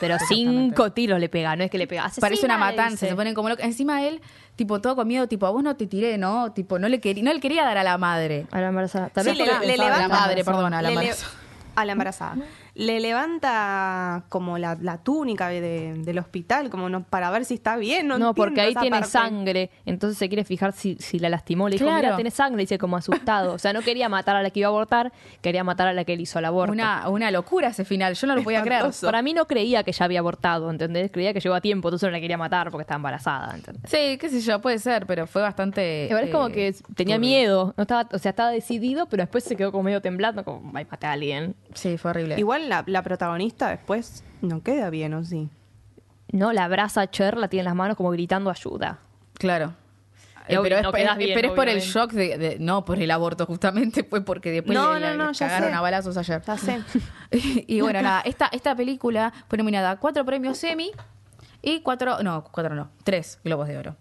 pero 0.00 0.16
cinco 0.28 0.92
tiros 0.92 1.20
le 1.20 1.28
pega 1.28 1.54
no 1.56 1.64
es 1.64 1.70
que 1.70 1.76
le 1.76 1.86
pega 1.86 2.10
Parece 2.18 2.46
una 2.46 2.54
le 2.54 2.60
matanza, 2.60 3.06
se 3.06 3.14
ponen 3.14 3.34
como 3.34 3.50
locos. 3.50 3.62
Encima 3.64 4.02
él, 4.02 4.20
tipo, 4.56 4.80
todo 4.80 4.96
con 4.96 5.06
miedo, 5.06 5.28
tipo, 5.28 5.44
a 5.46 5.50
vos 5.50 5.62
no 5.62 5.76
te 5.76 5.86
tiré, 5.86 6.16
¿no? 6.16 6.52
Tipo, 6.52 6.78
no 6.78 6.88
le, 6.88 7.00
quería, 7.00 7.22
no 7.22 7.32
le 7.34 7.38
quería 7.40 7.64
dar 7.64 7.76
a 7.76 7.82
la 7.84 7.98
madre. 7.98 8.46
A 8.50 8.60
la 8.62 8.68
embarazada. 8.68 9.10
Sí, 9.14 9.34
le, 9.34 9.44
porque 9.44 9.66
le 9.66 9.72
pensaba- 9.74 9.86
a 9.86 9.90
la 9.90 9.96
levanta. 9.98 10.08
madre, 10.20 10.42
perdón, 10.44 10.72
a 10.74 10.80
la 10.80 10.88
le 10.88 10.94
le- 10.96 11.00
embarazada. 11.02 11.32
a 11.76 11.84
la 11.84 11.92
embarazada. 11.92 12.36
Le 12.76 12.98
levanta 13.00 14.24
como 14.28 14.58
la, 14.58 14.76
la 14.80 14.98
túnica 14.98 15.48
de- 15.48 15.94
del 15.98 16.18
hospital, 16.18 16.70
como 16.70 16.88
no, 16.88 17.04
para 17.04 17.30
ver 17.30 17.44
si 17.44 17.54
está 17.54 17.76
bien. 17.76 18.08
No, 18.08 18.18
No, 18.18 18.34
porque 18.34 18.60
ahí 18.60 18.74
tiene 18.74 18.96
parte. 18.98 19.10
sangre, 19.10 19.70
entonces 19.86 20.18
se 20.18 20.28
quiere 20.28 20.44
fijar 20.44 20.72
si, 20.72 20.96
si 20.98 21.18
la 21.18 21.28
lastimó. 21.28 21.68
Le 21.68 21.74
dijo, 21.76 21.84
Claro. 21.86 22.02
mira, 22.02 22.16
tiene 22.16 22.30
sangre, 22.30 22.62
dice 22.62 22.78
como 22.78 22.96
asustado. 22.96 23.52
O 23.54 23.58
sea, 23.58 23.72
no 23.72 23.80
quería 23.82 24.08
matar 24.08 24.36
a 24.36 24.42
la 24.42 24.50
que 24.50 24.60
iba 24.60 24.68
a 24.68 24.70
abortar, 24.70 25.12
quería 25.40 25.62
matar 25.64 25.88
a 25.88 25.92
la 25.92 26.04
que 26.04 26.16
le 26.16 26.22
hizo 26.22 26.38
el 26.38 26.44
aborto. 26.46 26.72
Una, 26.72 27.08
una 27.08 27.30
locura 27.30 27.68
ese 27.68 27.84
final, 27.84 28.14
yo 28.14 28.26
no 28.26 28.34
lo 28.34 28.42
podía 28.42 28.62
creer. 28.62 28.84
Para 29.02 29.22
mí 29.22 29.34
no 29.34 29.46
creía 29.46 29.84
que 29.84 29.92
ya 29.92 30.04
había 30.06 30.18
abortado, 30.20 30.70
¿entendés? 30.70 31.10
Creía 31.12 31.32
que 31.32 31.40
llegó 31.40 31.54
a 31.54 31.60
tiempo, 31.60 31.88
entonces 31.88 32.06
no 32.08 32.12
la 32.12 32.20
quería 32.20 32.38
matar 32.38 32.70
porque 32.70 32.82
estaba 32.82 32.96
embarazada, 32.96 33.54
¿entendés? 33.54 33.88
Sí, 33.90 34.18
qué 34.18 34.28
sé 34.28 34.40
yo, 34.40 34.60
puede 34.60 34.78
ser, 34.78 35.06
pero 35.06 35.26
fue 35.26 35.42
bastante. 35.42 36.06
Es 36.12 36.30
como 36.30 36.48
eh, 36.48 36.52
que 36.52 36.74
tenía 36.96 37.16
turbio. 37.16 37.28
miedo, 37.30 37.74
no 37.76 37.82
estaba, 37.82 38.08
o 38.12 38.18
sea, 38.18 38.30
estaba 38.30 38.50
decidido, 38.50 39.06
pero 39.06 39.22
después 39.22 39.44
se 39.44 39.54
quedó 39.54 39.70
como 39.70 39.84
medio 39.84 40.00
temblando, 40.02 40.44
como, 40.44 40.76
ay, 40.76 40.86
maté 40.90 41.06
a 41.06 41.12
alguien. 41.12 41.54
Sí, 41.74 41.96
fue 41.98 42.10
horrible. 42.10 42.36
Igual 42.38 42.63
la, 42.68 42.84
la 42.86 43.02
protagonista 43.02 43.68
después 43.70 44.24
no 44.42 44.62
queda 44.62 44.90
bien, 44.90 45.14
¿o 45.14 45.24
sí? 45.24 45.48
No, 46.32 46.52
la 46.52 46.64
abraza 46.64 47.02
a 47.02 47.10
Cher, 47.10 47.36
la 47.36 47.48
tiene 47.48 47.60
en 47.62 47.66
las 47.66 47.74
manos 47.74 47.96
como 47.96 48.10
gritando 48.10 48.50
ayuda. 48.50 48.98
Claro. 49.34 49.74
Eh, 50.46 50.58
pero 50.62 50.76
es, 50.76 50.82
no 50.82 50.90
por- 50.90 51.00
quedas 51.00 51.12
es- 51.12 51.18
bien, 51.18 51.30
pero 51.34 51.48
es 51.48 51.54
por 51.54 51.68
el 51.68 51.80
shock 51.80 52.12
de, 52.12 52.36
de- 52.36 52.58
No 52.58 52.84
por 52.84 52.98
el 52.98 53.10
aborto, 53.10 53.46
justamente, 53.46 54.04
fue 54.04 54.22
porque 54.24 54.50
después 54.50 54.76
No, 54.76 54.94
le, 54.94 55.00
no, 55.00 55.06
le 55.12 55.16
no, 55.16 55.32
ya 55.32 55.46
cagaron 55.46 55.70
sé. 55.70 55.74
a 55.74 55.80
balazos 55.80 56.16
ayer. 56.18 56.42
Ya 56.46 56.58
sé. 56.58 56.82
y 57.66 57.80
bueno, 57.80 58.02
nada, 58.02 58.20
esta, 58.22 58.48
esta 58.52 58.74
película 58.76 59.32
fue 59.48 59.56
nominada 59.58 59.92
a 59.92 59.96
cuatro 59.96 60.24
premios 60.24 60.62
Emmy 60.64 60.90
y 61.62 61.80
cuatro. 61.80 62.22
No, 62.22 62.44
cuatro 62.44 62.74
no, 62.74 62.90
tres 63.04 63.38
Globos 63.42 63.68
de 63.68 63.78
Oro. 63.78 63.96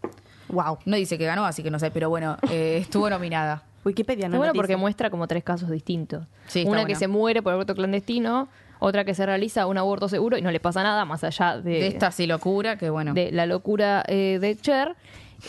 wow. 0.49 0.79
No 0.85 0.97
dice 0.97 1.17
que 1.17 1.25
ganó, 1.25 1.45
así 1.45 1.63
que 1.63 1.71
no 1.71 1.79
sé, 1.79 1.91
pero 1.91 2.09
bueno, 2.09 2.37
eh, 2.49 2.77
estuvo 2.81 3.09
nominada. 3.09 3.63
Wikipedia 3.85 4.27
no 4.29 4.35
Está 4.35 4.37
bueno 4.37 4.53
porque 4.53 4.77
muestra 4.77 5.09
como 5.09 5.27
tres 5.27 5.43
casos 5.43 5.69
distintos. 5.69 6.25
Sí, 6.47 6.59
está 6.59 6.69
Una 6.71 6.79
bueno. 6.81 6.87
que 6.87 6.95
se 6.95 7.07
muere 7.07 7.41
por 7.41 7.53
aborto 7.53 7.75
clandestino, 7.75 8.47
otra 8.79 9.03
que 9.05 9.13
se 9.13 9.25
realiza 9.25 9.65
un 9.67 9.77
aborto 9.77 10.07
seguro 10.09 10.37
y 10.37 10.41
no 10.41 10.51
le 10.51 10.59
pasa 10.59 10.83
nada 10.83 11.05
más 11.05 11.23
allá 11.23 11.57
de, 11.57 11.71
De 11.71 11.87
esta 11.87 12.11
sí 12.11 12.27
locura, 12.27 12.77
que 12.77 12.89
bueno. 12.89 13.13
de 13.13 13.31
la 13.31 13.45
locura 13.45 14.03
eh, 14.07 14.37
de 14.41 14.55
Cher. 14.57 14.95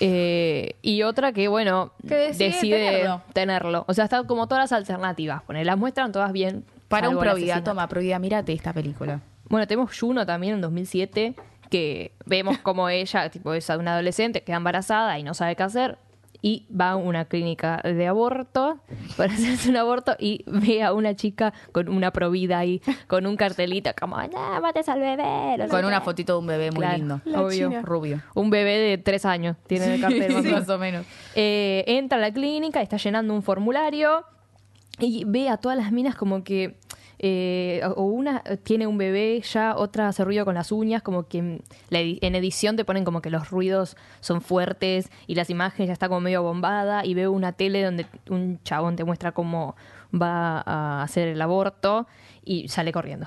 eh, 0.00 0.74
y 0.82 1.02
otra 1.02 1.32
que, 1.32 1.48
bueno, 1.48 1.92
Que 2.06 2.32
decide 2.32 2.76
tenerlo. 2.78 3.22
tenerlo. 3.32 3.84
O 3.88 3.94
sea, 3.94 4.04
están 4.04 4.26
como 4.26 4.46
todas 4.48 4.64
las 4.64 4.72
alternativas. 4.72 5.42
Poner, 5.42 5.66
las 5.66 5.78
muestran 5.78 6.12
todas 6.12 6.32
bien. 6.32 6.64
para 6.88 7.08
un 7.08 7.14
salvo 7.14 7.22
el 7.22 7.28
Provida, 7.30 7.54
asesinato. 7.54 7.70
toma, 7.72 7.88
Provida, 7.88 8.18
mírate 8.18 8.52
esta 8.52 8.72
película. 8.72 9.20
Bueno, 9.48 9.66
tenemos 9.66 9.98
Juno 9.98 10.24
también 10.26 10.54
en 10.54 10.60
2007, 10.60 11.34
que 11.70 12.12
vemos 12.26 12.58
como 12.58 12.88
ella, 12.88 13.28
tipo, 13.30 13.52
es 13.54 13.68
una 13.68 13.92
adolescente, 13.94 14.42
queda 14.42 14.56
embarazada 14.56 15.18
y 15.18 15.22
no 15.22 15.34
sabe 15.34 15.54
qué 15.56 15.62
hacer. 15.62 15.98
Y 16.46 16.66
va 16.70 16.90
a 16.90 16.96
una 16.96 17.24
clínica 17.24 17.80
de 17.82 18.06
aborto 18.06 18.78
para 19.16 19.32
hacerse 19.32 19.70
un 19.70 19.78
aborto 19.78 20.14
y 20.18 20.44
ve 20.46 20.82
a 20.82 20.92
una 20.92 21.16
chica 21.16 21.54
con 21.72 21.88
una 21.88 22.10
provida 22.10 22.58
ahí, 22.58 22.82
con 23.06 23.24
un 23.26 23.36
cartelito 23.36 23.90
como, 23.98 24.18
no, 24.18 24.60
mates 24.60 24.90
al 24.90 25.00
bebé. 25.00 25.56
no 25.56 25.64
sé 25.64 25.70
Con 25.70 25.86
una 25.86 26.00
qué". 26.00 26.04
fotito 26.04 26.34
de 26.34 26.38
un 26.40 26.46
bebé 26.46 26.70
muy 26.70 26.80
Claro, 26.80 26.98
lindo. 26.98 27.20
Obvio. 27.34 27.68
china. 27.70 27.80
Rubio. 27.82 28.20
Un 28.34 28.50
bebé 28.50 28.76
de 28.76 28.98
tres 28.98 29.24
años 29.24 29.56
tiene 29.66 29.86
en 29.86 29.92
el 29.92 30.00
cartel. 30.02 30.32
más 30.34 30.36
o 30.36 30.42
menos. 30.42 30.60
más 30.60 30.68
o 30.68 30.78
menos. 30.78 31.06
Eh, 31.34 31.82
entra 31.86 32.18
a 32.18 32.20
la 32.20 32.30
clínica, 32.30 32.82
está 32.82 32.98
llenando 32.98 33.32
un 33.32 33.42
formulario 33.42 34.24
y 34.98 35.24
ve 35.24 35.48
a 35.48 35.56
todas 35.56 35.78
las 35.78 35.92
minas 35.92 36.14
como 36.14 36.44
que 36.44 36.76
eh, 37.26 37.80
o 37.96 38.02
una 38.02 38.42
tiene 38.64 38.86
un 38.86 38.98
bebé 38.98 39.40
ya, 39.40 39.76
otra 39.76 40.08
hace 40.08 40.22
ruido 40.26 40.44
con 40.44 40.56
las 40.56 40.70
uñas, 40.70 41.00
como 41.00 41.26
que 41.26 41.38
en 41.88 42.34
edición 42.34 42.76
te 42.76 42.84
ponen 42.84 43.02
como 43.02 43.22
que 43.22 43.30
los 43.30 43.48
ruidos 43.48 43.96
son 44.20 44.42
fuertes 44.42 45.10
y 45.26 45.34
las 45.34 45.48
imágenes 45.48 45.86
ya 45.86 45.94
está 45.94 46.08
como 46.08 46.20
medio 46.20 46.42
bombada 46.42 47.02
y 47.06 47.14
veo 47.14 47.32
una 47.32 47.52
tele 47.52 47.82
donde 47.82 48.04
un 48.28 48.62
chabón 48.62 48.96
te 48.96 49.04
muestra 49.04 49.32
cómo 49.32 49.74
va 50.12 50.62
a 50.66 51.02
hacer 51.02 51.28
el 51.28 51.40
aborto 51.40 52.06
y 52.44 52.68
sale 52.68 52.92
corriendo. 52.92 53.26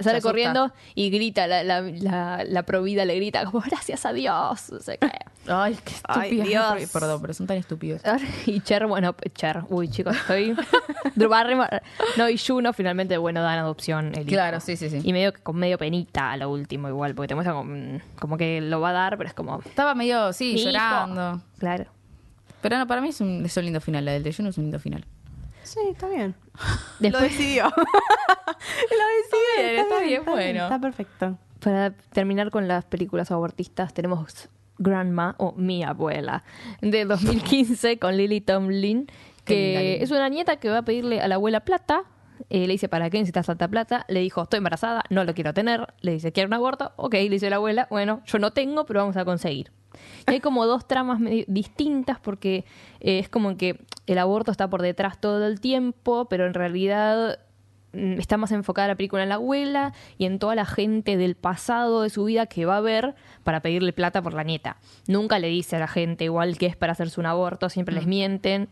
Sale 0.00 0.22
corriendo 0.22 0.72
y 0.94 1.10
grita, 1.10 1.46
la, 1.46 1.62
la, 1.64 1.80
la, 1.82 2.44
la 2.46 2.62
provida 2.62 3.04
le 3.04 3.16
grita 3.16 3.44
como 3.44 3.60
gracias 3.60 4.06
a 4.06 4.12
Dios. 4.12 4.60
Sé 4.80 4.96
qué. 4.98 5.10
Ay, 5.48 5.76
qué 5.84 5.92
Ay. 6.04 6.40
Dios. 6.40 6.90
Perdón, 6.92 7.20
pero 7.20 7.34
son 7.34 7.46
tan 7.46 7.56
estúpidos. 7.58 8.00
Y 8.46 8.60
Cher, 8.60 8.86
bueno, 8.86 9.14
Cher, 9.34 9.62
uy 9.68 9.88
chicos, 9.88 10.16
estoy. 10.16 10.54
Drew 11.14 11.28
Barrymore. 11.28 11.82
No, 12.16 12.28
y 12.28 12.38
Juno 12.38 12.72
finalmente, 12.72 13.18
bueno, 13.18 13.42
dan 13.42 13.58
adopción 13.58 14.12
el 14.14 14.20
hijo. 14.22 14.28
Claro, 14.30 14.60
sí, 14.60 14.76
sí, 14.76 14.88
sí. 14.88 15.00
Y 15.02 15.12
medio 15.12 15.32
que 15.32 15.42
con 15.42 15.56
medio 15.56 15.76
penita 15.78 16.32
a 16.32 16.36
lo 16.36 16.48
último, 16.50 16.88
igual, 16.88 17.14
porque 17.14 17.28
te 17.28 17.34
muestra 17.34 17.52
como, 17.54 18.00
como 18.18 18.36
que 18.38 18.60
lo 18.60 18.80
va 18.80 18.90
a 18.90 18.92
dar, 18.92 19.18
pero 19.18 19.28
es 19.28 19.34
como. 19.34 19.60
Estaba 19.64 19.94
medio, 19.94 20.32
sí, 20.32 20.54
"Mi 20.54 20.60
hijo". 20.60 20.70
llorando. 20.70 21.42
Claro. 21.58 21.86
Pero 22.62 22.78
no, 22.78 22.86
para 22.86 23.00
mí 23.00 23.08
es 23.08 23.20
un, 23.20 23.44
es 23.44 23.56
un 23.56 23.64
lindo 23.64 23.80
final. 23.80 24.04
La 24.04 24.12
del 24.12 24.22
de 24.22 24.32
Juno 24.32 24.50
es 24.50 24.56
un 24.58 24.64
lindo 24.64 24.78
final. 24.78 25.04
Sí, 25.62 25.80
está 25.90 26.08
bien. 26.08 26.34
Después, 26.98 27.22
Lo 27.22 27.28
decidió. 27.28 27.64
Lo 27.66 27.72
decidió. 27.72 29.56
bien, 29.58 29.76
está 29.78 30.00
bien, 30.00 30.24
bueno. 30.24 30.62
Está 30.64 30.78
perfecto. 30.80 31.38
para 31.60 31.92
terminar 32.12 32.50
con 32.50 32.68
las 32.68 32.84
películas 32.84 33.30
abortistas, 33.30 33.94
tenemos 33.94 34.48
Grandma 34.78 35.34
o 35.38 35.52
Mi 35.52 35.84
Abuela, 35.84 36.44
de 36.80 37.04
2015 37.04 37.98
con 38.00 38.16
Lily 38.16 38.40
Tomlin, 38.40 39.06
que 39.44 40.02
es 40.02 40.10
una 40.10 40.28
nieta 40.28 40.56
que 40.56 40.68
va 40.68 40.78
a 40.78 40.82
pedirle 40.82 41.20
a 41.20 41.28
la 41.28 41.36
abuela 41.36 41.60
plata. 41.60 42.04
Eh, 42.50 42.66
le 42.66 42.72
dice, 42.72 42.88
¿para 42.88 43.08
qué 43.08 43.18
necesitas 43.18 43.46
tanta 43.46 43.68
plata? 43.68 44.04
Le 44.08 44.20
dijo, 44.20 44.42
estoy 44.42 44.58
embarazada, 44.58 45.04
no 45.10 45.24
lo 45.24 45.32
quiero 45.32 45.54
tener. 45.54 45.94
Le 46.00 46.12
dice, 46.12 46.32
¿quiero 46.32 46.48
un 46.48 46.54
aborto? 46.54 46.92
Ok, 46.96 47.14
le 47.14 47.28
dice 47.28 47.50
la 47.50 47.56
abuela, 47.56 47.86
bueno, 47.88 48.20
yo 48.26 48.38
no 48.38 48.52
tengo, 48.52 48.84
pero 48.84 49.00
vamos 49.00 49.16
a 49.16 49.24
conseguir. 49.24 49.70
Y 50.28 50.32
hay 50.32 50.40
como 50.40 50.66
dos 50.66 50.86
tramas 50.86 51.20
distintas 51.46 52.18
porque 52.20 52.64
eh, 53.00 53.18
es 53.18 53.28
como 53.28 53.56
que 53.56 53.78
el 54.06 54.18
aborto 54.18 54.50
está 54.50 54.68
por 54.68 54.82
detrás 54.82 55.20
todo 55.20 55.46
el 55.46 55.60
tiempo, 55.60 56.26
pero 56.28 56.46
en 56.46 56.54
realidad 56.54 57.38
mm, 57.92 58.18
está 58.18 58.36
más 58.36 58.52
enfocada 58.52 58.88
la 58.88 58.94
película 58.96 59.22
en 59.22 59.28
la 59.28 59.36
abuela 59.36 59.92
y 60.18 60.24
en 60.26 60.38
toda 60.38 60.54
la 60.54 60.64
gente 60.66 61.16
del 61.16 61.34
pasado 61.36 62.02
de 62.02 62.10
su 62.10 62.24
vida 62.24 62.46
que 62.46 62.64
va 62.64 62.78
a 62.78 62.80
ver 62.80 63.14
para 63.44 63.60
pedirle 63.60 63.92
plata 63.92 64.22
por 64.22 64.34
la 64.34 64.42
nieta. 64.42 64.76
Nunca 65.08 65.38
le 65.38 65.48
dice 65.48 65.76
a 65.76 65.80
la 65.80 65.88
gente 65.88 66.24
igual 66.24 66.58
que 66.58 66.66
es 66.66 66.76
para 66.76 66.92
hacerse 66.92 67.20
un 67.20 67.26
aborto, 67.26 67.68
siempre 67.68 67.94
les 67.94 68.06
mienten. 68.06 68.68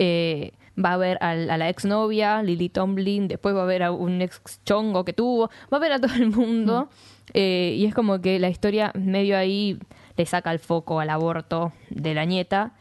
Eh, 0.00 0.52
va 0.82 0.92
a 0.92 0.96
ver 0.96 1.18
al- 1.20 1.50
a, 1.50 1.58
la 1.58 1.68
exnovia, 1.68 2.40
Lily 2.44 2.68
Tomlin, 2.68 3.26
después 3.26 3.52
va 3.52 3.62
a 3.62 3.66
ver 3.66 3.82
a 3.82 3.90
un 3.90 4.22
ex 4.22 4.60
chongo 4.64 5.04
que 5.04 5.12
tuvo, 5.12 5.50
va 5.72 5.78
a 5.78 5.80
ver 5.80 5.90
a 5.92 6.00
todo 6.00 6.14
el 6.14 6.30
mundo. 6.30 6.88
Eh, 7.34 7.74
y 7.76 7.84
es 7.84 7.94
como 7.94 8.20
que 8.20 8.38
la 8.38 8.48
historia 8.48 8.92
medio 8.94 9.36
ahí 9.36 9.76
le 10.18 10.26
saca 10.26 10.50
el 10.52 10.58
foco 10.58 11.00
al 11.00 11.10
aborto 11.10 11.72
de 11.90 12.12
la 12.12 12.24
nieta. 12.24 12.72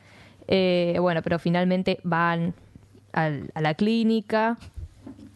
Eh, 0.47 0.97
bueno, 1.00 1.21
pero 1.21 1.39
finalmente 1.39 2.00
van 2.04 2.56
a 3.13 3.30
la 3.62 3.73
clínica. 3.76 4.58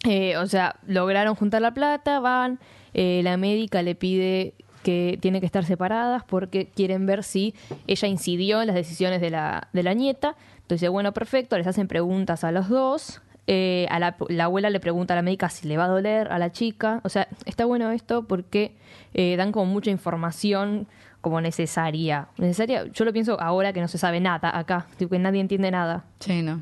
Eh, 0.08 0.36
o 0.38 0.48
sea, 0.48 0.76
lograron 0.88 1.36
juntar 1.36 1.62
la 1.62 1.74
plata, 1.74 2.20
van, 2.20 2.60
eh, 2.94 3.22
la 3.24 3.38
médica 3.38 3.84
le 3.84 3.96
pide 3.96 4.56
que 4.84 5.20
tienen 5.22 5.42
que 5.42 5.46
estar 5.46 5.64
separadas 5.64 6.24
porque 6.24 6.66
quieren 6.66 7.06
ver 7.06 7.24
si 7.24 7.54
ella 7.86 8.08
incidió 8.08 8.62
en 8.62 8.68
las 8.68 8.76
decisiones 8.76 9.22
de 9.22 9.30
la, 9.30 9.68
de 9.72 9.84
la 9.84 9.94
nieta. 9.94 10.36
Entonces, 10.64 10.90
bueno, 10.90 11.12
perfecto, 11.12 11.56
les 11.56 11.68
hacen 11.68 11.88
preguntas 11.88 12.44
a 12.44 12.52
los 12.52 12.68
dos. 12.68 13.22
A 13.90 14.00
la, 14.00 14.16
la 14.30 14.46
abuela 14.46 14.70
le 14.70 14.80
pregunta 14.80 15.14
a 15.14 15.18
la 15.18 15.24
médica 15.24 15.50
si 15.50 15.68
le 15.68 15.76
va 15.76 15.84
a 15.84 15.90
doler 15.90 16.32
a 16.32 16.40
la 16.40 16.54
chica. 16.54 17.02
O 17.04 17.10
sea, 17.10 17.28
está 17.46 17.66
bueno 17.66 17.92
esto 17.92 18.24
porque 18.24 18.72
dan 19.14 19.52
como 19.52 19.66
mucha 19.66 19.92
información 19.92 20.88
como 21.22 21.40
necesaria. 21.42 22.28
Necesaria, 22.38 22.86
yo 22.92 23.06
lo 23.06 23.14
pienso 23.14 23.40
ahora 23.40 23.72
que 23.74 23.80
no 23.82 23.88
se 23.88 23.98
sabe 23.98 24.20
nada 24.20 24.58
acá, 24.58 24.88
tipo 24.98 25.12
que 25.12 25.20
nadie 25.20 25.40
entiende 25.42 25.72
nada. 25.72 26.04
Sí, 26.20 26.42
no. 26.42 26.60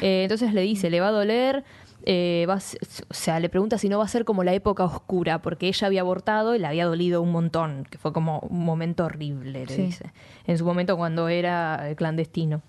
Eh, 0.00 0.22
entonces 0.24 0.52
le 0.54 0.62
dice, 0.62 0.88
le 0.90 1.00
va 1.00 1.08
a 1.08 1.10
doler, 1.10 1.64
eh, 2.04 2.46
va 2.48 2.54
a 2.54 2.56
o 2.56 3.14
sea, 3.14 3.40
le 3.40 3.48
pregunta 3.48 3.78
si 3.78 3.88
no 3.88 3.98
va 3.98 4.04
a 4.04 4.08
ser 4.08 4.24
como 4.24 4.42
la 4.44 4.52
época 4.54 4.84
oscura, 4.84 5.40
porque 5.42 5.68
ella 5.68 5.86
había 5.86 6.00
abortado 6.00 6.54
y 6.54 6.58
le 6.58 6.66
había 6.66 6.86
dolido 6.86 7.20
un 7.22 7.30
montón, 7.32 7.86
que 7.90 7.98
fue 7.98 8.12
como 8.12 8.38
un 8.40 8.64
momento 8.64 9.04
horrible, 9.04 9.66
le 9.66 9.66
Sí. 9.66 9.82
dice, 9.82 10.12
en 10.46 10.56
su 10.58 10.64
momento 10.64 10.96
cuando 10.96 11.28
era 11.28 11.90
eh, 11.90 11.96
clandestino. 11.96 12.62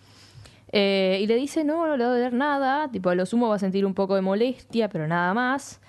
Eh, 0.75 1.19
y 1.21 1.27
le 1.27 1.35
dice, 1.35 1.63
no, 1.63 1.85
no 1.87 1.97
le 1.97 2.03
va 2.03 2.09
a 2.09 2.13
doler 2.13 2.33
nada, 2.33 2.89
tipo, 2.91 3.09
a 3.09 3.15
lo 3.15 3.25
sumo 3.25 3.47
va 3.47 3.55
a 3.55 3.59
sentir 3.59 3.85
un 3.85 3.93
poco 3.93 4.15
de 4.15 4.21
molestia, 4.21 4.89
pero 4.89 5.07
nada 5.07 5.33
más. 5.33 5.79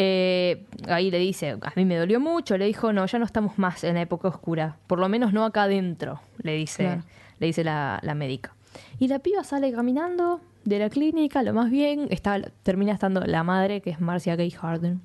Eh, 0.00 0.64
ahí 0.86 1.10
le 1.10 1.18
dice, 1.18 1.56
a 1.60 1.72
mí 1.74 1.84
me 1.84 1.96
dolió 1.96 2.20
mucho, 2.20 2.56
le 2.56 2.66
dijo, 2.66 2.92
no, 2.92 3.04
ya 3.06 3.18
no 3.18 3.24
estamos 3.24 3.58
más 3.58 3.82
en 3.82 3.94
la 3.96 4.02
época 4.02 4.28
oscura, 4.28 4.76
por 4.86 5.00
lo 5.00 5.08
menos 5.08 5.32
no 5.32 5.44
acá 5.44 5.64
adentro, 5.64 6.20
le 6.40 6.54
dice, 6.54 6.84
Claro. 6.84 7.02
le 7.40 7.46
dice 7.48 7.64
la, 7.64 7.98
la 8.04 8.14
médica. 8.14 8.54
Y 9.00 9.08
la 9.08 9.18
piba 9.18 9.42
sale 9.42 9.72
caminando 9.72 10.40
de 10.64 10.78
la 10.78 10.88
clínica, 10.88 11.42
lo 11.42 11.52
más 11.52 11.68
bien, 11.68 12.06
está, 12.10 12.40
termina 12.62 12.92
estando 12.92 13.22
la 13.22 13.42
madre, 13.42 13.80
que 13.80 13.90
es 13.90 14.00
Marcia 14.00 14.36
Gay 14.36 14.52
Harden. 14.52 15.00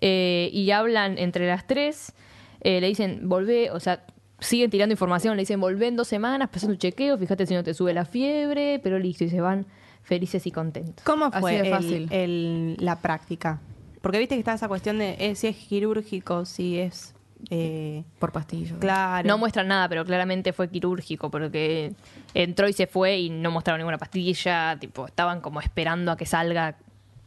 Eh, 0.00 0.48
y 0.50 0.70
hablan 0.70 1.18
entre 1.18 1.46
las 1.46 1.66
tres, 1.66 2.14
eh, 2.62 2.80
le 2.80 2.86
dicen, 2.86 3.28
volvé, 3.28 3.70
o 3.70 3.80
sea, 3.80 4.02
siguen 4.38 4.70
tirando 4.70 4.94
información, 4.94 5.36
le 5.36 5.42
dicen, 5.42 5.60
volvé 5.60 5.88
en 5.88 5.96
dos 5.96 6.08
semanas, 6.08 6.48
pasando 6.50 6.72
un 6.72 6.78
chequeo, 6.78 7.18
fíjate 7.18 7.44
si 7.44 7.52
no 7.52 7.62
te 7.62 7.74
sube 7.74 7.92
la 7.92 8.06
fiebre, 8.06 8.80
pero 8.82 8.98
listo, 8.98 9.24
y 9.24 9.28
se 9.28 9.42
van 9.42 9.66
felices 10.02 10.46
y 10.46 10.52
contentos. 10.52 11.04
¿Cómo 11.04 11.26
Así 11.26 11.40
fue 11.40 11.58
el- 11.58 11.70
fácil. 11.70 12.08
el- 12.10 12.76
la 12.80 12.96
práctica? 13.00 13.60
Porque 14.06 14.20
viste 14.20 14.36
que 14.36 14.38
está 14.38 14.54
esa 14.54 14.68
cuestión 14.68 14.98
de 14.98 15.16
eh, 15.18 15.34
si 15.34 15.48
es 15.48 15.56
quirúrgico, 15.56 16.44
si 16.44 16.78
es... 16.78 17.12
eh, 17.50 18.04
Por 18.20 18.30
pastillas. 18.30 18.78
claro. 18.78 19.26
No 19.26 19.36
muestran 19.36 19.66
nada, 19.66 19.88
pero 19.88 20.04
claramente 20.04 20.52
fue 20.52 20.68
quirúrgico 20.70 21.28
porque 21.28 21.92
entró 22.32 22.68
y 22.68 22.72
se 22.72 22.86
fue 22.86 23.18
y 23.18 23.30
no 23.30 23.50
mostraron 23.50 23.80
ninguna 23.80 23.98
pastilla, 23.98 24.76
tipo, 24.78 25.06
estaban 25.06 25.40
como 25.40 25.60
esperando 25.60 26.12
a 26.12 26.16
que 26.16 26.24
salga 26.24 26.76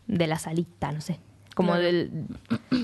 de 0.07 0.25
la 0.27 0.39
salita, 0.39 0.93
no 0.93 1.01
sé, 1.01 1.19
como 1.53 1.71
Claro. 1.73 1.83
del, 1.83 2.11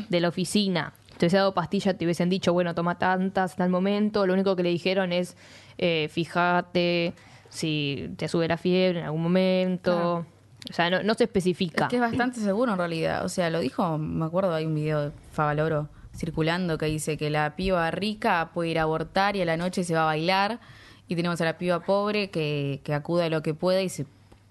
de 0.10 0.20
la 0.20 0.28
oficina. 0.28 0.92
Te 1.18 1.26
hubiese 1.28 1.38
dado 1.38 1.54
pastilla, 1.54 1.98
te 1.98 2.04
hubiesen 2.04 2.30
dicho, 2.30 2.52
bueno, 2.52 2.76
toma 2.76 2.98
tantas 2.98 3.52
hasta 3.52 3.64
el 3.64 3.70
momento. 3.70 4.28
Lo 4.28 4.34
único 4.34 4.58
que 4.58 4.64
le 4.64 4.70
dijeron 4.72 5.14
es, 5.14 5.38
eh, 5.78 6.10
fíjate 6.12 7.14
si 7.48 8.10
te 8.18 8.28
sube 8.28 8.50
la 8.50 8.58
fiebre 8.58 9.00
en 9.00 9.06
algún 9.06 9.22
momento. 9.24 9.92
Claro. 9.94 10.35
O 10.70 10.74
sea, 10.74 10.90
no, 10.90 11.04
no 11.04 11.14
se 11.14 11.26
especifica. 11.26 11.86
Es 11.86 11.90
que 11.90 11.96
es 11.98 12.02
bastante 12.02 12.40
seguro 12.40 12.72
en 12.72 12.78
realidad. 12.78 13.24
O 13.26 13.30
sea, 13.30 13.50
lo 13.50 13.60
dijo, 13.60 13.98
me 13.98 14.26
acuerdo, 14.26 14.54
hay 14.54 14.66
un 14.66 14.76
video 14.76 15.02
de 15.02 15.12
Favaloro 15.32 15.90
circulando 16.16 16.78
que 16.78 16.86
dice 16.86 17.18
que 17.18 17.30
la 17.30 17.56
piba 17.56 17.92
rica 17.92 18.50
puede 18.54 18.70
ir 18.70 18.80
a 18.80 18.84
abortar 18.84 19.36
y 19.36 19.42
a 19.42 19.46
la 19.46 19.58
noche 19.58 19.84
se 19.84 19.94
va 19.94 20.04
a 20.04 20.06
bailar. 20.06 20.60
Y 21.08 21.16
tenemos 21.16 21.40
a 21.42 21.46
la 21.46 21.58
piba 21.58 21.82
pobre 21.82 22.30
que, 22.32 22.82
que 22.84 22.94
acude 22.94 23.26
a 23.26 23.30
lo 23.30 23.44
que 23.44 23.54
puede 23.54 23.84
y 23.84 23.90
se 23.90 24.06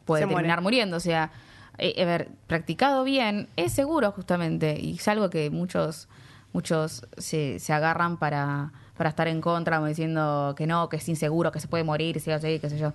puede 0.04 0.22
Se 0.22 0.26
muere. 0.26 0.36
terminar 0.42 0.60
muriendo. 0.60 0.96
O 0.96 1.00
sea, 1.00 1.32
eh, 1.78 2.00
a 2.00 2.04
ver, 2.04 2.28
practicado 2.46 3.02
bien, 3.02 3.48
es 3.56 3.72
seguro 3.72 4.12
justamente. 4.12 4.78
Y 4.80 4.94
es 4.94 5.08
algo 5.08 5.30
que 5.30 5.50
muchos, 5.50 6.06
muchos 6.52 7.06
se, 7.16 7.58
se 7.58 7.72
agarran 7.72 8.18
para, 8.18 8.72
para 8.96 9.10
estar 9.10 9.26
en 9.26 9.40
contra, 9.40 9.78
como 9.78 9.88
diciendo 9.88 10.54
que 10.56 10.66
no, 10.68 10.88
que 10.88 10.98
es 10.98 11.08
inseguro, 11.08 11.50
que 11.50 11.58
se 11.58 11.66
puede 11.66 11.82
morir, 11.82 12.18
así, 12.18 12.60
qué 12.60 12.70
sé 12.70 12.78
yo. 12.78 12.92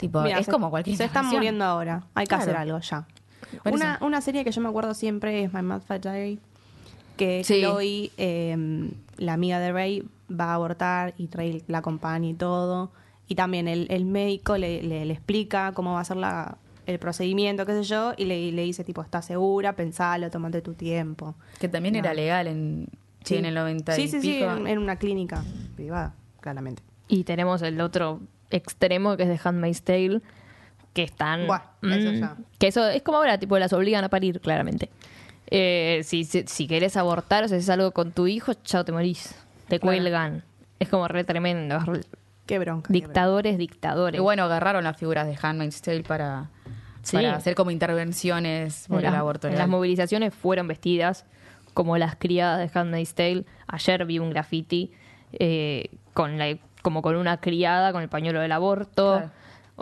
Tipo, 0.00 0.22
Mira, 0.22 0.38
es 0.38 0.46
se- 0.46 0.52
como 0.52 0.70
cualquier 0.70 0.96
Se 0.96 1.04
están 1.04 1.26
muriendo 1.26 1.62
ahora. 1.64 2.04
Hay 2.14 2.24
que 2.24 2.28
Claro. 2.28 2.42
hacer 2.42 2.56
algo 2.56 2.78
ya. 2.80 3.06
Una, 3.70 3.98
una 4.00 4.20
serie 4.20 4.44
que 4.44 4.50
yo 4.52 4.60
me 4.62 4.68
acuerdo 4.68 4.94
siempre 4.94 5.44
es 5.44 5.52
My 5.52 5.60
Mad 5.62 5.82
Fat 5.82 6.02
Diary. 6.02 6.38
Que 7.16 7.44
Sí. 7.44 7.60
Chloe, 7.60 8.10
eh, 8.16 8.90
la 9.18 9.34
amiga 9.34 9.58
de 9.58 9.72
Ray, 9.72 10.08
va 10.30 10.46
a 10.46 10.54
abortar 10.54 11.12
y 11.18 11.28
Ray 11.28 11.62
la 11.66 11.78
acompaña 11.78 12.26
y 12.28 12.34
todo. 12.34 12.92
Y 13.28 13.34
también 13.34 13.68
el, 13.68 13.86
el 13.90 14.06
médico 14.06 14.56
le, 14.56 14.82
le- 14.82 15.04
le 15.04 15.12
explica 15.12 15.72
cómo 15.72 15.92
va 15.94 16.00
a 16.00 16.04
ser 16.04 16.16
la, 16.16 16.56
el 16.86 16.98
procedimiento, 16.98 17.66
qué 17.66 17.72
sé 17.74 17.82
yo, 17.84 18.14
y 18.16 18.24
le, 18.24 18.50
le 18.52 18.62
dice, 18.62 18.84
tipo, 18.84 19.02
¿estás 19.02 19.26
segura? 19.26 19.74
Pensalo, 19.76 20.30
tómate 20.30 20.62
tu 20.62 20.72
tiempo. 20.72 21.34
Que 21.58 21.68
también 21.68 21.94
era 21.94 22.14
legal 22.14 22.46
en, 22.46 22.88
sí, 23.22 23.36
en 23.36 23.44
el 23.44 23.54
90 23.54 23.92
Sí, 23.92 24.02
y 24.02 24.08
sí, 24.08 24.20
sí, 24.22 24.42
en 24.42 24.78
una 24.78 24.96
clínica 24.96 25.44
privada, 25.76 26.14
claramente. 26.40 26.82
Y 27.06 27.24
tenemos 27.24 27.60
el 27.62 27.80
otro 27.82 28.20
extremo 28.50 29.16
que 29.16 29.24
es 29.24 29.28
de 29.28 29.40
Handmaid's 29.42 29.82
Tale, 29.82 30.20
que 30.92 31.02
están... 31.04 31.46
Buah, 31.46 31.62
eso 31.82 32.10
mm, 32.12 32.14
ya. 32.20 32.36
Que 32.58 32.66
eso 32.68 32.88
es 32.88 33.02
como 33.02 33.18
ahora, 33.18 33.38
tipo, 33.38 33.58
las 33.58 33.72
obligan 33.72 34.02
a 34.04 34.08
parir, 34.08 34.40
claramente. 34.40 34.90
Eh, 35.48 36.00
si, 36.04 36.24
si, 36.24 36.44
si 36.46 36.66
querés 36.66 36.96
abortar 36.96 37.44
o 37.44 37.48
si 37.48 37.54
haces 37.54 37.68
algo 37.70 37.90
con 37.92 38.12
tu 38.12 38.26
hijo, 38.26 38.54
chao, 38.54 38.84
te 38.84 38.92
morís. 38.92 39.34
Te 39.68 39.78
Claro. 39.80 39.96
cuelgan. 39.98 40.44
Es 40.78 40.88
como 40.88 41.06
re 41.08 41.24
tremendo. 41.24 41.78
re- 41.80 42.00
Qué 42.46 42.58
bronca. 42.58 42.88
qué 42.88 42.92
Dictadores, 42.94 43.54
Y 43.54 43.58
dictadores. 43.58 44.20
bueno, 44.20 44.44
agarraron 44.44 44.82
las 44.84 44.96
figuras 44.96 45.26
de 45.26 45.38
Handmaid's 45.40 45.80
Tale 45.82 46.02
para, 46.02 46.50
Sí. 47.02 47.16
para 47.16 47.36
hacer 47.36 47.54
como 47.54 47.70
intervenciones 47.70 48.86
por 48.88 48.98
en 49.00 49.06
el 49.06 49.12
las- 49.12 49.20
aborto 49.20 49.48
las 49.48 49.68
movilizaciones 49.68 50.34
fueron 50.34 50.66
vestidas 50.68 51.24
como 51.74 51.96
las 51.98 52.16
criadas 52.16 52.58
de 52.72 52.78
Handmaid's 52.78 53.14
Tale. 53.14 53.44
Ayer 53.68 54.04
vi 54.06 54.18
un 54.18 54.30
graffiti 54.30 54.90
eh, 55.32 55.90
con 56.12 56.38
la, 56.38 56.56
como 56.82 57.02
con 57.02 57.16
una 57.16 57.38
criada 57.40 57.92
con 57.92 58.02
el 58.02 58.08
pañuelo 58.08 58.40
del 58.40 58.52
aborto. 58.52 59.16
Claro. 59.18 59.30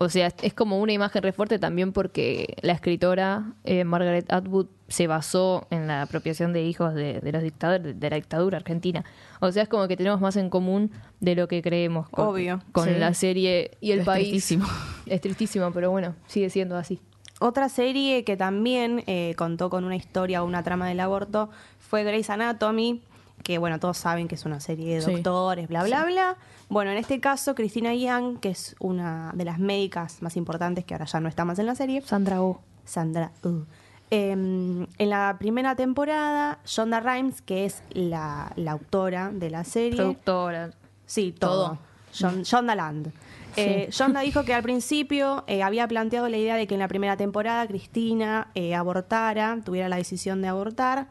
O 0.01 0.09
sea, 0.09 0.29
es 0.43 0.55
como 0.55 0.79
una 0.79 0.93
imagen 0.93 1.25
re 1.25 1.33
fuerte 1.33 1.59
también 1.59 1.93
porque 1.93 2.55
la 2.63 2.73
escritora 2.73 3.55
eh, 3.65 3.83
Margaret 3.83 4.33
Atwood 4.33 4.67
se 4.87 5.09
basó 5.09 5.67
en 5.71 5.89
la 5.89 6.03
apropiación 6.03 6.53
de 6.53 6.63
hijos 6.63 6.95
de, 6.95 7.19
de 7.21 7.33
los 7.33 7.43
dictadores, 7.43 7.99
de 7.99 8.11
la 8.11 8.15
dictadura 8.15 8.59
argentina. 8.59 9.05
O 9.41 9.51
sea, 9.51 9.65
es 9.65 9.69
como 9.69 9.89
que 9.89 9.97
tenemos 9.97 10.21
más 10.21 10.37
en 10.37 10.51
común 10.51 10.93
de 11.19 11.35
lo 11.35 11.49
que 11.49 11.63
creemos 11.63 12.09
con, 12.11 12.29
Obvio. 12.29 12.63
con 12.71 12.85
Sí. 12.85 12.95
la 12.97 13.13
serie 13.13 13.73
y 13.81 13.91
el 13.91 14.01
Es 14.01 14.07
país. 14.07 14.29
tristísimo. 14.29 14.67
Es 15.07 15.21
tristísimo, 15.21 15.73
pero 15.73 15.91
bueno, 15.91 16.15
sigue 16.29 16.49
siendo 16.49 16.77
así. 16.77 17.01
Otra 17.41 17.69
serie 17.69 18.23
que 18.25 18.37
también 18.37 19.03
eh, 19.09 19.35
contó 19.37 19.69
con 19.69 19.85
una 19.85 19.97
historia 19.97 20.43
o 20.45 20.47
una 20.47 20.63
trama 20.63 20.87
del 20.89 21.01
aborto 21.01 21.51
fue 21.81 22.05
Grey's 22.05 22.31
Anatomy, 22.31 23.03
que 23.43 23.59
bueno, 23.59 23.79
todos 23.79 23.97
saben 23.99 24.29
que 24.29 24.35
es 24.35 24.45
una 24.45 24.61
serie 24.61 24.97
de 24.97 25.01
Sí. 25.03 25.13
doctores, 25.13 25.69
bla, 25.69 25.85
bla, 25.85 26.05
bla. 26.05 26.37
Bueno, 26.69 26.91
en 26.91 26.99
este 26.99 27.21
caso, 27.21 27.55
Cristina 27.55 27.95
Young, 27.95 28.41
que 28.41 28.51
es 28.51 28.77
una 28.79 29.33
de 29.35 29.45
las 29.45 29.59
médicas 29.59 30.21
más 30.23 30.37
importantes, 30.37 30.85
que 30.85 30.95
ahora 30.95 31.07
ya 31.07 31.21
no 31.21 31.29
está 31.29 31.45
más 31.45 31.59
en 31.59 31.67
la 31.67 31.75
serie, 31.75 32.03
Sandra 32.03 32.43
Oh. 32.43 32.61
Sandra 32.85 33.31
Uh. 33.43 33.63
Eh, 34.11 34.31
en 34.33 35.11
la 35.11 35.37
primera 35.39 35.75
temporada, 35.77 36.59
Shonda 36.65 37.01
Rhimes, 37.01 37.43
que 37.43 37.67
es 37.67 37.83
la, 37.91 38.53
la 38.57 38.73
autora 38.73 39.31
de 39.33 39.51
la 39.51 39.65
serie, 39.65 39.97
productora. 39.97 40.71
Sí, 41.05 41.35
todo. 41.39 41.79
John, 42.19 42.43
Shonda 42.43 42.75
Land. 42.75 43.13
Eh, 43.57 43.89
Shonda 43.91 44.21
dijo 44.21 44.45
que 44.45 44.55
al 44.55 44.63
principio 44.63 45.45
eh, 45.47 45.63
había 45.63 45.87
planteado 45.89 46.29
la 46.29 46.37
idea 46.39 46.57
de 46.57 46.67
que 46.67 46.75
en 46.75 46.81
la 46.81 46.89
primera 46.89 47.17
temporada 47.19 47.67
Cristina 47.67 48.49
eh, 48.55 48.75
abortara, 48.75 49.59
tuviera 49.65 49.89
la 49.91 49.97
decisión 49.97 50.41
de 50.41 50.49
abortar, 50.49 51.09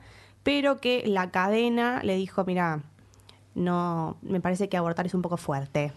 pero 0.47 0.77
que 0.79 1.03
la 1.05 1.29
cadena 1.29 2.01
le 2.03 2.15
dijo, 2.15 2.45
mira, 2.45 2.79
no, 3.53 4.15
me 4.21 4.39
parece 4.39 4.69
que 4.69 4.77
abortar 4.77 5.05
es 5.05 5.13
un 5.13 5.21
poco 5.21 5.35
fuerte. 5.35 5.91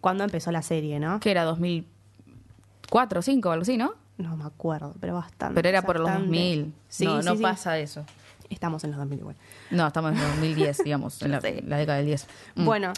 Cuando 0.00 0.22
empezó 0.22 0.52
la 0.52 0.62
serie, 0.62 1.00
¿no? 1.00 1.18
Que 1.18 1.32
era 1.32 1.42
2004 1.42 3.18
o 3.18 3.22
5 3.22 3.48
o 3.48 3.50
algo 3.50 3.62
así, 3.62 3.76
¿no? 3.76 3.94
No 4.16 4.36
me 4.36 4.44
acuerdo, 4.44 4.94
pero 5.00 5.14
bastante. 5.14 5.56
Pero 5.56 5.68
era 5.68 5.82
por 5.82 5.96
los 5.96 6.04
bastante. 6.04 6.28
2000. 6.28 6.74
Sí, 6.88 7.04
no, 7.04 7.20
sí, 7.20 7.26
no 7.26 7.36
sí. 7.36 7.42
pasa 7.42 7.80
eso. 7.80 8.04
Estamos 8.48 8.84
en 8.84 8.92
los 8.92 8.98
2000 9.00 9.18
igual. 9.18 9.36
No, 9.72 9.88
estamos 9.88 10.12
en 10.12 10.20
2010, 10.20 10.78
digamos, 10.84 11.20
en 11.22 11.32
la, 11.32 11.40
década 11.40 11.96
del 11.96 12.06
10. 12.06 12.28
Mm. 12.54 12.64
Bueno, 12.64 12.92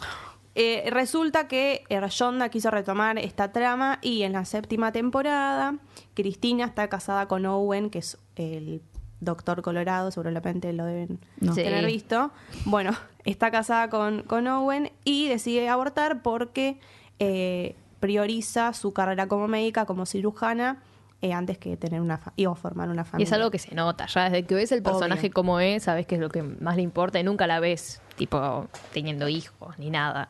Eh, 0.54 0.90
resulta 0.90 1.48
que 1.48 1.84
Shonda 2.10 2.50
quiso 2.50 2.70
retomar 2.70 3.16
esta 3.16 3.50
trama 3.52 3.98
y 4.02 4.24
en 4.24 4.34
la 4.34 4.44
séptima 4.44 4.92
temporada 4.92 5.76
Cristina 6.12 6.66
está 6.66 6.88
casada 6.88 7.26
con 7.26 7.46
Owen, 7.46 7.88
que 7.88 8.00
es 8.00 8.18
el 8.36 8.82
doctor 9.22 9.62
Colorado, 9.62 10.10
seguramente 10.10 10.72
lo 10.72 10.84
deben 10.84 11.18
No. 11.40 11.54
Sí. 11.54 11.62
tener 11.62 11.86
visto. 11.86 12.30
Bueno, 12.64 12.90
está 13.24 13.50
casada 13.50 13.88
con, 13.88 14.22
con 14.24 14.46
Owen 14.46 14.90
y 15.04 15.28
decide 15.28 15.68
abortar 15.68 16.22
porque 16.22 16.78
eh, 17.18 17.74
prioriza 18.00 18.72
su 18.74 18.92
carrera 18.92 19.28
como 19.28 19.48
médica, 19.48 19.86
como 19.86 20.06
cirujana, 20.06 20.82
eh, 21.22 21.32
antes 21.32 21.56
que 21.56 21.76
tener 21.76 22.00
una 22.00 22.18
fa- 22.18 22.32
y 22.34 22.46
o 22.46 22.54
formar 22.56 22.88
una 22.88 23.02
Y 23.02 23.04
familia. 23.04 23.24
es 23.26 23.32
algo 23.32 23.50
que 23.52 23.60
se 23.60 23.74
nota, 23.76 24.06
ya 24.06 24.24
desde 24.24 24.44
que 24.44 24.56
ves 24.56 24.72
el 24.72 24.82
personaje 24.82 25.20
Obvio. 25.28 25.32
como 25.34 25.60
es, 25.60 25.84
sabes 25.84 26.04
que 26.06 26.16
es 26.16 26.20
lo 26.20 26.28
que 26.28 26.42
más 26.42 26.74
le 26.74 26.82
importa 26.82 27.20
y 27.20 27.22
nunca 27.22 27.46
la 27.46 27.60
ves, 27.60 28.02
tipo, 28.16 28.66
teniendo 28.92 29.28
hijos 29.28 29.78
ni 29.78 29.90
nada. 29.90 30.28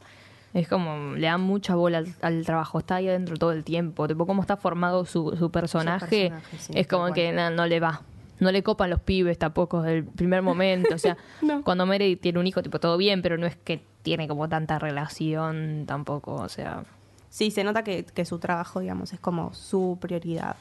Es 0.53 0.68
como, 0.68 1.14
le 1.14 1.28
dan 1.28 1.40
mucha 1.40 1.74
bola 1.76 1.97
al, 1.97 2.14
al 2.20 2.45
trabajo, 2.45 2.78
está 2.78 2.97
ahí 2.97 3.09
adentro 3.09 3.38
todo 3.38 3.53
el 3.53 3.64
tiempo, 3.64 4.07
tipo, 4.07 4.26
cómo 4.26 4.43
está 4.43 4.59
formado 4.59 5.07
su, 5.07 5.34
su 5.38 5.51
personaje, 5.51 6.28
personaje, 6.28 6.59
sí, 6.59 6.72
es 6.76 6.86
como 6.86 7.11
que 7.14 7.32
na- 7.32 7.49
no 7.49 7.64
le 7.66 7.80
va. 7.80 8.03
No 8.43 8.53
le 8.53 8.62
copan 8.62 8.90
los 8.90 9.01
pibes 9.01 9.38
tampoco 9.38 9.82
desde 9.82 9.99
el 9.99 10.05
primer 10.05 10.43
momento, 10.43 10.95
o 10.95 10.99
sea, 10.99 11.16
No. 11.43 11.62
cuando 11.62 11.86
Mary 11.86 12.16
tiene 12.16 12.38
un 12.38 12.47
hijo, 12.47 12.62
tipo, 12.62 12.78
todo 12.80 12.97
bien, 12.97 13.22
pero 13.22 13.38
no 13.38 13.47
es 13.47 13.57
que 13.57 13.84
tiene 14.03 14.26
como 14.28 14.49
tanta 14.49 14.78
relación 14.78 15.84
tampoco, 15.86 16.34
o 16.34 16.49
sea... 16.49 16.84
Sí, 17.30 17.51
se 17.51 17.64
nota 17.64 17.82
que, 17.82 18.05
que 18.05 18.24
su 18.26 18.38
trabajo, 18.38 18.80
digamos, 18.80 19.12
es 19.14 19.20
como 19.20 19.55
su 19.55 19.97
prioridad. 20.01 20.57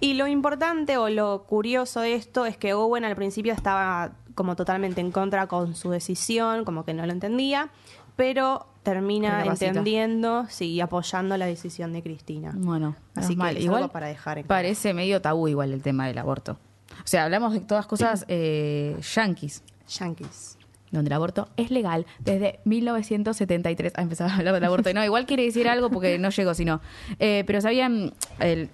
Y 0.00 0.14
lo 0.14 0.26
importante 0.28 0.96
o 0.98 1.08
lo 1.08 1.44
curioso 1.44 2.00
de 2.00 2.14
esto 2.14 2.44
es 2.46 2.56
que 2.56 2.74
Owen 2.74 3.04
al 3.04 3.16
principio 3.16 3.52
estaba 3.52 4.12
como 4.34 4.54
totalmente 4.56 5.00
en 5.00 5.10
contra 5.12 5.46
con 5.46 5.74
su 5.74 5.90
decisión, 5.90 6.64
como 6.64 6.84
que 6.84 6.92
no 6.94 7.04
lo 7.06 7.12
entendía, 7.12 7.70
pero 8.16 8.66
termina 8.82 9.44
entendiendo, 9.44 10.46
sí, 10.48 10.80
apoyando 10.80 11.36
la 11.36 11.46
decisión 11.46 11.92
de 11.92 12.02
Cristina. 12.02 12.52
Bueno, 12.54 12.96
Así 13.14 13.34
que 13.34 13.38
mal. 13.38 13.56
es 13.56 13.64
Igual 13.64 13.82
algo 13.84 13.92
para 13.92 14.08
dejar 14.08 14.38
en 14.38 14.44
claro. 14.44 14.60
parece 14.60 14.92
medio 14.94 15.20
tabú 15.22 15.48
igual 15.48 15.72
el 15.72 15.82
tema 15.82 16.06
del 16.06 16.18
aborto. 16.18 16.58
O 16.98 17.06
sea, 17.06 17.24
hablamos 17.24 17.52
de 17.52 17.60
todas 17.60 17.86
cosas 17.86 18.24
eh, 18.28 18.96
yanquis, 19.14 19.62
Yankees. 19.88 20.56
donde 20.90 21.08
el 21.08 21.12
aborto 21.14 21.48
es 21.56 21.70
legal 21.70 22.06
desde 22.20 22.60
1973. 22.64 23.92
Ah, 23.96 24.02
empezaba 24.02 24.32
a 24.32 24.36
hablar 24.36 24.54
del 24.54 24.64
aborto. 24.64 24.92
No, 24.94 25.04
igual 25.04 25.26
quiere 25.26 25.44
decir 25.44 25.68
algo 25.68 25.90
porque 25.90 26.18
no 26.18 26.30
llegó, 26.30 26.54
sino. 26.54 26.80
Eh, 27.18 27.44
pero 27.46 27.60
sabían, 27.60 28.12
el, 28.40 28.68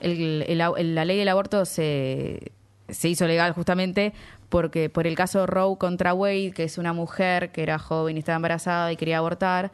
el- 0.00 0.42
el- 0.48 0.60
el- 0.60 0.94
la 0.94 1.04
ley 1.04 1.18
del 1.18 1.28
aborto 1.28 1.64
se, 1.64 2.52
se 2.88 3.08
hizo 3.08 3.26
legal 3.26 3.52
justamente 3.52 4.12
porque 4.48 4.88
por 4.88 5.06
el 5.06 5.16
caso 5.16 5.46
Roe 5.46 5.76
contra 5.78 6.14
Wade, 6.14 6.52
que 6.52 6.64
es 6.64 6.78
una 6.78 6.92
mujer 6.92 7.50
que 7.50 7.62
era 7.62 7.78
joven 7.78 8.16
y 8.16 8.20
estaba 8.20 8.36
embarazada 8.36 8.92
y 8.92 8.96
quería 8.96 9.18
abortar, 9.18 9.72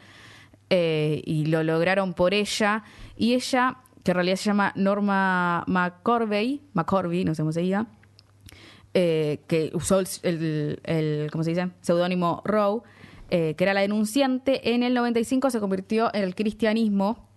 eh, 0.70 1.20
y 1.26 1.46
lo 1.46 1.62
lograron 1.62 2.14
por 2.14 2.32
ella. 2.32 2.84
Y 3.16 3.34
ella, 3.34 3.76
en 4.10 4.16
realidad 4.16 4.36
se 4.36 4.44
llama 4.44 4.72
Norma 4.76 5.64
McCorvey, 5.66 6.62
McCorvey, 6.72 7.24
no 7.24 7.34
sé 7.34 7.42
cómo 7.42 7.52
se 7.52 7.60
diga, 7.60 7.86
eh, 8.94 9.40
que 9.46 9.70
usó 9.74 10.00
el, 10.00 11.28
¿cómo 11.30 11.44
se 11.44 11.50
dice? 11.50 11.70
seudónimo 11.80 12.42
Roe, 12.44 12.82
eh, 13.30 13.54
que 13.54 13.64
era 13.64 13.74
la 13.74 13.82
denunciante, 13.82 14.74
en 14.74 14.82
el 14.82 14.94
95 14.94 15.50
se 15.50 15.60
convirtió 15.60 16.12
en 16.12 16.24
el 16.24 16.34
cristianismo 16.34 17.28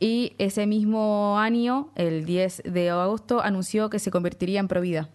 y 0.00 0.34
ese 0.38 0.66
mismo 0.66 1.38
año, 1.38 1.90
el 1.94 2.24
10 2.24 2.62
de 2.64 2.90
agosto, 2.90 3.40
anunció 3.40 3.88
que 3.88 4.00
se 4.00 4.10
convertiría 4.10 4.58
en 4.58 4.66
provida. 4.66 5.10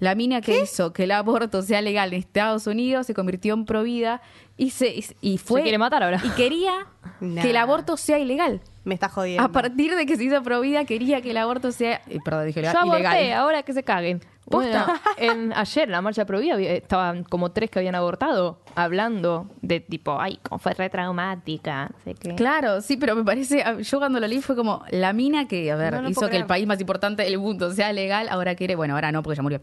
La 0.00 0.14
mina 0.14 0.40
que 0.40 0.62
hizo 0.62 0.92
que 0.92 1.04
el 1.04 1.12
aborto 1.12 1.62
sea 1.62 1.80
legal 1.82 2.12
en 2.12 2.18
Estados 2.20 2.66
Unidos 2.66 3.06
se 3.06 3.14
convirtió 3.14 3.54
en 3.54 3.64
provida 3.66 4.20
y, 4.56 4.70
se, 4.70 5.02
y 5.20 5.38
fue... 5.38 5.60
Se 5.60 5.62
quiere 5.64 5.78
matar 5.78 6.02
ahora. 6.02 6.20
Y 6.24 6.30
quería 6.30 6.86
Nah. 7.20 7.40
que 7.42 7.50
el 7.50 7.56
aborto 7.56 7.96
sea 7.96 8.18
ilegal. 8.18 8.60
Me 8.84 8.94
está 8.94 9.08
jodiendo. 9.08 9.42
A 9.44 9.48
partir 9.48 9.94
de 9.94 10.06
que 10.06 10.16
se 10.16 10.24
hizo 10.24 10.42
provida, 10.42 10.84
quería 10.86 11.20
que 11.20 11.30
el 11.30 11.36
aborto 11.36 11.70
sea... 11.70 12.00
eh, 12.08 12.18
perdón, 12.24 12.46
dije 12.46 12.60
Yo 12.62 12.68
legal. 12.68 12.76
aborté, 12.82 13.00
ilegal. 13.20 13.32
ahora 13.38 13.62
que 13.62 13.72
se 13.74 13.82
caguen. 13.82 14.20
Posta. 14.50 14.84
Bueno, 14.84 15.00
en, 15.16 15.52
ayer 15.52 15.84
en 15.84 15.92
la 15.92 16.02
marcha 16.02 16.24
pro 16.24 16.40
vida 16.40 16.58
estaban 16.58 17.22
como 17.22 17.52
tres 17.52 17.70
que 17.70 17.78
habían 17.78 17.94
abortado 17.94 18.58
hablando 18.74 19.48
de 19.62 19.78
tipo, 19.78 20.20
ay, 20.20 20.40
como 20.42 20.58
fue 20.58 20.74
re 20.74 20.90
traumática. 20.90 21.88
sé. 22.04 22.14
Claro, 22.34 22.80
sí, 22.80 22.96
pero 22.96 23.14
me 23.14 23.22
parece, 23.22 23.62
yo 23.80 23.98
cuando 23.98 24.18
lo 24.18 24.26
leí 24.26 24.42
fue 24.42 24.56
como 24.56 24.82
la 24.90 25.12
mina 25.12 25.46
que, 25.46 25.70
a 25.70 25.76
ver, 25.76 26.02
No 26.02 26.08
hizo 26.08 26.28
que 26.28 26.36
el 26.36 26.46
país 26.46 26.66
más 26.66 26.80
importante 26.80 27.22
del 27.22 27.38
mundo 27.38 27.72
sea 27.72 27.92
legal, 27.92 28.28
ahora 28.28 28.56
quiere, 28.56 28.74
bueno, 28.74 28.94
ahora 28.94 29.12
no 29.12 29.22
porque 29.22 29.36
ya 29.36 29.42
murió, 29.42 29.60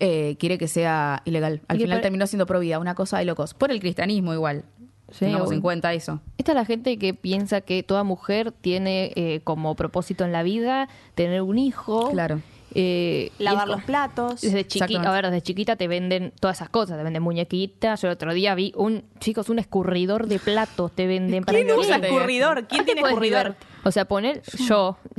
eh, 0.00 0.36
quiere 0.40 0.58
que 0.58 0.66
sea 0.66 1.22
ilegal. 1.24 1.62
Al 1.68 1.78
final 1.78 2.00
terminó 2.00 2.26
siendo 2.26 2.46
pro 2.46 2.58
vida, 2.58 2.80
una 2.80 2.96
cosa 2.96 3.18
de 3.18 3.26
locos. 3.26 3.54
Por 3.54 3.70
el 3.70 3.78
cristianismo 3.78 4.34
igual. 4.34 4.64
Sí, 5.12 5.26
Tengamos 5.26 5.52
en 5.52 5.60
cuenta 5.60 5.92
eso. 5.92 6.20
Esta 6.38 6.52
es 6.52 6.56
la 6.56 6.64
gente 6.64 6.98
que 6.98 7.14
piensa 7.14 7.60
que 7.60 7.84
toda 7.84 8.02
mujer 8.02 8.50
tiene 8.50 9.12
eh, 9.14 9.42
como 9.44 9.76
propósito 9.76 10.24
en 10.24 10.32
la 10.32 10.42
vida 10.42 10.88
tener 11.14 11.42
un 11.42 11.58
hijo. 11.58 12.10
Claro. 12.10 12.40
Eh, 12.74 13.30
Lavar 13.38 13.68
los 13.68 13.82
platos. 13.84 14.40
Desde 14.40 14.66
chiquita, 14.66 15.08
a 15.08 15.12
ver, 15.12 15.26
desde 15.26 15.42
chiquita 15.42 15.76
te 15.76 15.88
venden 15.88 16.32
todas 16.40 16.58
esas 16.58 16.68
cosas, 16.68 16.96
te 16.98 17.04
venden 17.04 17.22
muñequitas. 17.22 18.02
Yo 18.02 18.08
el 18.08 18.14
otro 18.14 18.34
día 18.34 18.54
vi 18.54 18.72
un, 18.76 19.04
chicos, 19.20 19.48
un 19.48 19.58
escurridor 19.58 20.26
de 20.26 20.38
platos 20.38 20.92
te 20.92 21.06
venden. 21.06 21.44
¿Para 21.44 21.58
¿Quién 21.58 21.68
qué? 21.68 21.74
usa 21.74 21.96
escurridor? 21.96 22.66
¿Quién 22.66 22.68
¿Para 22.68 22.78
qué 22.78 22.84
tiene 22.84 23.00
escurridor? 23.08 23.42
divertir? 23.44 23.68
O 23.84 23.90
sea, 23.92 24.04
poner 24.06 24.42
yo. 24.66 24.96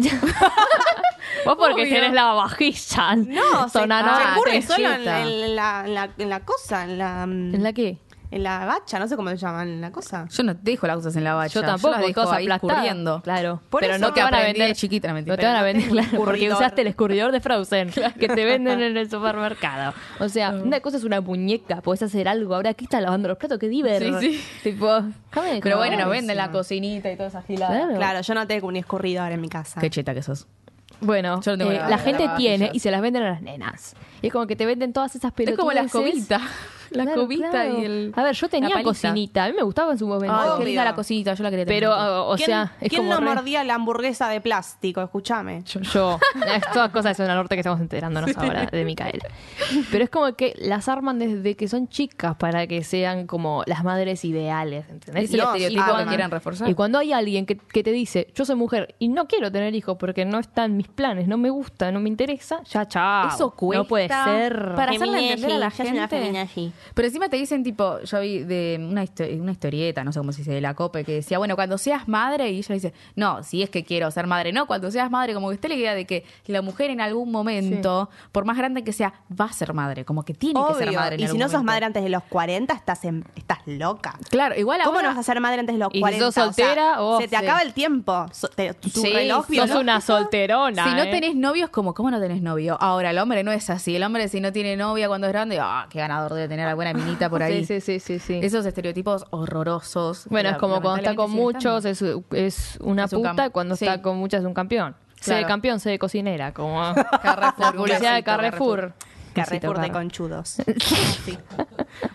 Vos 1.46 1.56
porque 1.58 1.84
Obvio. 1.84 1.94
tenés 1.96 2.14
la 2.14 2.34
vajilla. 2.34 3.16
No, 3.16 3.66
se, 3.70 3.80
Sonanota, 3.80 4.18
se 4.18 4.30
escurre 4.30 4.52
qué 4.52 4.62
solo 4.62 4.94
en, 4.94 5.06
la, 5.06 5.22
en, 5.22 5.56
la, 5.94 6.10
en 6.18 6.30
la 6.30 6.40
cosa, 6.42 6.84
en 6.84 6.98
la, 6.98 7.26
mm, 7.26 7.56
¿En 7.56 7.64
la 7.64 7.74
qué? 7.74 7.98
En 8.36 8.44
la 8.44 8.66
bacha, 8.66 9.00
no 9.00 9.08
sé 9.08 9.16
cómo 9.16 9.30
se 9.30 9.38
llaman, 9.38 9.80
la 9.80 9.92
cosa. 9.92 10.28
Yo 10.30 10.44
no 10.44 10.56
te 10.56 10.72
dejo 10.72 10.86
las 10.88 10.98
cosas 10.98 11.16
en 11.16 11.24
la 11.24 11.36
bacha. 11.36 11.54
Yo 11.54 11.66
tampoco, 11.66 11.92
las 11.94 12.02
dejo 12.02 12.22
todas 12.24 12.38
ahí 12.38 12.44
aplastadas. 12.46 12.76
escurriendo. 12.78 13.22
Claro. 13.22 13.62
Por 13.70 13.80
pero 13.82 13.96
eso 13.96 14.06
no 14.06 14.14
te 14.14 14.22
van 14.22 14.34
a 14.36 14.42
vender 14.42 14.68
de 14.68 14.76
chiquita, 14.76 15.08
no, 15.08 15.14
mentira. 15.14 15.36
No 15.36 15.40
te 15.40 15.46
van 15.48 15.56
a 15.56 15.62
vender, 15.64 15.90
claro, 15.90 16.10
porque 16.18 16.52
usaste 16.52 16.82
el 16.82 16.88
escurridor 16.88 17.32
de 17.32 17.40
Frozen 17.40 17.92
que 18.20 18.28
te 18.28 18.44
venden 18.46 18.82
en 18.82 18.98
el 18.98 19.10
supermercado. 19.10 19.94
O 20.20 20.28
sea, 20.28 20.50
una 20.52 20.82
cosa 20.82 20.98
es 20.98 21.04
una 21.06 21.22
muñeca, 21.22 21.82
podés 21.82 22.04
hacer 22.04 22.28
algo. 22.28 22.56
Ahora 22.56 22.72
aquí 22.72 22.84
estás 22.86 23.02
lavando 23.02 23.30
los 23.30 23.38
platos, 23.38 23.58
qué 23.58 23.70
divertido. 23.70 24.20
Sí, 24.20 24.34
sí. 24.34 24.44
Tipo, 24.64 25.02
de 25.02 25.60
Pero 25.64 25.78
bueno, 25.78 25.98
nos 25.98 26.10
venden 26.10 26.36
la 26.36 26.52
cocinita 26.52 27.10
y 27.12 27.16
todas 27.16 27.34
esas 27.34 27.46
giladas. 27.46 27.78
Claro. 27.78 27.96
Claro, 27.96 28.22
yo 28.22 28.34
no 28.34 28.46
tengo 28.48 28.68
un 28.68 28.76
escurridor 28.76 29.32
en 29.32 29.40
mi 29.40 29.48
casa. 29.48 29.80
Qué 29.80 29.90
cheta 29.90 30.14
que 30.14 30.22
sos. 30.22 30.46
Bueno, 31.02 31.42
Yo 31.42 31.52
no 31.52 31.58
tengo 31.58 31.72
eh, 31.72 31.76
la- 31.78 31.90
la, 31.90 31.98
gente 31.98 32.26
la 32.26 32.36
tiene 32.38 32.70
y 32.74 32.80
se 32.80 32.90
las 32.92 33.02
venden 33.02 33.24
a 33.24 33.30
las 33.32 33.42
nenas. 33.42 33.96
Y 34.22 34.28
es 34.28 34.34
como 34.34 34.48
que 34.48 34.56
te 34.56 34.66
venden 34.66 34.94
todas 34.94 35.14
esas 35.16 35.30
Es 35.32 35.36
pelotudeces. 35.36 35.60
como 35.60 35.72
la 35.74 35.82
escobita. 35.82 36.42
La 36.92 37.04
Claro, 37.06 37.28
claro. 37.28 37.80
y 37.80 37.86
el... 37.86 38.14
A 38.16 38.24
ver, 38.24 38.36
yo 38.36 38.50
tenía 38.50 38.82
cocinita. 38.84 39.46
A 39.46 39.48
mí 39.50 39.54
me 39.56 39.64
gustaba 39.64 39.92
en 39.92 39.98
su 39.98 40.08
momento. 40.08 40.36
Ay, 40.36 40.50
qué 40.60 40.66
linda 40.66 40.84
la 40.84 40.96
cosita, 40.96 41.34
yo 41.34 41.44
la 41.44 41.50
quería 41.50 41.66
tener. 41.66 41.80
Pero, 41.82 41.96
o, 41.96 42.34
o 42.34 42.36
¿Quién, 42.36 42.46
sea, 42.48 42.74
es 42.82 42.90
¿quién 42.90 43.02
como 43.04 43.14
no 43.16 43.20
re- 43.22 43.36
mordía 43.36 43.64
la 43.64 43.76
hamburguesa 43.76 44.30
de 44.30 44.42
plástico? 44.42 45.02
Escúchame. 45.02 45.64
Yo. 45.66 46.20
Es 46.56 46.64
todas 46.74 46.90
cosas 46.92 47.18
de 47.18 47.24
zona 47.24 47.36
norte 47.36 47.56
que 47.56 47.62
estamos 47.62 47.80
enterándonos 47.82 48.38
ahora 48.38 48.66
de 48.68 48.86
Micael. 48.86 49.22
Pero 49.92 50.04
es 50.04 50.10
como 50.10 50.34
que 50.36 50.54
las 50.58 50.88
arman 50.90 51.20
desde 51.20 51.56
que 51.56 51.68
son 51.68 51.88
chicas 51.88 52.36
para 52.36 52.68
que 52.68 52.84
sean 52.84 53.26
como 53.28 53.64
las 53.66 53.84
madres 53.84 54.24
ideales, 54.26 54.88
¿entendés? 54.90 55.26
Es 55.26 55.32
el 55.34 55.38
No, 55.40 55.46
estereotipo 55.56 55.84
que 55.86 55.92
además. 55.92 56.08
quieren 56.08 56.32
reforzar. 56.32 56.70
Y 56.70 56.74
cuando 56.74 57.00
hay 57.00 57.14
alguien 57.14 57.46
que, 57.46 57.58
que 57.58 57.84
te 57.84 57.92
dice, 57.92 58.28
yo 58.36 58.46
soy 58.46 58.56
mujer 58.56 58.96
y 59.00 59.08
no 59.08 59.28
quiero 59.28 59.52
tener 59.52 59.74
hijos 59.76 59.98
porque 60.00 60.26
no 60.26 60.40
está 60.40 60.66
en 60.66 60.78
mis 60.78 60.88
planes, 60.88 61.28
no 61.28 61.38
me 61.38 61.50
gusta, 61.50 61.92
no 61.92 62.00
me 62.00 62.10
interesa, 62.10 62.62
ya 62.66 62.88
chao. 62.88 63.28
Eso 63.30 63.52
cuesta. 63.52 63.82
No 63.84 63.88
puede 63.88 64.08
ser. 64.08 64.74
Para 64.76 64.92
hacerle 64.92 65.32
entender 65.34 65.52
a 65.54 65.58
la 65.58 65.70
yo 65.70 65.84
una 65.84 66.08
gente. 66.08 66.74
Pero 66.94 67.08
encima 67.08 67.30
te 67.30 67.38
dicen, 67.38 67.64
tipo, 67.64 68.00
yo 68.02 68.20
vi 68.20 68.40
de 68.40 68.78
una, 68.80 69.06
una 69.42 69.52
historieta, 69.52 70.04
no 70.04 70.12
sé 70.12 70.20
cómo 70.20 70.32
se 70.32 70.40
dice, 70.40 70.52
de 70.52 70.62
la 70.62 70.74
COPE, 70.74 71.04
que 71.04 71.14
decía, 71.16 71.38
bueno, 71.38 71.56
cuando 71.56 71.78
seas 71.78 72.08
madre, 72.08 72.50
y 72.52 72.58
ella 72.60 72.74
dice, 72.76 72.94
no, 73.16 73.44
si 73.44 73.64
es 73.64 73.70
que 73.70 73.84
quiero 73.84 74.10
ser 74.12 74.28
madre, 74.28 74.52
no, 74.54 74.66
cuando 74.68 74.92
seas 74.92 75.10
madre, 75.12 75.34
como 75.34 75.50
que 75.50 75.56
está 75.56 75.68
la 75.68 75.76
idea 75.76 75.96
de 75.96 76.06
que 76.06 76.24
la 76.48 76.62
mujer 76.62 76.90
en 76.90 77.02
algún 77.02 77.32
momento, 77.32 78.10
por 78.32 78.46
más 78.46 78.58
grande 78.58 78.84
que 78.84 78.94
sea, 78.94 79.14
va 79.40 79.46
a 79.46 79.54
ser 79.54 79.74
madre, 79.74 80.06
como 80.06 80.24
que 80.24 80.34
tiene 80.34 80.60
que 80.68 80.74
ser 80.76 80.92
madre. 80.94 81.16
en 81.16 81.22
Y 81.22 81.28
si 81.28 81.38
no 81.38 81.50
sos 81.50 81.64
madre 81.64 81.86
antes 81.86 82.04
de 82.04 82.10
los 82.10 82.24
40, 82.24 82.74
estás, 82.74 83.04
en- 83.06 83.26
estás 83.36 83.60
loca. 83.66 84.18
Claro, 84.30 84.56
igual 84.56 84.80
¿Cómo 84.84 84.98
ahora- 84.98 85.10
no 85.10 85.16
vas 85.16 85.20
a 85.20 85.24
ser 85.24 85.40
madre 85.42 85.60
antes 85.60 85.76
de 85.76 85.80
los 85.80 85.90
Y 85.92 85.98
si 85.98 86.02
40? 86.02 86.26
sos 86.26 86.36
soltera, 86.36 86.72
o 86.72 86.96
sea, 86.96 87.02
oh, 87.04 87.22
se 87.22 87.28
te 87.28 87.38
sí. 87.38 87.44
acaba 87.46 87.62
el 87.62 87.74
tiempo. 87.74 88.26
So- 88.32 88.48
te- 88.50 88.74
tu 88.74 88.90
Sí, 88.90 89.12
reloj 89.14 89.42
sos 89.42 89.50
biológico. 89.50 89.68
Sos 89.76 89.82
una 89.82 90.02
solterona. 90.02 90.84
Si 90.84 90.96
no 90.96 91.04
¿eh? 91.04 91.12
tenés 91.12 91.36
novios, 91.36 91.70
como 91.70 91.94
¿cómo 91.94 92.12
no 92.12 92.20
tenés 92.20 92.42
novio? 92.42 92.78
Ahora, 92.80 93.12
el 93.12 93.18
hombre 93.20 93.44
no 93.44 93.52
es 93.52 93.70
así. 93.70 93.96
El 93.96 94.04
hombre, 94.04 94.28
si 94.28 94.40
no 94.42 94.52
tiene 94.52 94.76
novia 94.76 95.08
cuando 95.08 95.28
es 95.28 95.34
grande, 95.34 95.60
ah, 95.62 95.88
qué 95.90 96.00
ganador 96.00 96.34
debe 96.34 96.48
tener 96.48 96.65
alguna 96.68 96.94
minita 96.94 97.30
por 97.30 97.42
ahí. 97.44 97.66
Sí, 97.66 97.80
sí, 97.80 98.00
sí, 98.00 98.20
sí, 98.20 98.20
sí. 98.20 98.40
Esos 98.44 98.66
estereotipos 98.66 99.26
horrorosos. 99.30 100.28
Bueno, 100.30 100.50
es 100.50 100.58
como 100.58 100.82
cuando 100.82 100.98
está 100.98 101.16
con 101.16 101.32
muchos, 101.32 101.86
es, 101.86 102.04
es 102.32 102.78
una 102.82 103.08
puta, 103.08 103.50
cuando 103.50 103.76
sí. 103.76 103.86
está 103.86 104.02
con 104.02 104.18
muchas 104.18 104.42
es 104.42 104.46
un 104.48 104.54
campeón. 104.54 104.96
Sé 105.20 105.36
de 105.36 105.46
campeón, 105.46 105.80
sé 105.80 105.90
de 105.90 106.00
cocinera, 106.00 106.54
como 106.54 106.82
la 107.58 107.74
publicidad 107.76 108.16
de 108.16 108.24
Carrefour, 108.24 108.94
Carrefour. 109.34 109.34
Carrefour 109.34 109.82
de 109.82 109.92
conchudos. 109.92 110.58
Sí. 111.26 111.38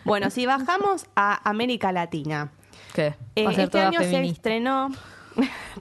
Bueno, 0.04 0.30
si 0.30 0.46
bajamos 0.46 1.06
a 1.16 1.48
América 1.48 1.90
Latina. 1.90 2.52
¿Qué? 2.92 3.14
Eh, 3.34 3.46
este 3.56 3.80
año 3.80 4.00
se 4.00 4.22
estrenó 4.24 4.90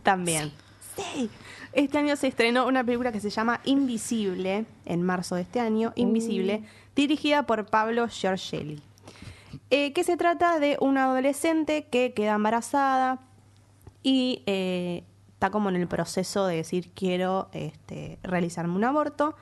también. 0.03 0.51
Sí. 0.95 1.29
Este 1.73 1.97
año 1.99 2.15
se 2.15 2.27
estrenó 2.27 2.65
una 2.67 2.83
película 2.83 3.11
que 3.11 3.19
se 3.19 3.29
llama 3.29 3.61
Invisible, 3.63 4.65
en 4.85 5.03
marzo 5.03 5.35
de 5.35 5.41
este 5.41 5.59
año, 5.59 5.93
Invisible, 5.95 6.63
dirigida 6.95 7.43
por 7.43 7.65
Pablo 7.67 8.07
Giorgelli. 8.07 8.81
eh, 9.71 9.93
que 9.93 10.03
se 10.03 10.17
trata 10.17 10.59
de 10.59 10.77
una 10.81 11.05
adolescente 11.05 11.85
que 11.91 12.13
queda 12.13 12.33
embarazada 12.35 13.19
y 14.03 14.41
eh, 14.47 15.03
está 15.33 15.51
como 15.51 15.69
en 15.69 15.75
el 15.75 15.87
proceso 15.87 16.47
de 16.47 16.55
decir 16.57 16.89
quiero 16.95 17.49
este, 17.53 18.17
realizarme 18.23 18.75
un 18.75 18.83
aborto. 18.83 19.35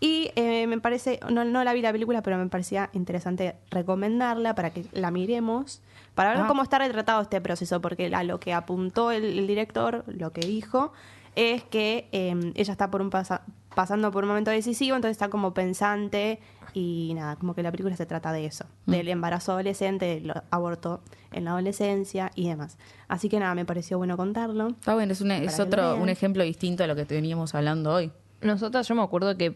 Y 0.00 0.30
eh, 0.36 0.66
me 0.68 0.78
parece, 0.80 1.18
no, 1.28 1.44
no 1.44 1.64
la 1.64 1.72
vi 1.72 1.82
la 1.82 1.90
película, 1.92 2.22
pero 2.22 2.38
me 2.38 2.46
parecía 2.46 2.88
interesante 2.92 3.56
recomendarla 3.70 4.54
para 4.54 4.70
que 4.70 4.84
la 4.92 5.10
miremos, 5.10 5.80
para 6.14 6.30
ver 6.34 6.42
Ah. 6.42 6.46
cómo 6.48 6.62
está 6.62 6.78
retratado 6.78 7.20
este 7.22 7.40
proceso, 7.40 7.80
porque 7.80 8.06
a 8.14 8.22
lo 8.22 8.38
que 8.38 8.52
apuntó 8.54 9.10
el, 9.10 9.24
el 9.24 9.46
director, 9.48 10.04
lo 10.06 10.32
que 10.32 10.40
dijo, 10.46 10.92
es 11.38 11.62
que 11.62 12.08
eh, 12.12 12.34
ella 12.56 12.72
está 12.72 12.90
por 12.90 13.00
un 13.00 13.10
pasa- 13.10 13.42
pasando 13.76 14.10
por 14.10 14.24
un 14.24 14.28
momento 14.30 14.50
decisivo, 14.50 14.96
entonces 14.96 15.12
está 15.16 15.28
como 15.28 15.54
pensante 15.54 16.40
y 16.74 17.12
nada, 17.14 17.36
como 17.36 17.54
que 17.54 17.62
la 17.62 17.70
película 17.70 17.96
se 17.96 18.06
trata 18.06 18.32
de 18.32 18.44
eso, 18.44 18.64
del 18.86 19.08
embarazo 19.08 19.52
adolescente, 19.52 20.04
del 20.20 20.32
aborto 20.50 21.00
en 21.32 21.44
la 21.44 21.52
adolescencia 21.52 22.30
y 22.34 22.48
demás. 22.48 22.76
Así 23.06 23.28
que 23.28 23.38
nada, 23.38 23.54
me 23.54 23.64
pareció 23.64 23.98
bueno 23.98 24.16
contarlo. 24.16 24.68
Está 24.70 24.94
bueno, 24.94 25.12
es, 25.12 25.20
un, 25.20 25.30
es 25.30 25.60
otro 25.60 25.94
un 25.96 26.08
ejemplo 26.08 26.42
distinto 26.42 26.82
a 26.82 26.86
lo 26.88 26.96
que 26.96 27.04
veníamos 27.04 27.54
hablando 27.54 27.92
hoy. 27.94 28.10
Nosotras, 28.42 28.86
yo 28.88 28.94
me 28.96 29.02
acuerdo 29.02 29.36
que, 29.36 29.54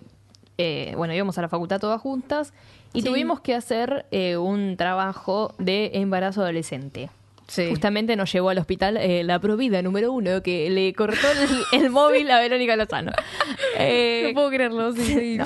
eh, 0.58 0.94
bueno, 0.96 1.14
íbamos 1.14 1.36
a 1.38 1.42
la 1.42 1.48
facultad 1.48 1.80
todas 1.80 2.00
juntas 2.00 2.52
y 2.92 3.02
Sí. 3.02 3.08
tuvimos 3.08 3.40
que 3.40 3.54
hacer 3.54 4.06
eh, 4.10 4.36
un 4.36 4.76
trabajo 4.76 5.54
de 5.58 5.90
embarazo 5.94 6.42
adolescente. 6.42 7.10
Sí. 7.52 7.68
Justamente 7.68 8.16
nos 8.16 8.32
llevó 8.32 8.48
al 8.48 8.56
hospital 8.56 8.96
eh, 8.96 9.24
la 9.24 9.38
provida 9.38 9.82
número 9.82 10.10
uno 10.10 10.42
que 10.42 10.70
le 10.70 10.94
cortó 10.94 11.26
el, 11.72 11.82
el 11.82 11.90
móvil 11.90 12.30
a 12.30 12.40
Verónica 12.40 12.76
Lozano. 12.76 13.12
Eh, 13.78 14.24
no 14.28 14.34
puedo 14.34 14.48
creerlo, 14.50 14.92
sí, 14.92 15.02
sí. 15.04 15.36
no. 15.38 15.44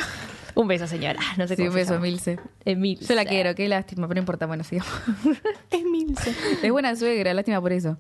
Un 0.55 0.69
beso, 0.69 0.87
señora. 0.87 1.19
No 1.37 1.47
sé 1.49 1.57
Sí, 1.57 1.63
cómo 1.63 1.69
un 1.69 1.73
se 1.75 1.79
beso, 1.81 1.93
llama. 1.95 2.03
Milce. 2.07 2.39
Eh, 2.65 2.77
Milce. 2.77 3.07
Yo 3.07 3.15
la 3.17 3.25
quiero, 3.25 3.55
qué 3.57 3.69
lástima, 3.69 4.07
pero 4.09 4.19
no 4.19 4.23
importa, 4.23 4.47
bueno, 4.47 4.63
sigamos. 4.65 4.93
Es 5.71 5.85
Milce. 5.85 6.33
Es 6.63 6.71
buena 6.73 6.95
suegra, 6.97 7.35
lástima 7.35 7.61
por 7.61 7.73
eso. 7.73 7.99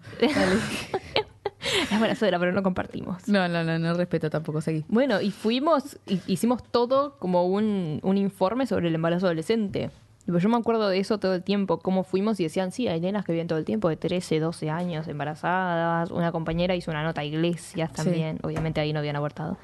Es 1.90 1.98
buena 1.98 2.14
suegra, 2.14 2.38
pero 2.38 2.52
no 2.52 2.62
compartimos. 2.62 3.26
No, 3.28 3.48
no, 3.48 3.64
no, 3.64 3.78
no 3.78 3.94
respeto 3.94 4.30
tampoco, 4.30 4.60
seguí. 4.60 4.84
Bueno, 4.88 5.20
y 5.20 5.30
fuimos, 5.32 5.98
hi- 6.06 6.20
hicimos 6.28 6.62
todo 6.70 7.18
como 7.18 7.44
un, 7.46 7.98
un 8.02 8.16
informe 8.18 8.66
sobre 8.66 8.88
el 8.88 8.94
embarazo 8.94 9.26
adolescente. 9.26 9.90
Yo 10.26 10.48
me 10.48 10.56
acuerdo 10.56 10.88
de 10.88 10.98
eso 10.98 11.18
todo 11.18 11.34
el 11.34 11.42
tiempo, 11.42 11.78
cómo 11.78 12.02
fuimos 12.02 12.40
y 12.40 12.44
decían, 12.44 12.72
sí, 12.72 12.88
hay 12.88 13.00
nenas 13.00 13.24
que 13.24 13.32
viven 13.32 13.46
todo 13.46 13.58
el 13.58 13.64
tiempo 13.64 13.88
de 13.88 13.96
13, 13.96 14.40
12 14.40 14.70
años 14.70 15.06
embarazadas. 15.08 16.10
Una 16.10 16.32
compañera 16.32 16.74
hizo 16.74 16.90
una 16.90 17.02
nota 17.04 17.20
a 17.20 17.24
iglesias 17.24 17.90
Sí. 17.94 17.96
también, 17.96 18.38
obviamente 18.42 18.80
ahí 18.80 18.92
no 18.92 18.98
habían 18.98 19.16
abortado. 19.16 19.56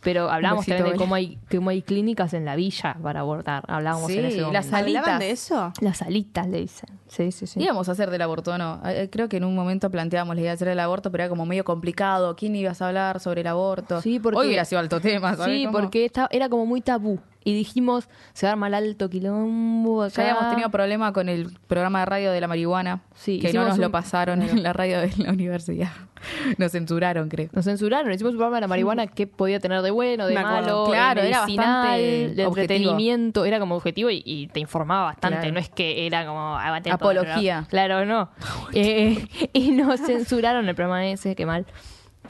Pero 0.00 0.30
hablábamos 0.30 0.64
besito, 0.64 0.76
también 0.76 0.96
de 0.96 0.98
cómo 1.02 1.14
hay, 1.16 1.38
cómo 1.50 1.70
hay 1.70 1.82
clínicas 1.82 2.32
en 2.32 2.44
la 2.44 2.54
villa 2.54 2.96
para 3.02 3.20
abortar. 3.20 3.64
Hablábamos 3.66 4.06
Sí, 4.12 4.18
en 4.20 4.26
ese 4.26 4.36
las 4.36 4.46
momento. 4.46 4.70
Salitas. 4.70 5.00
¿Hablaban 5.02 5.18
de 5.20 5.30
eso? 5.32 5.72
Las 5.80 5.96
salitas 5.98 6.46
le 6.46 6.60
dicen. 6.60 6.88
Sí, 7.08 7.32
sí, 7.32 7.48
sí. 7.48 7.60
Íbamos 7.60 7.88
a 7.88 7.92
hacer 7.92 8.08
del 8.08 8.22
aborto, 8.22 8.56
¿no? 8.56 8.80
Eh, 8.86 9.08
Creo 9.10 9.28
que 9.28 9.38
en 9.38 9.44
un 9.44 9.56
momento 9.56 9.90
planteábamos 9.90 10.36
la 10.36 10.40
idea 10.42 10.50
de 10.52 10.54
hacer 10.54 10.68
el 10.68 10.78
aborto, 10.78 11.10
pero 11.10 11.24
era 11.24 11.28
como 11.28 11.46
medio 11.46 11.64
complicado. 11.64 12.36
¿Quién 12.36 12.54
ibas 12.54 12.80
a 12.80 12.86
hablar 12.88 13.18
sobre 13.18 13.40
el 13.40 13.48
aborto? 13.48 14.00
Sí, 14.00 14.20
porque- 14.20 14.38
Hoy 14.38 14.46
hubiera 14.46 14.64
sido 14.64 14.78
alto 14.78 15.00
tema, 15.00 15.34
¿sabes 15.34 15.52
Sí, 15.56 15.64
cómo? 15.66 15.78
porque 15.78 16.04
esta- 16.04 16.28
era 16.30 16.48
como 16.48 16.64
muy 16.64 16.80
tabú. 16.80 17.18
Y 17.48 17.54
dijimos, 17.54 18.08
se 18.34 18.46
arma 18.46 18.66
el 18.66 18.74
alto 18.74 19.08
quilombo 19.08 20.02
acá. 20.02 20.22
Ya 20.22 20.30
habíamos 20.30 20.50
tenido 20.50 20.70
problema 20.70 21.12
con 21.14 21.30
el 21.30 21.50
programa 21.66 22.00
de 22.00 22.04
radio 22.04 22.30
de 22.30 22.40
la 22.42 22.46
marihuana, 22.46 23.00
Sí, 23.14 23.38
que 23.40 23.52
no 23.54 23.64
nos 23.66 23.78
lo 23.78 23.90
pasaron 23.90 24.42
en 24.42 24.62
la 24.62 24.74
radio 24.74 25.00
de 25.00 25.10
la 25.16 25.32
universidad. 25.32 25.88
Nos 26.58 26.72
censuraron, 26.72 27.28
creo. 27.28 27.48
Nos 27.52 27.64
censuraron, 27.64 28.12
hicimos 28.12 28.32
un 28.32 28.38
programa 28.38 28.56
de 28.56 28.60
la 28.62 28.66
marihuana 28.66 29.06
que 29.06 29.26
podía 29.26 29.60
tener 29.60 29.82
de 29.82 29.90
bueno, 29.90 30.26
de 30.26 30.34
Me 30.34 30.42
malo, 30.42 30.84
Claro, 30.88 31.22
de 31.22 31.28
era 31.28 31.40
bastante 31.40 32.34
de 32.34 32.46
objetivo. 32.46 33.44
era 33.44 33.60
como 33.60 33.76
objetivo 33.76 34.10
y, 34.10 34.22
y 34.26 34.48
te 34.48 34.60
informaba 34.60 35.04
bastante, 35.04 35.38
Claro. 35.38 35.54
no 35.54 35.60
es 35.60 35.68
que 35.68 36.06
era 36.06 36.26
como 36.26 36.58
todo, 36.82 36.94
Apología. 36.94 37.66
Claro, 37.70 38.04
no. 38.04 38.30
Eh, 38.74 39.26
y 39.52 39.70
nos 39.70 40.00
censuraron 40.00 40.68
el 40.68 40.74
programa 40.74 41.06
ese, 41.06 41.34
qué 41.34 41.46
mal. 41.46 41.66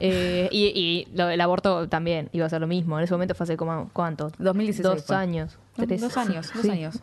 Eh, 0.01 0.49
y 0.53 0.66
y 0.74 1.09
lo 1.16 1.26
del 1.26 1.40
aborto 1.40 1.88
también 1.88 2.28
iba 2.32 2.46
a 2.46 2.49
ser 2.49 2.61
lo 2.61 2.66
mismo. 2.66 2.99
En 2.99 3.05
ese 3.05 3.12
momento 3.14 3.34
fue 3.34 3.44
hace 3.44 3.57
como, 3.57 3.90
¿cuánto? 3.92 4.30
2016 4.38 4.82
Dos 4.82 5.05
fue. 5.07 5.16
años. 5.16 5.59
Dos, 5.76 5.86
tres. 5.86 6.01
dos 6.01 6.16
años, 6.16 6.51
dos 6.53 6.62
Sí. 6.62 6.70
años. 6.70 6.99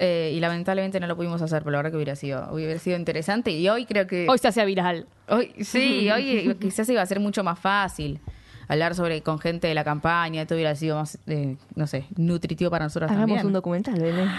Eh, 0.00 0.32
y 0.34 0.38
lamentablemente 0.40 1.00
no 1.00 1.06
lo 1.08 1.16
pudimos 1.16 1.42
hacer, 1.42 1.62
pero 1.62 1.72
la 1.72 1.78
verdad 1.78 1.90
que 1.90 1.96
hubiera 1.96 2.14
sido, 2.16 2.48
hubiera 2.52 2.78
sido 2.78 2.96
interesante. 2.96 3.50
Y 3.50 3.68
hoy 3.68 3.84
creo 3.84 4.06
que... 4.06 4.26
Hoy 4.28 4.38
se 4.38 4.46
hacía 4.48 4.64
viral. 4.64 5.06
Hoy, 5.28 5.52
sí, 5.64 6.08
hoy 6.14 6.30
eh, 6.50 6.56
quizás 6.60 6.88
iba 6.88 7.02
a 7.02 7.06
ser 7.06 7.18
mucho 7.20 7.42
más 7.42 7.58
fácil 7.58 8.20
hablar 8.68 8.94
sobre 8.94 9.22
con 9.22 9.38
gente 9.38 9.66
de 9.66 9.74
la 9.74 9.82
campaña, 9.82 10.44
todo 10.44 10.56
hubiera 10.56 10.74
sido 10.76 10.96
más, 10.96 11.18
eh, 11.26 11.56
no 11.74 11.86
sé, 11.86 12.04
nutritivo 12.16 12.70
para 12.70 12.84
nosotros 12.84 13.10
Hagamos 13.10 13.28
también. 13.28 13.46
un 13.46 13.52
documental, 13.54 13.98
Belén. 13.98 14.28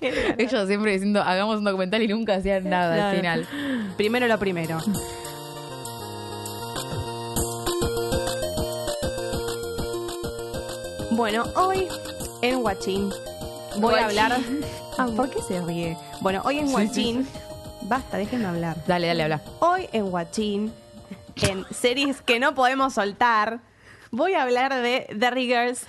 Ellos 0.38 0.66
siempre 0.66 0.92
diciendo, 0.92 1.22
hagamos 1.22 1.58
un 1.58 1.64
documental 1.64 2.02
y 2.02 2.08
nunca 2.08 2.34
hacían 2.34 2.68
nada 2.68 3.10
al 3.10 3.16
final. 3.16 3.46
Primero 3.96 4.26
lo 4.26 4.38
primero. 4.38 4.78
Bueno, 11.18 11.42
hoy 11.56 11.88
en 12.42 12.58
Watching 12.62 13.10
voy 13.80 13.94
a 13.96 14.04
hablar. 14.04 14.38
Ah, 14.98 15.08
¿Por 15.16 15.28
qué 15.30 15.42
se 15.42 15.60
ríe? 15.60 15.96
Bueno, 16.20 16.42
hoy 16.44 16.60
en 16.60 16.68
Sí, 16.68 16.74
Watching. 16.74 17.26
Basta, 17.82 18.18
déjenme 18.18 18.46
hablar. 18.46 18.76
Dale, 18.86 19.08
dale, 19.08 19.24
habla. 19.24 19.42
Hoy 19.58 19.88
en 19.92 20.04
Watching, 20.04 20.72
en 21.42 21.64
series 21.74 22.22
que 22.22 22.38
no 22.38 22.54
podemos 22.54 22.94
soltar, 22.94 23.58
voy 24.12 24.34
a 24.34 24.44
hablar 24.44 24.80
de 24.80 25.08
The 25.18 25.30
Riggers. 25.32 25.86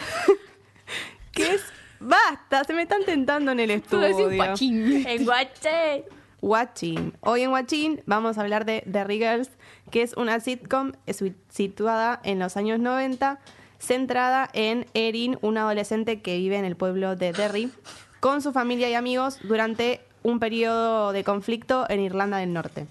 que 1.32 1.54
es. 1.54 1.62
Basta, 2.00 2.64
se 2.64 2.74
me 2.74 2.82
están 2.82 3.04
tentando 3.06 3.52
en 3.52 3.60
el 3.60 3.70
estudio. 3.70 4.32
En 4.32 5.26
Guache. 5.26 6.06
Watching. 6.42 7.14
Hoy 7.22 7.44
en 7.44 7.52
Watching 7.52 8.02
vamos 8.08 8.40
a 8.40 8.42
hablar 8.42 8.66
de 8.66 8.84
The 8.92 9.04
Riggers, 9.04 9.52
que 9.92 10.02
es 10.02 10.14
una 10.18 10.40
sitcom 10.40 10.94
situ- 11.06 11.36
situada 11.50 12.20
en 12.24 12.40
los 12.40 12.58
años 12.58 12.80
90, 12.80 13.40
centrada 13.80 14.50
en 14.54 14.86
Erin, 14.94 15.38
una 15.42 15.62
adolescente 15.62 16.22
que 16.22 16.38
vive 16.38 16.58
en 16.58 16.66
el 16.66 16.76
pueblo 16.76 17.16
de 17.16 17.32
Derry, 17.34 17.72
con 18.20 18.42
su 18.42 18.52
familia 18.52 18.90
y 18.90 18.94
amigos 18.94 19.40
durante 19.44 20.02
un 20.24 20.40
periodo 20.40 21.14
de 21.14 21.24
conflicto 21.24 21.86
en 21.90 22.02
Irlanda 22.02 22.38
del 22.38 22.52
Norte. 22.54 22.86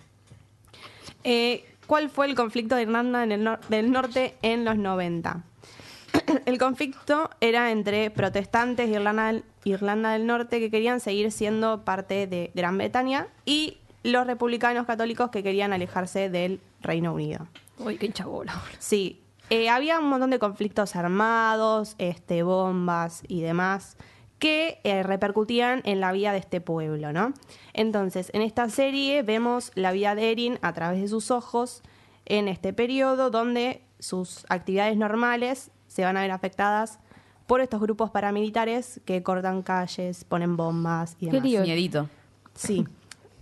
Eh, 1.24 1.64
¿Cuál 1.86 2.10
fue 2.10 2.26
el 2.26 2.34
conflicto 2.34 2.74
de 2.76 2.82
Irlanda 2.82 3.22
en 3.24 3.32
el 3.32 3.44
nor- 3.44 3.60
del 3.68 3.90
Norte 3.90 4.34
en 4.42 4.64
los 4.64 4.76
90? 4.76 5.42
El 6.46 6.58
conflicto 6.58 7.30
era 7.40 7.70
entre 7.70 8.10
protestantes 8.10 8.88
de 8.88 8.94
Irlanda 8.96 9.26
del, 9.28 9.44
Irlanda 9.64 10.12
del 10.12 10.26
Norte 10.26 10.58
que 10.60 10.70
querían 10.70 11.00
seguir 11.00 11.30
siendo 11.32 11.84
parte 11.84 12.26
de 12.26 12.50
Gran 12.54 12.78
Bretaña 12.78 13.26
y 13.44 13.78
los 14.02 14.26
republicanos 14.26 14.86
católicos 14.86 15.30
que 15.30 15.42
querían 15.42 15.72
alejarse 15.72 16.30
del 16.30 16.60
Reino 16.80 17.12
Unido. 17.12 17.46
Uy, 17.78 17.96
qué 17.98 18.10
chabola. 18.10 18.54
Sí, 18.78 19.20
eh, 19.50 19.68
había 19.68 19.98
un 19.98 20.08
montón 20.08 20.30
de 20.30 20.38
conflictos 20.38 20.96
armados, 20.96 21.94
este, 21.98 22.42
bombas 22.42 23.22
y 23.28 23.40
demás 23.42 23.96
que 24.38 24.80
eh, 24.84 25.02
repercutían 25.02 25.82
en 25.84 26.00
la 26.00 26.12
vida 26.12 26.32
de 26.32 26.38
este 26.38 26.60
pueblo, 26.60 27.12
¿no? 27.12 27.32
Entonces, 27.72 28.30
en 28.34 28.42
esta 28.42 28.68
serie 28.68 29.22
vemos 29.22 29.72
la 29.74 29.90
vida 29.90 30.14
de 30.14 30.30
Erin 30.30 30.58
a 30.62 30.72
través 30.72 31.00
de 31.00 31.08
sus 31.08 31.30
ojos 31.30 31.82
en 32.24 32.46
este 32.46 32.72
periodo 32.72 33.30
donde 33.30 33.82
sus 33.98 34.46
actividades 34.48 34.96
normales 34.96 35.70
se 35.88 36.04
van 36.04 36.16
a 36.16 36.20
ver 36.20 36.30
afectadas 36.30 37.00
por 37.46 37.60
estos 37.60 37.80
grupos 37.80 38.10
paramilitares 38.10 39.00
que 39.06 39.22
cortan 39.22 39.62
calles, 39.62 40.24
ponen 40.24 40.56
bombas 40.56 41.16
y 41.18 41.26
Qué 41.26 41.32
demás. 41.32 41.44
lío. 41.44 41.62
Miedito. 41.62 42.08
Sí. 42.54 42.86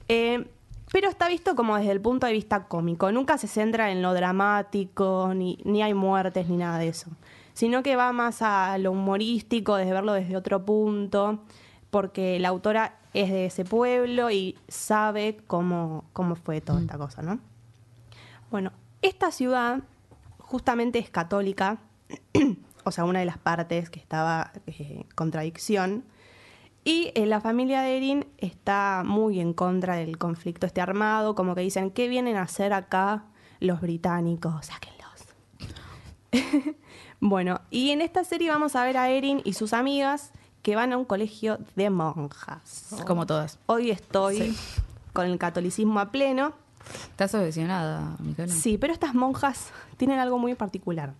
Eh, 0.09 0.49
pero 0.93 1.09
está 1.09 1.29
visto 1.29 1.57
como 1.57 1.77
desde 1.77 1.93
el 1.93 2.01
punto 2.01 2.27
de 2.27 2.33
vista 2.33 2.65
cómico. 2.65 3.11
Nunca 3.13 3.39
se 3.39 3.49
centra 3.49 3.91
en 3.91 4.03
lo 4.03 4.15
dramático, 4.15 5.33
ni, 5.35 5.59
ni 5.65 5.83
hay 5.83 5.95
muertes, 5.95 6.49
ni 6.49 6.57
nada 6.57 6.79
de 6.79 6.89
eso. 6.89 7.11
Sino 7.55 7.83
que 7.83 7.97
va 7.97 8.13
más 8.13 8.43
a 8.43 8.77
lo 8.79 8.93
humorístico, 8.93 9.77
desde 9.77 9.93
verlo 9.93 10.13
desde 10.13 10.37
otro 10.37 10.65
punto, 10.65 11.41
porque 11.91 12.39
la 12.39 12.49
autora 12.49 12.97
es 13.15 13.31
de 13.31 13.47
ese 13.47 13.65
pueblo 13.65 14.31
y 14.31 14.59
sabe 14.69 15.39
cómo, 15.47 16.05
cómo 16.13 16.37
fue 16.37 16.61
toda 16.61 16.81
esta 16.81 16.99
cosa, 16.99 17.23
¿no? 17.23 17.39
Bueno, 18.51 18.73
esta 19.03 19.31
ciudad 19.33 19.81
justamente 20.39 20.99
es 20.99 21.11
católica, 21.11 21.79
o 22.85 22.93
sea, 22.93 23.05
una 23.05 23.21
de 23.21 23.25
las 23.25 23.39
partes 23.39 23.91
que 23.91 23.99
estaba 23.99 24.53
eh, 24.67 25.05
contradicción. 25.15 26.05
Y 26.87 27.11
eh, 27.17 27.27
la 27.27 27.41
familia 27.41 27.81
de 27.83 27.97
Erin 27.97 28.27
está 28.39 29.03
muy 29.05 29.41
en 29.41 29.55
contra 29.55 29.97
del 29.97 30.19
conflicto 30.19 30.67
este 30.67 30.81
armado, 30.81 31.35
como 31.35 31.57
que 31.57 31.63
dicen, 31.63 31.91
¿qué 31.91 32.07
vienen 32.07 32.37
a 32.37 32.43
hacer 32.43 32.73
acá 32.73 33.25
los 33.59 33.81
británicos? 33.81 34.67
Sáquenlos. 34.67 35.25
bueno, 37.21 37.61
y 37.71 37.91
en 37.91 38.03
esta 38.03 38.23
serie 38.23 38.51
vamos 38.51 38.77
a 38.77 38.85
ver 38.85 38.99
a 38.99 39.09
Erin 39.11 39.41
y 39.45 39.55
sus 39.55 39.73
amigas 39.73 40.31
que 40.63 40.77
van 40.77 40.93
a 40.93 40.97
un 40.97 41.05
colegio 41.05 41.59
de 41.75 41.91
monjas. 41.91 42.95
Como 43.05 43.27
todas. 43.27 43.59
Hoy 43.67 43.91
estoy 43.91 44.57
con 45.13 45.27
el 45.27 45.39
catolicismo 45.39 45.99
a 45.99 46.13
pleno. 46.13 46.53
Estás 47.11 47.35
obsesionada, 47.35 48.15
Micaela. 48.21 48.53
Sí, 48.55 48.79
pero 48.79 48.93
estas 48.93 49.13
monjas 49.13 49.71
tienen 49.97 50.21
algo 50.21 50.39
muy 50.39 50.55
particular. 50.55 51.15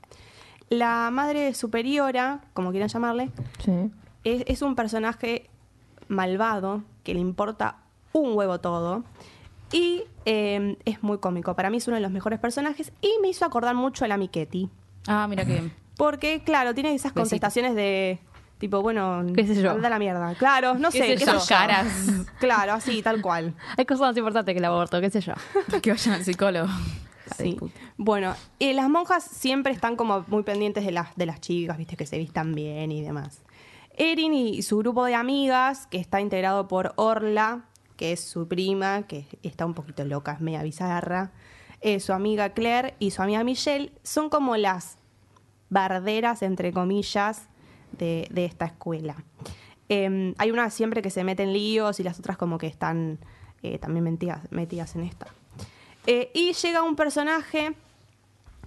La 0.69 1.11
madre 1.11 1.55
superiora, 1.55 2.41
como 2.55 2.71
quieran 2.71 2.89
llamarle, 2.89 3.31
Sí. 3.65 3.91
es, 4.23 4.45
es 4.47 4.63
un 4.63 4.77
personaje 4.77 5.51
malvado 6.09 6.83
que 7.05 7.15
le 7.15 7.21
importa 7.21 7.79
un 8.13 8.37
huevo 8.37 8.61
todo. 8.61 9.05
Y 9.73 10.05
eh, 10.25 10.77
es 10.85 11.03
muy 11.03 11.19
cómico. 11.19 11.55
Para 11.55 11.71
mí 11.71 11.79
es 11.79 11.87
uno 11.89 11.97
de 11.97 12.03
los 12.03 12.11
mejores 12.11 12.39
personajes 12.39 12.93
y 13.01 13.13
me 13.21 13.29
hizo 13.29 13.45
acordar 13.45 13.75
mucho 13.75 14.05
a 14.05 14.09
la 14.09 14.17
Miquetti. 14.17 14.71
Ah, 15.07 15.27
mira 15.29 15.45
qué 15.45 15.53
bien. 15.53 15.73
Porque, 15.97 16.43
claro, 16.45 16.75
tiene 16.75 16.91
esas 16.91 17.13
Besito. 17.13 17.21
contestaciones 17.23 17.75
de 17.75 18.19
tipo, 18.59 18.81
bueno, 18.83 19.25
¿Qué 19.35 19.47
sé 19.47 19.61
yo? 19.61 19.71
anda 19.73 19.89
la 19.91 19.99
mierda. 19.99 20.35
Claro, 20.35 20.75
no 20.75 20.91
¿Qué 20.91 20.99
sé, 20.99 21.07
qué 21.17 21.25
sé 21.25 21.33
yo. 21.33 21.39
Caras. 21.49 21.87
Claro, 22.39 22.73
así, 22.75 23.03
tal 23.03 23.21
cual. 23.23 23.55
Hay 23.77 23.85
cosas 23.87 24.09
más 24.09 24.17
importantes 24.17 24.53
que 24.55 24.59
el 24.59 24.65
aborto, 24.65 25.01
qué 25.01 25.11
sé 25.11 25.21
yo. 25.21 25.33
que 25.83 25.91
vayan 25.91 26.15
al 26.15 26.25
psicólogo. 26.25 26.69
Sí. 27.37 27.59
Bueno, 27.97 28.35
y 28.59 28.73
las 28.73 28.89
monjas 28.89 29.25
siempre 29.25 29.73
están 29.73 29.97
como 29.97 30.25
muy 30.29 30.43
pendientes 30.45 30.85
de 30.87 30.93
las, 30.93 31.15
de 31.17 31.27
las 31.27 31.41
chicas, 31.41 31.77
viste, 31.77 31.97
que 31.97 32.07
se 32.07 32.19
vistan 32.19 32.55
bien 32.55 32.93
y 32.93 33.03
demás. 33.03 33.43
Erin 33.97 34.35
y 34.35 34.63
su 34.63 34.79
grupo 34.79 35.05
de 35.05 35.15
amigas, 35.15 35.87
que 35.87 35.99
está 35.99 36.21
integrado 36.21 36.69
por 36.69 36.93
Orla, 36.97 37.65
que 37.97 38.13
es 38.13 38.21
su 38.21 38.47
prima, 38.47 39.07
que 39.07 39.27
está 39.43 39.67
un 39.67 39.75
poquito 39.75 40.05
loca, 40.05 40.33
es 40.33 40.41
media 40.41 40.63
bizarra, 40.63 41.33
eh, 41.81 42.01
su 42.01 42.13
amiga 42.13 42.51
Claire 42.51 42.95
y 42.99 43.11
su 43.11 43.23
amiga 43.23 43.43
Michelle, 43.43 43.93
son 44.03 44.29
como 44.29 44.57
las 44.57 44.99
barderas, 45.71 46.43
entre 46.43 46.73
comillas, 46.73 47.49
de, 47.93 48.29
esta 48.35 48.67
escuela. 48.67 49.17
Eh, 49.89 50.35
hay 50.39 50.51
una 50.51 50.71
siempre 50.71 51.03
que 51.03 51.11
se 51.11 51.25
mete 51.25 51.43
en 51.43 51.53
líos 51.53 52.01
y 52.01 52.03
las 52.03 52.19
otras 52.19 52.37
como 52.37 52.59
que 52.59 52.67
están 52.67 53.19
eh, 53.63 53.79
también 53.79 54.05
metidas, 54.51 54.97
en 54.97 55.03
esta. 55.03 55.27
Eh, 56.07 56.31
y 56.35 56.53
llega 56.53 56.83
un 56.83 56.97
personaje 56.97 57.75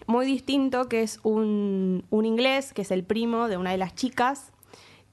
muy 0.07 0.25
distinto, 0.25 0.89
que 0.89 1.03
es 1.03 1.19
un 1.23 2.03
inglés, 2.11 2.73
que 2.73 2.81
es 2.81 2.91
el 2.91 3.03
primo 3.03 3.47
de 3.47 3.57
una 3.57 3.71
de 3.71 3.77
las 3.77 3.95
chicas, 3.95 4.51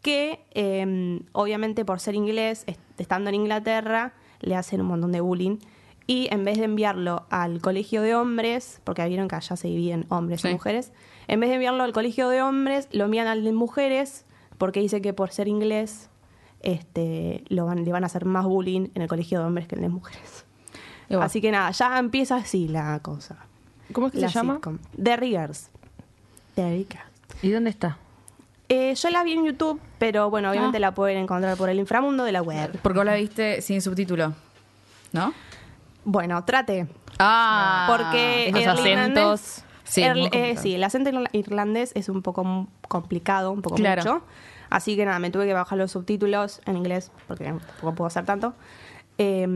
que 0.06 0.40
eh, 0.54 1.20
obviamente 1.32 1.84
por 1.84 2.00
ser 2.00 2.14
inglés, 2.14 2.62
est- 2.66 2.80
estando 2.98 3.28
en 3.28 3.34
Inglaterra, 3.34 4.14
le 4.40 4.54
hacen 4.56 4.80
un 4.80 4.86
montón 4.86 5.10
de 5.12 5.20
bullying. 5.20 5.58
Y 6.06 6.28
en 6.30 6.44
vez 6.44 6.56
de 6.58 6.64
enviarlo 6.64 7.26
al 7.30 7.60
colegio 7.60 8.00
de 8.00 8.14
hombres, 8.14 8.80
porque 8.84 9.04
vieron 9.08 9.26
que 9.26 9.34
allá 9.34 9.56
se 9.56 9.66
dividen 9.68 10.06
hombres 10.08 10.40
Sí. 10.40 10.48
y 10.48 10.52
mujeres, 10.52 10.92
en 11.26 11.40
vez 11.40 11.48
de 11.50 11.54
enviarlo 11.56 11.82
al 11.82 11.92
colegio 11.92 12.28
de 12.28 12.42
hombres, 12.42 12.88
lo 12.92 13.06
envían 13.06 13.26
al 13.26 13.42
de 13.42 13.52
mujeres, 13.52 14.24
porque 14.56 14.78
dice 14.80 15.02
que 15.02 15.12
por 15.12 15.30
ser 15.32 15.48
inglés 15.48 16.08
este, 16.62 17.42
lo 17.48 17.66
van, 17.66 17.84
le 17.84 17.90
van 17.92 18.04
a 18.04 18.06
hacer 18.06 18.24
más 18.24 18.44
bullying 18.44 18.88
en 18.94 19.02
el 19.02 19.08
colegio 19.08 19.40
de 19.40 19.44
hombres 19.46 19.66
que 19.66 19.74
en 19.74 19.82
el 19.84 19.90
de 19.90 19.94
mujeres. 19.94 20.44
Así 21.10 21.40
que 21.40 21.50
nada, 21.50 21.70
ya 21.72 21.98
empieza 21.98 22.36
así 22.36 22.68
la 22.68 22.98
cosa. 23.00 23.36
¿Cómo 23.92 24.06
es 24.08 24.12
que 24.12 24.20
La 24.20 24.28
se 24.28 24.34
llama? 24.34 24.54
sitcom. 24.54 24.78
The 25.00 25.16
Riggers. 25.16 25.70
The 26.56 26.70
Riggers. 26.70 27.04
¿Y 27.42 27.50
dónde 27.50 27.70
está? 27.70 27.98
Eh, 28.68 28.94
yo 28.94 29.10
la 29.10 29.22
vi 29.22 29.32
en 29.34 29.44
YouTube, 29.44 29.80
pero 29.98 30.30
bueno, 30.30 30.50
obviamente 30.50 30.76
Ah. 30.78 30.80
la 30.80 30.94
pueden 30.94 31.18
encontrar 31.18 31.56
por 31.56 31.68
el 31.70 31.78
inframundo 31.78 32.24
de 32.24 32.32
la 32.32 32.42
web. 32.42 32.78
Porque 32.82 32.98
vos 32.98 33.06
la 33.06 33.14
viste 33.14 33.60
sin 33.62 33.80
subtítulo, 33.82 34.32
¿no? 35.12 35.32
Bueno, 36.04 36.44
trate. 36.44 36.86
Ah, 37.18 37.86
Porque 37.88 38.48
el 38.50 38.68
acentos. 38.68 39.62
Sí, 39.84 40.02
el- 40.02 40.28
eh, 40.32 40.56
sí, 40.60 40.74
el 40.74 40.82
acento 40.84 41.10
irla- 41.10 41.28
irlandés 41.32 41.92
es 41.94 42.08
un 42.08 42.20
poco 42.22 42.66
complicado, 42.88 43.52
un 43.52 43.62
poco 43.62 43.76
Claro. 43.76 44.02
mucho. 44.02 44.22
Así 44.68 44.96
que 44.96 45.04
nada, 45.04 45.18
me 45.20 45.30
tuve 45.30 45.46
que 45.46 45.52
bajar 45.54 45.78
los 45.78 45.92
subtítulos 45.92 46.60
en 46.66 46.76
inglés, 46.76 47.12
porque 47.28 47.44
tampoco 47.44 47.94
puedo 47.94 48.06
hacer 48.08 48.24
tanto. 48.24 48.54
Eh, 49.18 49.46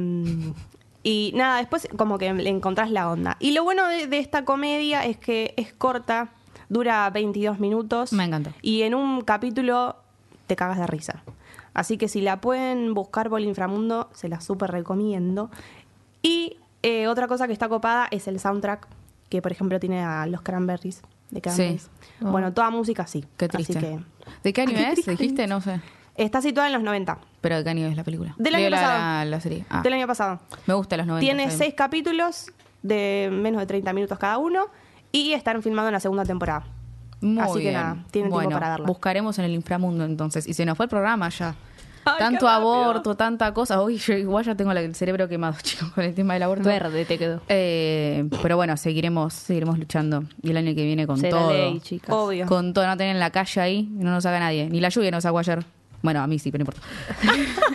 y 1.02 1.32
nada, 1.34 1.58
después 1.58 1.88
como 1.96 2.18
que 2.18 2.32
le 2.32 2.48
encontrás 2.50 2.90
la 2.90 3.10
onda. 3.10 3.36
Y 3.40 3.52
lo 3.52 3.64
bueno 3.64 3.86
de, 3.88 4.06
de 4.06 4.18
esta 4.18 4.44
comedia 4.44 5.04
es 5.04 5.16
que 5.16 5.54
es 5.56 5.72
corta, 5.72 6.28
dura 6.68 7.08
22 7.10 7.58
minutos. 7.58 8.12
Me 8.12 8.24
encantó. 8.24 8.50
Y 8.62 8.82
en 8.82 8.94
un 8.94 9.22
capítulo 9.22 9.96
te 10.50 10.56
cagas 10.56 10.78
de 10.78 10.86
risa. 10.88 11.22
Así 11.74 11.96
que 11.96 12.08
si 12.08 12.20
la 12.20 12.40
pueden 12.40 12.92
buscar 12.92 13.30
por 13.30 13.40
el 13.40 13.46
inframundo, 13.46 14.10
se 14.12 14.28
la 14.28 14.40
súper 14.40 14.72
recomiendo. 14.72 15.48
Y 16.22 16.56
eh, 16.82 17.06
otra 17.06 17.28
cosa 17.28 17.46
que 17.46 17.52
está 17.52 17.68
copada 17.68 18.08
es 18.10 18.26
el 18.26 18.40
soundtrack, 18.40 18.88
que 19.28 19.40
por 19.42 19.52
ejemplo 19.52 19.78
tiene 19.78 20.02
a 20.02 20.26
los 20.26 20.42
Cranberries 20.42 21.02
de 21.30 21.40
Cranberries. 21.40 21.88
Oh. 22.20 22.32
Bueno, 22.32 22.52
toda 22.52 22.70
música 22.70 23.06
sí. 23.06 23.24
Qué 23.36 23.48
Así 23.54 23.72
que 23.72 24.00
¿De 24.42 24.52
qué 24.52 24.62
año 24.62 24.74
Qué 24.74 24.88
es? 24.88 24.92
triste. 24.94 25.12
¿Dijiste? 25.12 25.46
No 25.46 25.60
sé. 25.60 25.80
está 26.16 26.42
situada 26.42 26.66
en 26.66 26.72
los 26.72 26.82
90, 26.82 27.18
Pero 27.40 27.58
¿de 27.58 27.62
qué 27.62 27.70
año 27.70 27.86
es 27.86 27.96
la 27.96 28.02
película? 28.02 28.34
Del 28.36 28.56
año 28.56 28.70
pasado. 28.70 28.98
La, 28.98 29.24
la 29.26 29.40
serie. 29.40 29.64
Ah, 29.70 29.82
del 29.82 29.92
año 29.92 30.08
pasado. 30.08 30.40
Me 30.66 30.74
gusta 30.74 30.96
los 30.96 31.06
90. 31.06 31.20
Tiene 31.20 31.48
seis 31.52 31.74
capítulos 31.74 32.50
de 32.82 33.28
menos 33.30 33.60
de 33.60 33.66
30 33.66 33.92
minutos 33.92 34.18
cada 34.18 34.38
uno 34.38 34.66
y 35.12 35.32
están 35.32 35.62
filmando 35.62 35.90
en 35.90 35.92
la 35.92 36.00
segunda 36.00 36.24
temporada. 36.24 36.66
Muy 37.20 37.42
Así 37.42 37.52
que 37.54 37.58
bien. 37.60 37.74
nada, 37.74 37.92
tienen 37.92 38.10
tiempo 38.10 38.30
bueno, 38.34 38.50
para 38.50 38.70
verla. 38.70 38.86
buscaremos 38.86 39.38
en 39.38 39.44
el 39.44 39.52
inframundo 39.52 40.04
entonces. 40.04 40.46
Y 40.48 40.54
se 40.54 40.64
nos 40.64 40.76
fue 40.76 40.84
el 40.86 40.90
programa 40.90 41.28
ya. 41.28 41.54
Ay, 42.06 42.14
Tanto 42.18 42.48
aborto, 42.48 43.14
tanta 43.14 43.52
cosa. 43.52 43.82
Uy, 43.82 43.98
yo 43.98 44.14
igual 44.14 44.42
ya 44.42 44.54
tengo 44.54 44.72
el 44.72 44.94
cerebro 44.94 45.28
quemado, 45.28 45.54
chicos, 45.62 45.90
con 45.90 46.02
el 46.02 46.14
tema 46.14 46.32
del 46.34 46.44
aborto. 46.44 46.64
Verde 46.64 47.04
te 47.04 47.18
quedó. 47.18 47.42
Eh, 47.48 48.26
pero 48.40 48.56
bueno, 48.56 48.74
seguiremos, 48.78 49.34
seguiremos 49.34 49.78
luchando. 49.78 50.24
Y 50.42 50.50
el 50.50 50.56
año 50.56 50.74
que 50.74 50.82
viene 50.84 51.06
con 51.06 51.18
Será 51.18 51.38
todo. 51.38 51.52
ley, 51.52 51.78
chicas. 51.80 52.08
Obvio. 52.14 52.46
Con 52.46 52.72
todo, 52.72 52.86
no 52.86 52.96
tener 52.96 53.14
en 53.14 53.20
la 53.20 53.30
calle 53.30 53.60
ahí, 53.60 53.88
no 53.92 54.10
nos 54.10 54.24
haga 54.24 54.40
nadie. 54.40 54.70
Ni 54.70 54.80
la 54.80 54.88
lluvia 54.88 55.10
nos 55.10 55.24
sacó 55.24 55.40
ayer. 55.40 55.62
Bueno, 56.02 56.22
a 56.22 56.26
mí 56.26 56.38
sí, 56.38 56.50
pero 56.50 56.64
no 56.64 56.70
importa. 56.70 56.80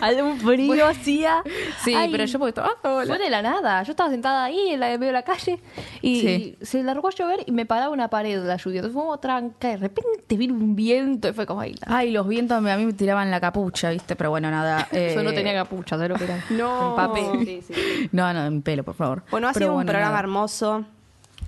Algún 0.00 0.38
frío 0.40 0.86
hacía. 0.86 1.42
Sí, 1.84 1.94
Ay, 1.94 2.10
pero 2.10 2.24
yo 2.24 2.38
porque 2.38 2.50
estaba 2.50 2.70
sola. 2.82 3.06
Fue 3.06 3.18
de 3.18 3.30
la 3.30 3.40
nada. 3.42 3.82
Yo 3.84 3.92
estaba 3.92 4.10
sentada 4.10 4.44
ahí 4.44 4.70
en 4.70 4.80
la 4.80 4.92
en 4.92 4.98
medio 5.00 5.10
de 5.12 5.18
la 5.18 5.22
calle 5.22 5.60
y, 6.02 6.20
Sí. 6.20 6.56
se 6.62 6.82
largó 6.82 7.08
a 7.08 7.10
llover 7.12 7.40
y 7.46 7.52
me 7.52 7.66
paraba 7.66 7.90
una 7.90 8.08
pared 8.08 8.40
de 8.40 8.46
la 8.46 8.56
lluvia. 8.56 8.78
Entonces 8.80 8.94
fue 8.94 9.02
como 9.02 9.18
tranca. 9.18 9.68
y 9.68 9.72
De 9.72 9.76
repente 9.76 10.36
vino 10.36 10.54
un 10.54 10.74
viento 10.74 11.28
y 11.28 11.32
fue 11.32 11.46
como 11.46 11.60
ahí. 11.60 11.74
Ay, 11.86 12.10
los 12.10 12.26
vientos 12.26 12.60
me- 12.60 12.72
a 12.72 12.76
mí 12.76 12.84
me 12.86 12.92
tiraban 12.94 13.30
la 13.30 13.40
capucha, 13.40 13.90
¿viste? 13.90 14.16
Pero 14.16 14.30
bueno, 14.30 14.50
nada. 14.50 14.88
eh, 14.92 15.12
Yo 15.16 15.22
no 15.22 15.32
tenía 15.32 15.54
capucha, 15.54 15.96
¿sabes 15.96 16.08
lo 16.10 16.16
que 16.16 16.24
era? 16.24 16.44
No. 16.50 16.90
En 16.90 16.96
papel. 16.96 17.46
Sí, 17.46 17.62
sí. 17.74 18.08
No, 18.12 18.32
no, 18.32 18.44
en 18.46 18.62
pelo, 18.62 18.82
por 18.84 18.94
favor. 18.96 19.22
Bueno, 19.30 19.48
ha 19.48 19.52
Pero 19.52 19.66
sido 19.66 19.70
un 19.72 19.76
bueno, 19.76 19.88
programa 19.92 20.10
nada. 20.12 20.20
hermoso. 20.20 20.84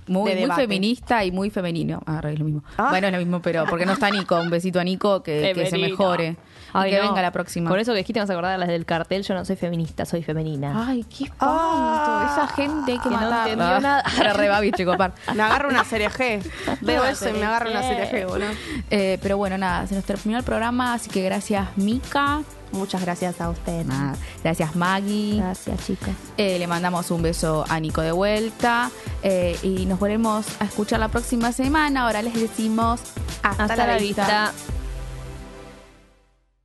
Muy, 0.06 0.32
de 0.32 0.46
muy 0.46 0.56
feminista 0.56 1.22
y 1.22 1.30
muy 1.30 1.50
femenino. 1.50 2.00
Ah, 2.06 2.22
es 2.24 2.38
lo 2.38 2.46
mismo. 2.46 2.64
Ah. 2.78 2.88
Bueno, 2.88 3.08
es 3.08 3.12
lo 3.12 3.18
mismo, 3.18 3.42
pero 3.42 3.66
porque 3.68 3.84
no 3.84 3.92
está 3.92 4.08
Nico. 4.10 4.40
Un 4.40 4.48
besito 4.48 4.80
a 4.80 4.84
Nico, 4.84 5.22
que, 5.22 5.52
que 5.54 5.66
se 5.66 5.76
mejore. 5.76 6.36
Ay, 6.80 6.90
que 6.90 6.98
no. 6.98 7.08
venga 7.08 7.22
la 7.22 7.30
próxima. 7.30 7.68
Por 7.70 7.78
eso 7.78 7.92
que 7.92 7.98
dijiste, 7.98 8.20
vas 8.20 8.30
a 8.30 8.32
acordar 8.32 8.58
las 8.58 8.68
del 8.68 8.84
cartel. 8.84 9.22
Yo 9.22 9.34
no 9.34 9.44
soy 9.44 9.56
feminista, 9.56 10.04
soy 10.04 10.22
femenina. 10.22 10.86
Ay, 10.88 11.04
qué 11.04 11.24
espanto. 11.24 11.46
Ah. 11.46 12.28
Esa 12.32 12.54
gente 12.54 12.92
hay 12.92 12.98
que, 12.98 13.08
Que 13.08 13.14
no 13.14 13.38
entendió 13.38 13.80
nada. 13.80 14.02
Ahora 14.18 14.60
chico, 14.72 14.96
par. 14.96 15.12
Me 15.34 15.42
agarro 15.42 15.68
una 15.68 15.84
serie 15.84 16.10
G. 16.10 16.42
Veo 16.80 17.04
eso 17.04 17.28
y 17.28 17.32
me 17.32 17.44
agarro 17.44 17.70
una 17.70 17.82
serie 17.82 18.10
G, 18.10 18.26
boludo. 18.28 18.48
Eh, 18.90 19.18
pero 19.22 19.36
bueno, 19.36 19.58
nada, 19.58 19.86
se 19.86 19.94
nos 19.94 20.04
terminó 20.04 20.38
el 20.38 20.44
programa, 20.44 20.94
así 20.94 21.10
que 21.10 21.22
gracias, 21.22 21.68
Mika. 21.76 22.42
Muchas 22.72 23.00
gracias 23.00 23.40
a 23.40 23.48
usted. 23.48 23.84
Nada, 23.86 24.14
gracias, 24.42 24.76
Maggie. 24.76 25.38
Gracias, 25.38 25.86
chicas. 25.86 26.10
Eh, 26.36 26.58
le 26.58 26.66
mandamos 26.66 27.10
un 27.10 27.22
beso 27.22 27.64
a 27.68 27.80
Nico 27.80 28.02
de 28.02 28.12
vuelta. 28.12 28.90
eh, 29.22 29.58
y 29.62 29.86
nos 29.86 29.98
volvemos 29.98 30.46
a 30.60 30.64
escuchar 30.64 31.00
la 31.00 31.08
próxima 31.08 31.52
semana. 31.52 32.02
Ahora 32.02 32.22
les 32.22 32.34
decimos 32.34 33.00
hasta, 33.42 33.64
Hasta, 33.64 33.86
la 33.86 33.96
vista. 33.96 34.52